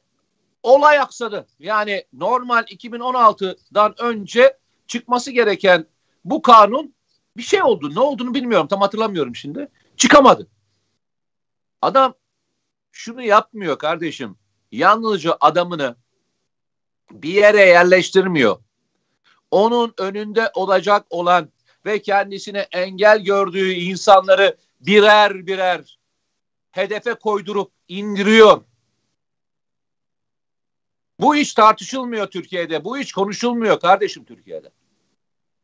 olay 0.63 0.99
aksadı. 0.99 1.47
Yani 1.59 2.05
normal 2.13 2.63
2016'dan 2.63 3.95
önce 3.99 4.59
çıkması 4.87 5.31
gereken 5.31 5.87
bu 6.25 6.43
kanun 6.43 6.95
Bir 7.37 7.43
şey 7.43 7.63
oldu. 7.63 7.95
Ne 7.95 8.01
olduğunu 8.01 8.35
bilmiyorum. 8.35 8.69
Tam 8.69 8.81
hatırlamıyorum 8.81 9.37
şimdi. 9.37 9.69
Çıkamadı. 9.97 10.47
Adam 11.83 12.15
şunu 12.93 13.23
yapmıyor 13.23 13.79
kardeşim. 13.79 14.37
Yalnızca 14.73 15.37
adamını 15.41 15.97
bir 17.13 17.35
yere 17.35 17.61
yerleştirmiyor. 17.61 18.57
Onun 19.51 19.95
önünde 19.99 20.51
olacak 20.55 21.07
olan 21.11 21.49
ve 21.87 22.03
kendisine 22.03 22.69
engel 22.73 23.25
gördüğü 23.25 23.73
insanları 23.73 24.57
birer 24.81 25.47
birer 25.47 25.99
hedefe 26.71 27.15
koydurup 27.15 27.73
indiriyor. 27.89 28.63
Bu 31.21 31.37
iş 31.37 31.55
tartışılmıyor 31.55 32.27
Türkiye'de. 32.27 32.85
Bu 32.85 32.99
iş 32.99 33.13
konuşulmuyor 33.13 33.81
kardeşim 33.81 34.25
Türkiye'de. 34.25 34.71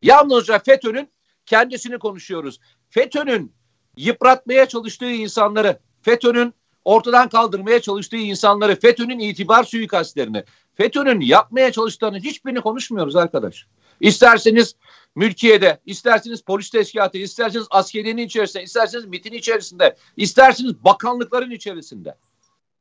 Yalnızca 0.02 0.58
FETÖ'nün 0.58 1.08
kendisini 1.46 1.98
konuşuyoruz. 1.98 2.60
FETÖ'nün 2.90 3.52
yıpratmaya 3.96 4.66
çalıştığı 4.68 5.10
insanları, 5.10 5.80
FETÖ'nün 6.02 6.54
ortadan 6.84 7.28
kaldırmaya 7.28 7.80
çalıştığı 7.80 8.16
insanları, 8.16 8.80
FETÖ'nün 8.80 9.18
itibar 9.18 9.64
suikastlerini, 9.64 10.44
FETÖ'nün 10.78 11.20
yapmaya 11.20 11.72
çalıştığını 11.72 12.18
hiçbirini 12.18 12.60
konuşmuyoruz 12.60 13.16
arkadaş. 13.16 13.66
İsterseniz 14.00 14.76
mülkiyede, 15.16 15.80
isterseniz 15.86 16.42
polis 16.42 16.70
teşkilatı, 16.70 17.18
isterseniz 17.18 17.66
askeriyenin 17.70 18.26
içerisinde, 18.26 18.62
isterseniz 18.62 19.04
MIT'in 19.04 19.32
içerisinde, 19.32 19.96
isterseniz 20.16 20.84
bakanlıkların 20.84 21.50
içerisinde. 21.50 22.14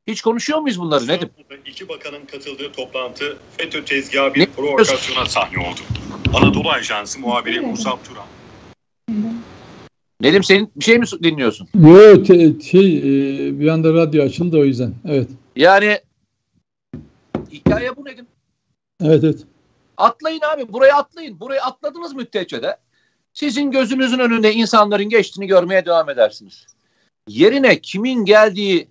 Hiç 0.06 0.22
konuşuyor 0.22 0.58
muyuz 0.58 0.80
bunları 0.80 1.06
Nedim? 1.06 1.30
İki 1.66 1.88
bakanın 1.88 2.26
katıldığı 2.26 2.72
toplantı 2.72 3.36
FETÖ 3.56 3.84
tezgahı 3.84 4.34
bir 4.34 4.40
ne 4.40 4.46
provokasyona 4.46 5.26
sahne 5.26 5.58
oldu. 5.58 5.80
Anadolu 6.34 6.70
Ajansı 6.70 7.20
muhabiri 7.20 7.60
Musab 7.60 7.98
Turan. 8.04 8.26
Nedim 10.20 10.44
senin 10.44 10.70
bir 10.76 10.84
şey 10.84 10.98
mi 10.98 11.06
dinliyorsun? 11.22 11.68
Yok 11.74 12.26
şey 12.62 12.98
e, 12.98 13.60
bir 13.60 13.68
anda 13.68 13.92
radyo 13.92 14.24
açıldı 14.24 14.58
o 14.58 14.64
yüzden. 14.64 14.94
Evet. 15.08 15.28
Yani 15.56 15.98
hikaye 17.52 17.96
bu 17.96 18.04
Nedim. 18.04 18.26
Evet 19.04 19.24
evet. 19.24 19.44
Atlayın 19.96 20.40
abi 20.40 20.72
buraya 20.72 20.96
atlayın. 20.96 21.40
Buraya 21.40 21.62
atladınız 21.62 22.14
müddetçe 22.14 22.76
sizin 23.32 23.70
gözünüzün 23.70 24.18
önünde 24.18 24.52
insanların 24.54 25.08
geçtiğini 25.08 25.46
görmeye 25.46 25.86
devam 25.86 26.10
edersiniz. 26.10 26.66
Yerine 27.28 27.80
kimin 27.80 28.24
geldiği 28.24 28.88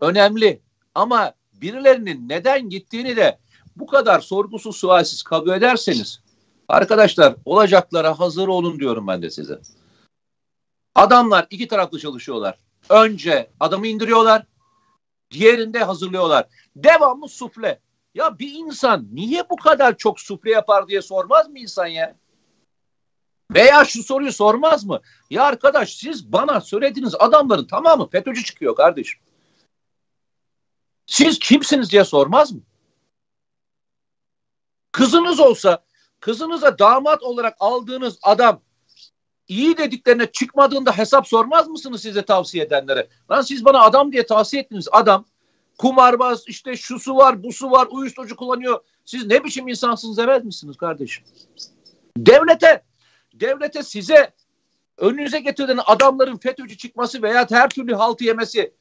önemli 0.00 0.60
ama 0.94 1.34
birilerinin 1.52 2.28
neden 2.28 2.68
gittiğini 2.68 3.16
de 3.16 3.38
bu 3.76 3.86
kadar 3.86 4.20
sorgusuz 4.20 4.76
sualsiz 4.76 5.22
kabul 5.22 5.50
ederseniz 5.50 6.20
arkadaşlar 6.68 7.34
olacaklara 7.44 8.20
hazır 8.20 8.48
olun 8.48 8.80
diyorum 8.80 9.06
ben 9.06 9.22
de 9.22 9.30
size. 9.30 9.60
Adamlar 10.94 11.46
iki 11.50 11.68
taraflı 11.68 11.98
çalışıyorlar. 11.98 12.58
Önce 12.88 13.50
adamı 13.60 13.86
indiriyorlar, 13.86 14.46
diğerinde 15.30 15.84
hazırlıyorlar. 15.84 16.46
Devamlı 16.76 17.28
sufle. 17.28 17.80
Ya 18.14 18.38
bir 18.38 18.52
insan 18.54 19.08
niye 19.12 19.50
bu 19.50 19.56
kadar 19.56 19.96
çok 19.96 20.20
sufle 20.20 20.50
yapar 20.50 20.88
diye 20.88 21.02
sormaz 21.02 21.48
mı 21.48 21.58
insan 21.58 21.86
ya? 21.86 22.16
Veya 23.54 23.84
şu 23.84 24.02
soruyu 24.02 24.32
sormaz 24.32 24.84
mı? 24.84 25.00
Ya 25.30 25.44
arkadaş 25.44 25.94
siz 25.96 26.32
bana 26.32 26.60
söylediğiniz 26.60 27.14
adamların 27.18 27.66
tamamı 27.66 28.10
FETÖ'cü 28.10 28.44
çıkıyor 28.44 28.76
kardeşim. 28.76 29.20
Siz 31.06 31.38
kimsiniz 31.38 31.90
diye 31.90 32.04
sormaz 32.04 32.52
mı? 32.52 32.60
Kızınız 34.92 35.40
olsa 35.40 35.84
kızınıza 36.20 36.78
damat 36.78 37.22
olarak 37.22 37.56
aldığınız 37.60 38.18
adam 38.22 38.60
iyi 39.48 39.76
dediklerine 39.76 40.32
çıkmadığında 40.32 40.98
hesap 40.98 41.28
sormaz 41.28 41.68
mısınız 41.68 42.02
size 42.02 42.22
tavsiye 42.22 42.64
edenlere? 42.64 43.08
Lan 43.30 43.42
siz 43.42 43.64
bana 43.64 43.80
adam 43.80 44.12
diye 44.12 44.26
tavsiye 44.26 44.62
ettiniz 44.62 44.88
adam 44.92 45.26
kumarbaz 45.78 46.44
işte 46.46 46.76
şusu 46.76 47.16
var 47.16 47.42
busu 47.42 47.70
var 47.70 47.88
uyuşturucu 47.90 48.36
kullanıyor. 48.36 48.80
Siz 49.04 49.26
ne 49.26 49.44
biçim 49.44 49.68
insansınız 49.68 50.16
demez 50.16 50.44
misiniz 50.44 50.76
kardeşim? 50.76 51.24
Devlete 52.16 52.82
devlete 53.34 53.82
size 53.82 54.32
önünüze 54.98 55.40
getirilen 55.40 55.80
adamların 55.86 56.36
FETÖ'cü 56.36 56.76
çıkması 56.76 57.22
veya 57.22 57.46
her 57.50 57.70
türlü 57.70 57.94
haltı 57.94 58.24
yemesi 58.24 58.74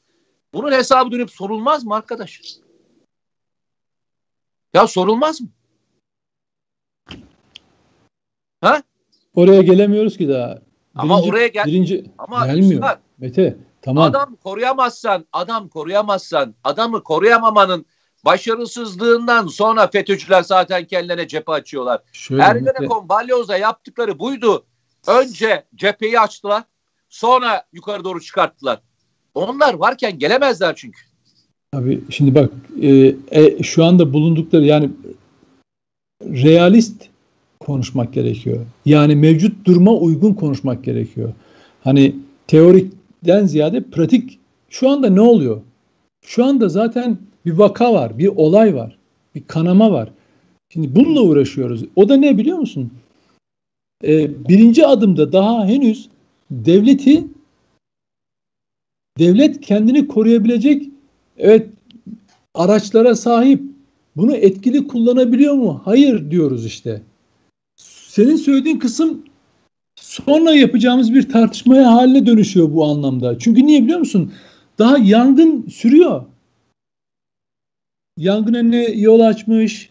bunun 0.53 0.71
hesabı 0.71 1.11
dönüp 1.11 1.31
sorulmaz 1.31 1.83
mı 1.83 1.95
arkadaş? 1.95 2.41
Ya 4.73 4.87
sorulmaz 4.87 5.41
mı? 5.41 5.47
Ha? 8.61 8.83
Oraya 9.35 9.61
gelemiyoruz 9.61 10.17
ki 10.17 10.29
daha. 10.29 10.49
Birinci, 10.49 10.61
ama 10.95 11.21
oraya 11.21 11.47
gel 11.47 11.65
birinci 11.65 12.05
ama 12.17 12.47
gelmiyor. 12.47 12.97
Mete 13.17 13.57
tamam. 13.83 14.03
Adam 14.03 14.35
koruyamazsan, 14.35 15.25
adam 15.33 15.69
koruyamazsan, 15.69 16.55
adamı 16.63 17.03
koruyamamanın 17.03 17.85
başarısızlığından 18.25 19.47
sonra 19.47 19.87
FETÖ'cüler 19.87 20.43
zaten 20.43 20.85
kendilerine 20.85 21.27
cephe 21.27 21.51
açıyorlar. 21.51 22.01
Ergenekon 22.39 23.09
Balyoz'da 23.09 23.57
yaptıkları 23.57 24.19
buydu. 24.19 24.65
Önce 25.07 25.65
cepheyi 25.75 26.19
açtılar. 26.19 26.63
Sonra 27.09 27.63
yukarı 27.73 28.03
doğru 28.03 28.21
çıkarttılar. 28.21 28.81
Onlar 29.35 29.73
varken 29.73 30.19
gelemezler 30.19 30.75
çünkü. 30.75 30.99
Abi 31.73 32.01
şimdi 32.09 32.35
bak 32.35 32.51
e, 32.81 33.15
e, 33.31 33.63
şu 33.63 33.85
anda 33.85 34.13
bulundukları 34.13 34.65
yani 34.65 34.89
realist 36.23 37.01
konuşmak 37.59 38.13
gerekiyor. 38.13 38.65
Yani 38.85 39.15
mevcut 39.15 39.65
duruma 39.65 39.91
uygun 39.91 40.33
konuşmak 40.33 40.83
gerekiyor. 40.83 41.33
Hani 41.83 42.15
teorikten 43.23 43.45
ziyade 43.45 43.83
pratik 43.83 44.39
şu 44.69 44.89
anda 44.89 45.09
ne 45.09 45.21
oluyor? 45.21 45.61
Şu 46.25 46.45
anda 46.45 46.69
zaten 46.69 47.17
bir 47.45 47.51
vaka 47.51 47.93
var, 47.93 48.17
bir 48.17 48.27
olay 48.27 48.75
var, 48.75 48.97
bir 49.35 49.43
kanama 49.47 49.91
var. 49.91 50.09
Şimdi 50.69 50.95
bununla 50.95 51.21
uğraşıyoruz. 51.21 51.83
O 51.95 52.09
da 52.09 52.15
ne 52.15 52.37
biliyor 52.37 52.57
musun? 52.57 52.91
Ee, 54.03 54.47
birinci 54.49 54.87
adımda 54.87 55.31
daha 55.31 55.65
henüz 55.65 56.09
devleti 56.51 57.27
devlet 59.19 59.61
kendini 59.61 60.07
koruyabilecek 60.07 60.89
evet 61.37 61.69
araçlara 62.53 63.15
sahip. 63.15 63.61
Bunu 64.15 64.35
etkili 64.35 64.87
kullanabiliyor 64.87 65.53
mu? 65.53 65.81
Hayır 65.85 66.31
diyoruz 66.31 66.65
işte. 66.65 67.01
Senin 68.07 68.35
söylediğin 68.35 68.79
kısım 68.79 69.23
sonra 70.03 70.51
yapacağımız 70.51 71.13
bir 71.13 71.29
tartışmaya 71.29 71.91
haline 71.91 72.25
dönüşüyor 72.25 72.73
bu 72.73 72.85
anlamda. 72.85 73.39
Çünkü 73.39 73.65
niye 73.65 73.83
biliyor 73.83 73.99
musun? 73.99 74.33
Daha 74.79 74.97
yangın 74.97 75.67
sürüyor. 75.67 76.23
Yangına 78.17 78.61
ne 78.61 78.83
yol 78.83 79.19
açmış, 79.19 79.89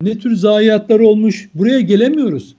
ne 0.00 0.18
tür 0.18 0.36
zayiatlar 0.36 1.00
olmuş. 1.00 1.50
Buraya 1.54 1.80
gelemiyoruz. 1.80 2.54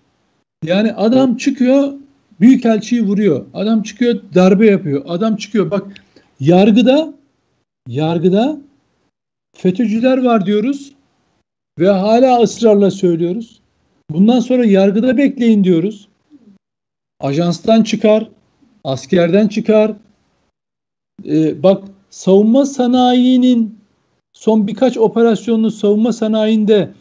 Yani 0.65 0.93
adam 0.93 1.37
çıkıyor 1.37 1.93
büyükelçiyi 2.39 3.01
vuruyor. 3.01 3.45
Adam 3.53 3.83
çıkıyor 3.83 4.19
darbe 4.35 4.65
yapıyor. 4.65 5.03
Adam 5.07 5.35
çıkıyor 5.35 5.71
bak 5.71 5.87
yargıda 6.39 7.13
yargıda 7.87 8.59
FETÖ'cüler 9.57 10.23
var 10.23 10.45
diyoruz 10.45 10.93
ve 11.79 11.89
hala 11.89 12.41
ısrarla 12.41 12.91
söylüyoruz. 12.91 13.59
Bundan 14.09 14.39
sonra 14.39 14.65
yargıda 14.65 15.17
bekleyin 15.17 15.63
diyoruz. 15.63 16.07
Ajanstan 17.23 17.83
çıkar, 17.83 18.29
askerden 18.83 19.47
çıkar. 19.47 19.91
Ee, 21.25 21.63
bak 21.63 21.83
savunma 22.09 22.65
sanayinin 22.65 23.79
son 24.33 24.67
birkaç 24.67 24.97
operasyonlu 24.97 25.71
savunma 25.71 26.13
sanayinde 26.13 26.91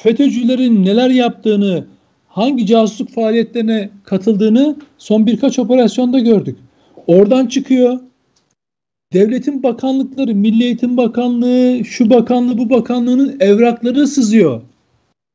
FETÖ'cülerin 0.00 0.84
neler 0.84 1.10
yaptığını, 1.10 1.86
hangi 2.28 2.66
casusluk 2.66 3.10
faaliyetlerine 3.10 3.90
katıldığını 4.04 4.76
son 4.98 5.26
birkaç 5.26 5.58
operasyonda 5.58 6.18
gördük. 6.18 6.58
Oradan 7.06 7.46
çıkıyor. 7.46 8.00
Devletin 9.12 9.62
bakanlıkları, 9.62 10.34
Milli 10.34 10.64
Eğitim 10.64 10.96
Bakanlığı, 10.96 11.84
şu 11.84 12.10
bakanlığı, 12.10 12.58
bu 12.58 12.70
bakanlığının 12.70 13.36
evrakları 13.40 14.06
sızıyor. 14.06 14.62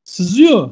Sızıyor. 0.03 0.69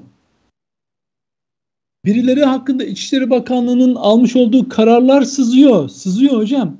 Birileri 2.06 2.46
hakkında 2.46 2.84
İçişleri 2.84 3.30
Bakanlığı'nın 3.30 3.96
almış 3.96 4.36
olduğu 4.36 4.70
kararlar 4.70 5.22
sızıyor. 5.22 5.90
Sızıyor 5.90 6.38
hocam. 6.38 6.78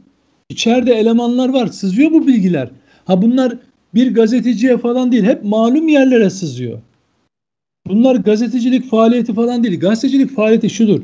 İçeride 0.50 0.94
elemanlar 0.94 1.50
var. 1.50 1.68
Sızıyor 1.68 2.12
bu 2.12 2.28
bilgiler. 2.28 2.70
Ha 3.06 3.22
bunlar 3.22 3.58
bir 3.96 4.14
gazeteciye 4.14 4.78
falan 4.78 5.12
değil. 5.12 5.24
Hep 5.24 5.44
malum 5.44 5.88
yerlere 5.88 6.30
sızıyor. 6.30 6.80
Bunlar 7.88 8.16
gazetecilik 8.16 8.90
faaliyeti 8.90 9.34
falan 9.34 9.64
değil. 9.64 9.80
Gazetecilik 9.80 10.36
faaliyeti 10.36 10.70
şudur. 10.70 11.02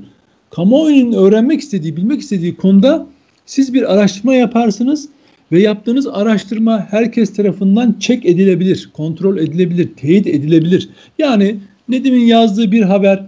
Kamuoyunun 0.50 1.14
öğrenmek 1.14 1.62
istediği, 1.62 1.98
bilmek 1.98 2.22
istediği 2.22 2.56
konuda 2.56 3.08
siz 3.46 3.74
bir 3.74 3.94
araştırma 3.94 4.36
yaparsınız 4.36 5.10
ve 5.52 5.62
yaptığınız 5.62 6.08
araştırma 6.08 6.88
herkes 6.90 7.34
tarafından 7.34 7.96
çek 8.00 8.26
edilebilir, 8.26 8.90
kontrol 8.94 9.38
edilebilir, 9.38 9.90
teyit 9.96 10.28
edilebilir. 10.28 10.90
Yani 11.20 11.56
Nedim'in 11.90 12.26
yazdığı 12.26 12.72
bir 12.72 12.82
haber 12.82 13.26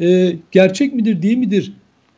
e, 0.00 0.36
gerçek 0.50 0.94
midir 0.94 1.22
değil 1.22 1.38
midir 1.38 1.72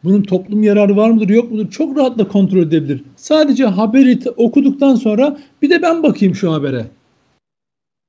bunun 0.04 0.22
toplum 0.22 0.62
yararı 0.62 0.96
var 0.96 1.10
mıdır 1.10 1.28
yok 1.28 1.52
mudur 1.52 1.70
çok 1.70 1.96
rahatla 1.96 2.28
kontrol 2.28 2.58
edebilir. 2.58 3.02
Sadece 3.16 3.64
haberi 3.64 4.18
okuduktan 4.36 4.94
sonra 4.94 5.38
bir 5.62 5.70
de 5.70 5.82
ben 5.82 6.02
bakayım 6.02 6.34
şu 6.34 6.52
habere. 6.52 6.86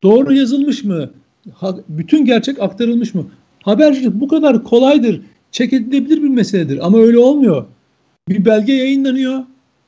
Doğru 0.04 0.34
yazılmış 0.34 0.84
mı? 0.84 1.10
Ha, 1.54 1.76
bütün 1.90 2.26
gerçek 2.26 2.62
aktarılmış 2.62 3.14
mı? 3.14 3.26
Habercilik 3.64 4.14
bu 4.14 4.28
kadar 4.28 4.64
kolaydır. 4.64 5.22
Çek 5.52 5.74
edilebilir 5.74 6.24
bir 6.24 6.30
meseledir 6.30 6.86
ama 6.86 6.98
öyle 6.98 7.18
olmuyor. 7.18 7.66
Bir 8.30 8.46
belge 8.46 8.74
yayınlanıyor. 8.74 9.44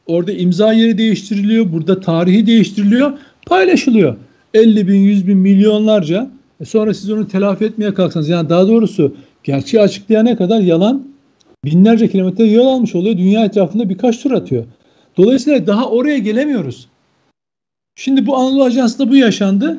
Orada 0.06 0.32
imza 0.32 0.74
yeri 0.74 0.98
değiştiriliyor. 0.98 1.74
Burada 1.74 2.00
tarihi 2.00 2.48
değiştiriliyor. 2.48 3.14
Paylaşılıyor. 3.46 4.16
50 4.54 4.88
bin, 4.88 4.96
100 4.96 5.28
bin, 5.28 5.38
milyonlarca. 5.38 6.32
E 6.62 6.66
sonra 6.66 6.94
siz 6.94 7.12
onu 7.12 7.28
telafi 7.28 7.66
etmeye 7.66 7.94
kalksanız 7.94 8.30
yani 8.30 8.50
daha 8.50 8.68
doğrusu 8.68 9.16
gerçeği 9.46 9.84
açıklayana 9.84 10.38
kadar 10.38 10.60
yalan 10.60 11.08
binlerce 11.66 12.08
kilometre 12.08 12.46
yol 12.46 12.68
almış 12.68 12.96
oluyor. 12.96 13.18
Dünya 13.18 13.46
etrafında 13.46 13.89
birkaç 13.89 14.24
tur 14.24 14.32
atıyor. 14.32 14.66
Dolayısıyla 15.18 15.68
daha 15.68 15.89
oraya 15.89 16.18
gelemiyoruz. 16.18 16.88
Şimdi 17.96 18.26
bu 18.26 18.38
Anadolu 18.38 18.64
Ajansı'nda 18.64 19.12
bu 19.12 19.16
yaşandı. 19.16 19.78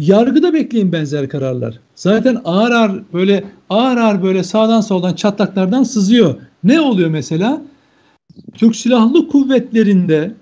Yargıda 0.00 0.52
bekleyin 0.52 0.92
benzer 0.92 1.28
kararlar. 1.28 1.80
Zaten 1.94 2.40
ağır 2.44 2.70
ağır 2.70 3.02
böyle 3.12 3.44
ağır 3.70 3.96
ağır 3.96 4.22
böyle 4.22 4.42
sağdan 4.42 4.80
soldan 4.80 5.14
çatlaklardan 5.14 5.82
sızıyor. 5.82 6.34
Ne 6.64 6.80
oluyor 6.80 7.10
mesela? 7.10 7.62
Türk 8.54 8.76
Silahlı 8.76 9.28
Kuvvetleri'nde 9.28 10.34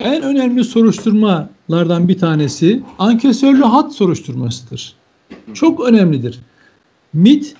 en 0.00 0.22
önemli 0.22 0.64
soruşturmalardan 0.64 2.08
bir 2.08 2.18
tanesi 2.18 2.82
ankesörlü 2.98 3.62
hat 3.62 3.94
soruşturmasıdır. 3.94 4.94
Çok 5.54 5.88
önemlidir. 5.88 6.40
MIT 7.14 7.54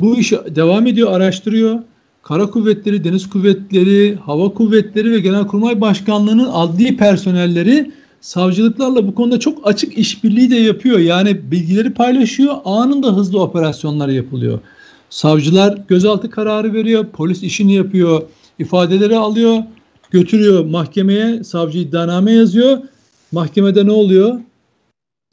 bu 0.00 0.16
işi 0.16 0.38
devam 0.48 0.86
ediyor, 0.86 1.12
araştırıyor. 1.12 1.78
Kara 2.22 2.50
Kuvvetleri, 2.50 3.04
Deniz 3.04 3.30
Kuvvetleri, 3.30 4.14
Hava 4.14 4.48
Kuvvetleri 4.54 5.12
ve 5.12 5.20
Genelkurmay 5.20 5.80
Başkanlığı'nın 5.80 6.48
adli 6.52 6.96
personelleri 6.96 7.92
savcılıklarla 8.20 9.08
bu 9.08 9.14
konuda 9.14 9.40
çok 9.40 9.68
açık 9.68 9.98
işbirliği 9.98 10.50
de 10.50 10.56
yapıyor. 10.56 10.98
Yani 10.98 11.50
bilgileri 11.50 11.94
paylaşıyor, 11.94 12.54
anında 12.64 13.16
hızlı 13.16 13.42
operasyonlar 13.42 14.08
yapılıyor. 14.08 14.60
Savcılar 15.10 15.78
gözaltı 15.88 16.30
kararı 16.30 16.72
veriyor, 16.72 17.06
polis 17.12 17.42
işini 17.42 17.74
yapıyor, 17.74 18.22
ifadeleri 18.58 19.16
alıyor, 19.16 19.62
götürüyor 20.10 20.64
mahkemeye, 20.64 21.44
savcı 21.44 21.78
iddianame 21.78 22.32
yazıyor. 22.32 22.78
Mahkemede 23.32 23.86
ne 23.86 23.92
oluyor? 23.92 24.40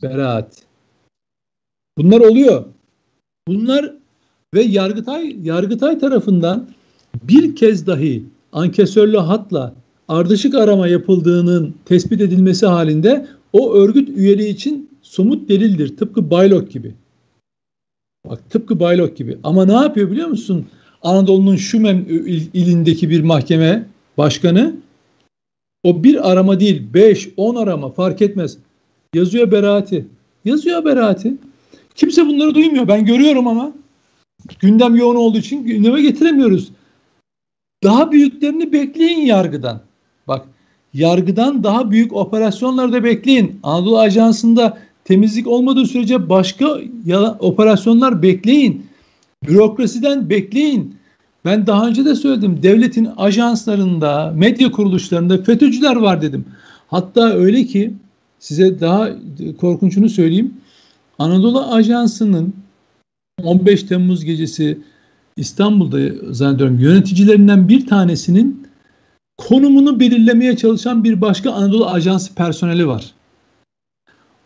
Beraat. 0.01 0.63
Bunlar 1.97 2.19
oluyor. 2.19 2.65
Bunlar 3.47 3.93
ve 4.53 4.61
Yargıtay 4.61 5.35
Yargıtay 5.43 5.99
tarafından 5.99 6.67
bir 7.23 7.55
kez 7.55 7.87
dahi 7.87 8.23
ankesörlü 8.53 9.17
hatla 9.17 9.73
ardışık 10.07 10.55
arama 10.55 10.87
yapıldığının 10.87 11.75
tespit 11.85 12.21
edilmesi 12.21 12.65
halinde 12.65 13.27
o 13.53 13.73
örgüt 13.73 14.09
üyeliği 14.09 14.53
için 14.53 14.89
somut 15.01 15.49
delildir. 15.49 15.97
Tıpkı 15.97 16.31
Baylok 16.31 16.71
gibi. 16.71 16.95
Bak 18.29 18.49
tıpkı 18.49 18.79
Baylok 18.79 19.17
gibi. 19.17 19.37
Ama 19.43 19.65
ne 19.65 19.73
yapıyor 19.73 20.11
biliyor 20.11 20.27
musun? 20.27 20.65
Anadolu'nun 21.01 21.55
Şumem 21.55 22.05
ilindeki 22.53 23.09
bir 23.09 23.23
mahkeme 23.23 23.87
başkanı 24.17 24.75
o 25.83 26.03
bir 26.03 26.31
arama 26.31 26.59
değil, 26.59 26.83
beş, 26.93 27.29
on 27.37 27.55
arama 27.55 27.89
fark 27.89 28.21
etmez. 28.21 28.57
Yazıyor 29.13 29.51
beraati. 29.51 30.05
Yazıyor 30.45 30.85
beraati. 30.85 31.33
Kimse 31.95 32.27
bunları 32.27 32.55
duymuyor. 32.55 32.87
Ben 32.87 33.05
görüyorum 33.05 33.47
ama 33.47 33.71
gündem 34.59 34.95
yoğun 34.95 35.15
olduğu 35.15 35.37
için 35.37 35.63
gündeme 35.63 36.01
getiremiyoruz. 36.01 36.71
Daha 37.83 38.11
büyüklerini 38.11 38.73
bekleyin 38.73 39.25
yargıdan. 39.25 39.81
Bak 40.27 40.45
yargıdan 40.93 41.63
daha 41.63 41.91
büyük 41.91 42.13
operasyonları 42.13 42.93
da 42.93 43.03
bekleyin. 43.03 43.59
Anadolu 43.63 43.99
Ajansı'nda 43.99 44.77
temizlik 45.05 45.47
olmadığı 45.47 45.85
sürece 45.85 46.29
başka 46.29 46.77
operasyonlar 47.39 48.21
bekleyin. 48.21 48.85
Bürokrasiden 49.47 50.29
bekleyin. 50.29 50.95
Ben 51.45 51.67
daha 51.67 51.87
önce 51.87 52.05
de 52.05 52.15
söyledim. 52.15 52.59
Devletin 52.63 53.09
ajanslarında, 53.17 54.33
medya 54.35 54.71
kuruluşlarında 54.71 55.43
FETÖ'cüler 55.43 55.95
var 55.95 56.21
dedim. 56.21 56.45
Hatta 56.87 57.33
öyle 57.33 57.65
ki 57.65 57.93
size 58.39 58.79
daha 58.79 59.09
korkunçunu 59.61 60.09
söyleyeyim. 60.09 60.53
Anadolu 61.19 61.61
Ajansı'nın 61.61 62.53
15 63.43 63.83
Temmuz 63.83 64.25
gecesi 64.25 64.79
İstanbul'da 65.37 66.33
zannediyorum 66.33 66.79
yöneticilerinden 66.79 67.69
bir 67.69 67.87
tanesinin 67.87 68.67
konumunu 69.37 69.99
belirlemeye 69.99 70.57
çalışan 70.57 71.03
bir 71.03 71.21
başka 71.21 71.51
Anadolu 71.51 71.87
Ajansı 71.87 72.35
personeli 72.35 72.87
var. 72.87 73.13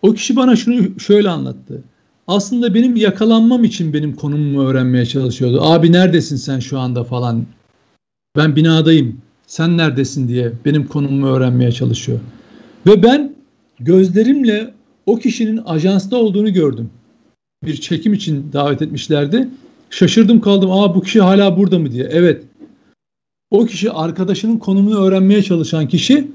O 0.01 0.13
kişi 0.13 0.35
bana 0.35 0.55
şunu 0.55 0.99
şöyle 0.99 1.29
anlattı. 1.29 1.83
Aslında 2.27 2.73
benim 2.73 2.95
yakalanmam 2.95 3.63
için 3.63 3.93
benim 3.93 4.15
konumumu 4.15 4.67
öğrenmeye 4.67 5.05
çalışıyordu. 5.05 5.61
Abi 5.61 5.91
neredesin 5.91 6.35
sen 6.35 6.59
şu 6.59 6.79
anda 6.79 7.03
falan. 7.03 7.45
Ben 8.37 8.55
binadayım. 8.55 9.21
Sen 9.47 9.77
neredesin 9.77 10.27
diye 10.27 10.51
benim 10.65 10.87
konumumu 10.87 11.27
öğrenmeye 11.27 11.71
çalışıyor. 11.71 12.19
Ve 12.87 13.03
ben 13.03 13.35
gözlerimle 13.79 14.73
o 15.07 15.15
kişinin 15.15 15.57
ajansta 15.57 16.17
olduğunu 16.17 16.53
gördüm. 16.53 16.89
Bir 17.63 17.81
çekim 17.81 18.13
için 18.13 18.53
davet 18.53 18.81
etmişlerdi. 18.81 19.49
Şaşırdım 19.89 20.41
kaldım. 20.41 20.71
Aa 20.71 20.95
bu 20.95 21.01
kişi 21.01 21.21
hala 21.21 21.57
burada 21.57 21.79
mı 21.79 21.91
diye. 21.91 22.07
Evet. 22.11 22.43
O 23.51 23.65
kişi 23.65 23.91
arkadaşının 23.91 24.57
konumunu 24.57 25.05
öğrenmeye 25.05 25.43
çalışan 25.43 25.87
kişi 25.87 26.31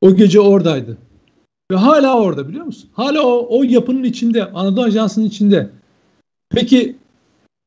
o 0.00 0.16
gece 0.16 0.40
oradaydı. 0.40 0.98
Ve 1.70 1.76
hala 1.76 2.20
orada 2.20 2.48
biliyor 2.48 2.64
musun? 2.64 2.90
Hala 2.92 3.26
o, 3.26 3.58
o 3.58 3.62
yapının 3.62 4.04
içinde, 4.04 4.50
Anadolu 4.52 4.84
Ajansı'nın 4.84 5.26
içinde. 5.26 5.70
Peki 6.48 6.96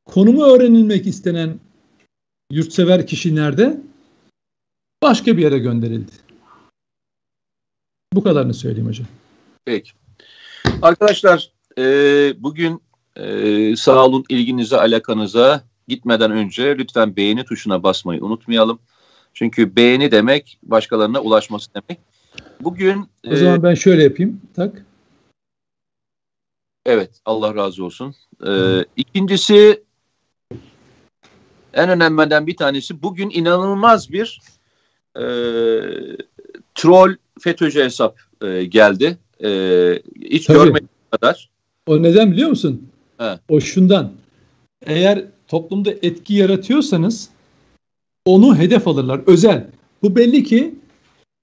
konumu 0.06 0.44
öğrenilmek 0.44 1.08
istenen 1.08 1.60
yurtsever 2.52 3.08
kişi 3.08 3.36
nerede? 3.36 3.82
Başka 5.04 5.38
bir 5.38 5.42
yere 5.42 5.60
gönderildi. 5.60 6.12
Bu 8.14 8.24
kadarını 8.24 8.54
söyleyeyim 8.54 8.88
hocam. 8.88 9.08
Peki. 9.66 9.92
Arkadaşlar 10.82 11.52
e, 11.78 11.84
bugün 12.44 12.82
e, 13.16 13.76
sağ 13.76 14.06
olun 14.06 14.26
ilginize, 14.30 14.78
alakanıza 14.78 15.64
gitmeden 15.88 16.32
önce 16.32 16.78
lütfen 16.78 17.16
beğeni 17.16 17.46
tuşuna 17.46 17.84
basmayı 17.84 18.24
unutmayalım. 18.24 18.80
Çünkü 19.34 19.76
beğeni 19.76 20.12
demek 20.12 20.60
başkalarına 20.64 21.20
ulaşması 21.20 21.70
demek. 21.74 22.00
Bugün 22.62 23.10
o 23.28 23.36
zaman 23.36 23.60
e, 23.60 23.64
ben 23.64 23.74
şöyle 23.74 24.04
yapayım. 24.04 24.42
Tak. 24.56 24.86
Evet, 26.86 27.12
Allah 27.26 27.56
razı 27.56 27.86
olsun. 27.86 28.16
Ee, 28.48 28.86
ikincisi 28.96 29.84
en 31.74 31.90
önemliden 31.90 32.48
bir 32.48 32.58
tanesi 32.58 33.02
bugün 33.02 33.30
inanılmaz 33.30 34.12
bir 34.12 34.42
e, 35.16 35.24
troll 36.76 37.16
FETÖ'cü 37.40 37.84
hesap 37.84 38.20
e, 38.42 38.64
geldi. 38.64 39.18
E, 39.44 39.50
hiç 40.22 40.46
Tabii. 40.46 40.58
görmediğim 40.58 40.90
kadar. 41.12 41.50
O 41.88 42.04
neden 42.04 42.32
biliyor 42.32 42.50
musun? 42.50 42.82
He. 43.18 43.40
O 43.50 43.60
şundan. 43.60 44.12
Eğer 44.86 45.26
toplumda 45.48 45.92
etki 46.02 46.34
yaratıyorsanız 46.34 47.30
onu 48.26 48.58
hedef 48.58 48.88
alırlar. 48.88 49.22
Özel. 49.28 49.68
Bu 50.02 50.16
belli 50.16 50.44
ki 50.44 50.76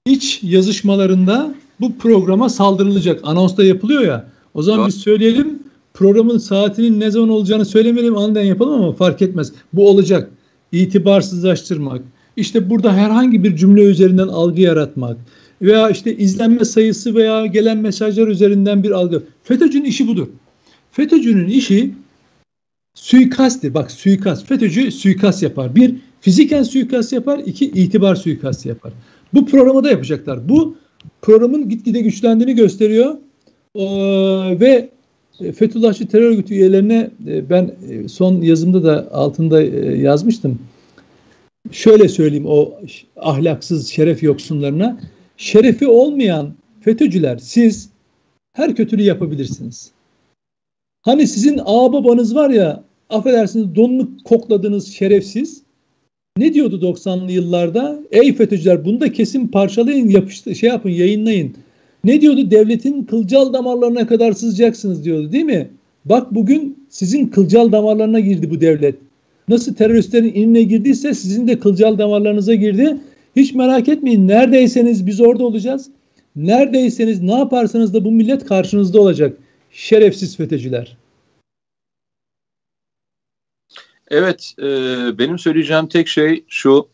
iç 0.05 0.39
yazışmalarında 0.43 1.55
bu 1.79 1.97
programa 1.97 2.49
saldırılacak. 2.49 3.19
Anonsta 3.23 3.63
yapılıyor 3.63 4.01
ya. 4.01 4.29
O 4.53 4.61
zaman 4.61 4.79
Doğru. 4.79 4.87
biz 4.87 4.95
söyleyelim 4.95 5.59
programın 5.93 6.37
saatinin 6.37 6.99
ne 6.99 7.11
zaman 7.11 7.29
olacağını 7.29 7.65
söylemeyelim 7.65 8.17
aniden 8.17 8.43
yapalım 8.43 8.73
ama 8.73 8.93
fark 8.93 9.21
etmez. 9.21 9.53
Bu 9.73 9.89
olacak. 9.89 10.31
İtibarsızlaştırmak. 10.71 12.01
İşte 12.35 12.69
burada 12.69 12.93
herhangi 12.93 13.43
bir 13.43 13.55
cümle 13.55 13.81
üzerinden 13.81 14.27
algı 14.27 14.61
yaratmak 14.61 15.17
veya 15.61 15.89
işte 15.89 16.17
izlenme 16.17 16.65
sayısı 16.65 17.15
veya 17.15 17.45
gelen 17.45 17.77
mesajlar 17.77 18.27
üzerinden 18.27 18.83
bir 18.83 18.91
algı. 18.91 19.23
FETÖ'cünün 19.43 19.85
işi 19.85 20.07
budur. 20.07 20.27
FETÖ'cünün 20.91 21.47
işi 21.47 21.91
suikasttir. 22.95 23.73
Bak 23.73 23.91
suikast. 23.91 24.47
FETÖ'cü 24.47 24.91
suikast 24.91 25.43
yapar. 25.43 25.75
Bir, 25.75 25.95
fiziken 26.21 26.63
suikast 26.63 27.13
yapar. 27.13 27.41
iki 27.45 27.65
itibar 27.65 28.15
suikast 28.15 28.65
yapar. 28.65 28.93
Bu 29.33 29.45
programı 29.45 29.83
da 29.83 29.91
yapacaklar. 29.91 30.49
Bu 30.49 30.77
programın 31.21 31.69
gitgide 31.69 32.01
güçlendiğini 32.01 32.55
gösteriyor. 32.55 33.15
Ee, 33.75 34.59
ve 34.59 34.89
Fethullahçı 35.55 36.07
terör 36.07 36.31
örgütü 36.31 36.53
üyelerine 36.53 37.09
e, 37.27 37.49
ben 37.49 37.75
e, 37.89 38.07
son 38.07 38.41
yazımda 38.41 38.83
da 38.83 39.11
altında 39.11 39.63
e, 39.63 39.97
yazmıştım. 39.97 40.59
Şöyle 41.71 42.09
söyleyeyim 42.09 42.45
o 42.47 42.73
ahlaksız 43.17 43.87
şeref 43.87 44.23
yoksunlarına. 44.23 44.99
Şerefi 45.41 45.87
olmayan 45.87 46.53
FETÖ'cüler 46.81 47.37
siz 47.37 47.89
her 48.53 48.75
kötülüğü 48.75 49.03
yapabilirsiniz. 49.03 49.91
Hani 51.01 51.27
sizin 51.27 51.59
ağababanız 51.65 52.35
var 52.35 52.49
ya 52.49 52.83
affedersiniz 53.09 53.75
donunu 53.75 54.09
kokladığınız 54.23 54.87
şerefsiz 54.87 55.61
Ne 56.37 56.53
diyordu 56.53 56.81
90'lı 56.81 57.31
yıllarda? 57.31 57.99
Ey 58.11 58.35
FETÖ'cüler 58.35 58.85
bunu 58.85 58.99
da 58.99 59.11
kesin 59.11 59.47
parçalayın, 59.47 60.09
yapıştı, 60.09 60.55
şey 60.55 60.69
yapın, 60.69 60.89
yayınlayın. 60.89 61.55
Ne 62.03 62.21
diyordu? 62.21 62.51
Devletin 62.51 63.03
kılcal 63.03 63.53
damarlarına 63.53 64.07
kadar 64.07 64.33
sızacaksınız 64.33 65.05
diyordu 65.05 65.31
değil 65.31 65.45
mi? 65.45 65.69
Bak 66.05 66.35
bugün 66.35 66.85
sizin 66.89 67.27
kılcal 67.27 67.71
damarlarına 67.71 68.19
girdi 68.19 68.49
bu 68.49 68.61
devlet. 68.61 68.95
Nasıl 69.47 69.73
teröristlerin 69.73 70.33
inine 70.33 70.63
girdiyse 70.63 71.13
sizin 71.13 71.47
de 71.47 71.59
kılcal 71.59 71.97
damarlarınıza 71.97 72.55
girdi. 72.55 72.97
Hiç 73.35 73.53
merak 73.53 73.89
etmeyin. 73.89 74.27
Neredeyseniz 74.27 75.07
biz 75.07 75.21
orada 75.21 75.43
olacağız. 75.43 75.89
Neredeyseniz 76.35 77.21
ne 77.21 77.33
yaparsanız 77.33 77.93
da 77.93 78.05
bu 78.05 78.11
millet 78.11 78.45
karşınızda 78.45 79.01
olacak. 79.01 79.37
Şerefsiz 79.71 80.37
FETÖ'cüler. 80.37 80.97
Evet, 84.07 84.53
e, 84.59 84.63
benim 85.17 85.39
söyleyeceğim 85.39 85.87
tek 85.87 86.07
şey 86.07 86.45
şu. 86.47 86.87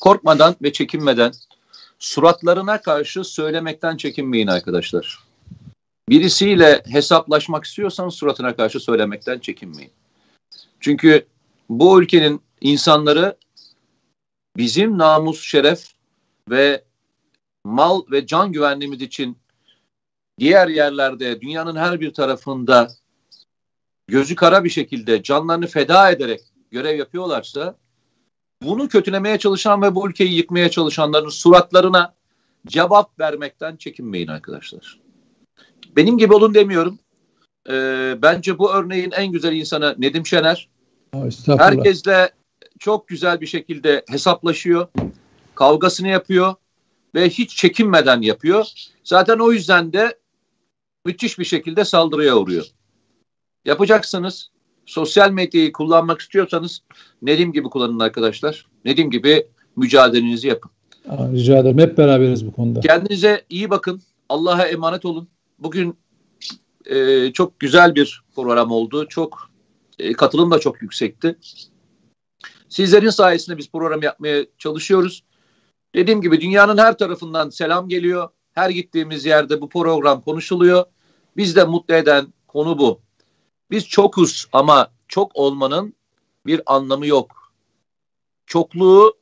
Korkmadan 0.00 0.56
ve 0.62 0.72
çekinmeden 0.72 1.32
suratlarına 1.98 2.80
karşı 2.80 3.24
söylemekten 3.24 3.96
çekinmeyin 3.96 4.46
arkadaşlar. 4.46 5.18
Birisiyle 6.08 6.82
hesaplaşmak 6.86 7.64
istiyorsanız 7.64 8.14
suratına 8.14 8.56
karşı 8.56 8.80
söylemekten 8.80 9.38
çekinmeyin. 9.38 9.90
Çünkü 10.80 11.26
bu 11.68 12.02
ülkenin 12.02 12.40
insanları 12.60 13.36
bizim 14.56 14.98
namus, 14.98 15.42
şeref 15.42 15.88
ve 16.50 16.84
mal 17.64 18.02
ve 18.10 18.26
can 18.26 18.52
güvenliğimiz 18.52 19.02
için 19.02 19.38
diğer 20.38 20.68
yerlerde 20.68 21.40
dünyanın 21.40 21.76
her 21.76 22.00
bir 22.00 22.14
tarafında 22.14 22.88
gözü 24.08 24.34
kara 24.34 24.64
bir 24.64 24.70
şekilde 24.70 25.22
canlarını 25.22 25.66
feda 25.66 26.10
ederek 26.10 26.40
görev 26.70 26.98
yapıyorlarsa 26.98 27.76
bunu 28.62 28.88
kötülemeye 28.88 29.38
çalışan 29.38 29.82
ve 29.82 29.94
bu 29.94 30.08
ülkeyi 30.08 30.36
yıkmaya 30.36 30.70
çalışanların 30.70 31.28
suratlarına 31.28 32.14
cevap 32.66 33.20
vermekten 33.20 33.76
çekinmeyin 33.76 34.28
arkadaşlar. 34.28 35.00
Benim 35.96 36.18
gibi 36.18 36.34
olun 36.34 36.54
demiyorum. 36.54 36.98
Ee, 37.70 38.18
bence 38.22 38.58
bu 38.58 38.72
örneğin 38.72 39.10
en 39.10 39.32
güzel 39.32 39.52
insanı 39.52 39.94
Nedim 39.98 40.26
Şener. 40.26 40.68
Herkesle 41.46 42.30
çok 42.78 43.08
güzel 43.08 43.40
bir 43.40 43.46
şekilde 43.46 44.04
hesaplaşıyor. 44.08 44.88
Kavgasını 45.54 46.08
yapıyor 46.08 46.54
ve 47.14 47.28
hiç 47.28 47.56
çekinmeden 47.56 48.20
yapıyor. 48.20 48.66
Zaten 49.04 49.38
o 49.38 49.52
yüzden 49.52 49.92
de 49.92 50.18
müthiş 51.04 51.38
bir 51.38 51.44
şekilde 51.44 51.84
saldırıya 51.84 52.36
uğruyor. 52.36 52.66
Yapacaksınız. 53.64 54.50
Sosyal 54.86 55.30
medyayı 55.30 55.72
kullanmak 55.72 56.20
istiyorsanız 56.20 56.82
Nedim 57.22 57.52
gibi 57.52 57.68
kullanın 57.68 58.00
arkadaşlar. 58.00 58.66
Nedim 58.84 59.10
gibi 59.10 59.46
mücadelenizi 59.76 60.48
yapın. 60.48 60.70
Aa, 61.08 61.32
rica 61.32 61.58
ederim. 61.58 61.78
Hep 61.78 61.98
beraberiz 61.98 62.46
bu 62.46 62.52
konuda. 62.52 62.80
Kendinize 62.80 63.44
iyi 63.50 63.70
bakın. 63.70 64.02
Allah'a 64.28 64.66
emanet 64.66 65.04
olun. 65.04 65.28
Bugün 65.58 65.96
e, 66.86 67.32
çok 67.32 67.60
güzel 67.60 67.94
bir 67.94 68.22
program 68.34 68.70
oldu. 68.70 69.06
Çok 69.08 69.50
e, 69.98 70.12
katılım 70.12 70.50
da 70.50 70.58
çok 70.58 70.82
yüksekti. 70.82 71.36
Sizlerin 72.76 73.10
sayesinde 73.10 73.58
biz 73.58 73.70
program 73.70 74.02
yapmaya 74.02 74.46
çalışıyoruz. 74.58 75.24
Dediğim 75.94 76.20
gibi 76.20 76.40
dünyanın 76.40 76.78
her 76.78 76.98
tarafından 76.98 77.50
selam 77.50 77.88
geliyor. 77.88 78.28
Her 78.52 78.70
gittiğimiz 78.70 79.26
yerde 79.26 79.60
bu 79.60 79.68
program 79.68 80.20
konuşuluyor. 80.20 80.84
Biz 81.36 81.56
de 81.56 81.64
mutlu 81.64 81.94
eden 81.94 82.32
konu 82.48 82.78
bu. 82.78 83.00
Biz 83.70 83.88
çokuz 83.88 84.46
ama 84.52 84.92
çok 85.08 85.36
olmanın 85.36 85.94
bir 86.46 86.60
anlamı 86.66 87.06
yok. 87.06 87.52
Çokluğu 88.46 89.18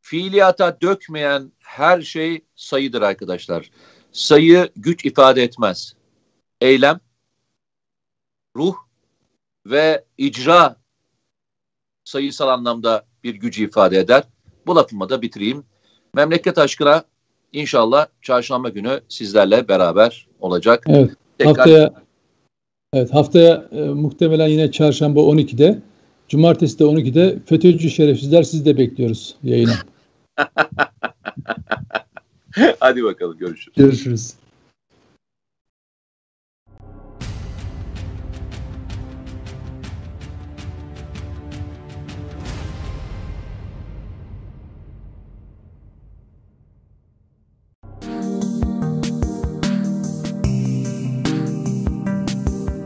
fiiliyata 0.00 0.80
dökmeyen 0.80 1.52
her 1.58 2.02
şey 2.02 2.44
sayıdır 2.56 3.02
arkadaşlar. 3.02 3.70
Sayı 4.12 4.72
güç 4.76 5.04
ifade 5.04 5.42
etmez. 5.42 5.94
Eylem, 6.60 7.00
ruh 8.56 8.76
ve 9.66 10.04
icra 10.18 10.76
sayısal 12.08 12.48
anlamda 12.48 13.04
bir 13.24 13.34
gücü 13.34 13.64
ifade 13.64 13.98
eder. 13.98 14.22
Bu 14.66 14.76
lafımı 14.76 15.08
da 15.08 15.22
bitireyim. 15.22 15.64
Memleket 16.14 16.58
aşkına 16.58 17.04
inşallah 17.52 18.06
çarşamba 18.22 18.68
günü 18.68 19.00
sizlerle 19.08 19.68
beraber 19.68 20.28
olacak. 20.40 20.84
Evet. 20.88 21.10
Tekrar... 21.38 21.56
Haftaya 21.56 21.92
Evet 22.94 23.14
haftaya 23.14 23.68
e, 23.72 23.80
muhtemelen 23.80 24.48
yine 24.48 24.72
çarşamba 24.72 25.20
12'de, 25.20 25.78
cumartesi 26.28 26.78
de 26.78 26.84
12'de 26.84 27.38
FETÖ'cü 27.46 27.90
şerefsizler 27.90 28.42
siz 28.42 28.66
de 28.66 28.78
bekliyoruz 28.78 29.36
yayına. 29.42 29.74
Hadi 32.80 33.04
bakalım 33.04 33.38
görüşürüz. 33.38 33.76
Görüşürüz. 33.76 34.34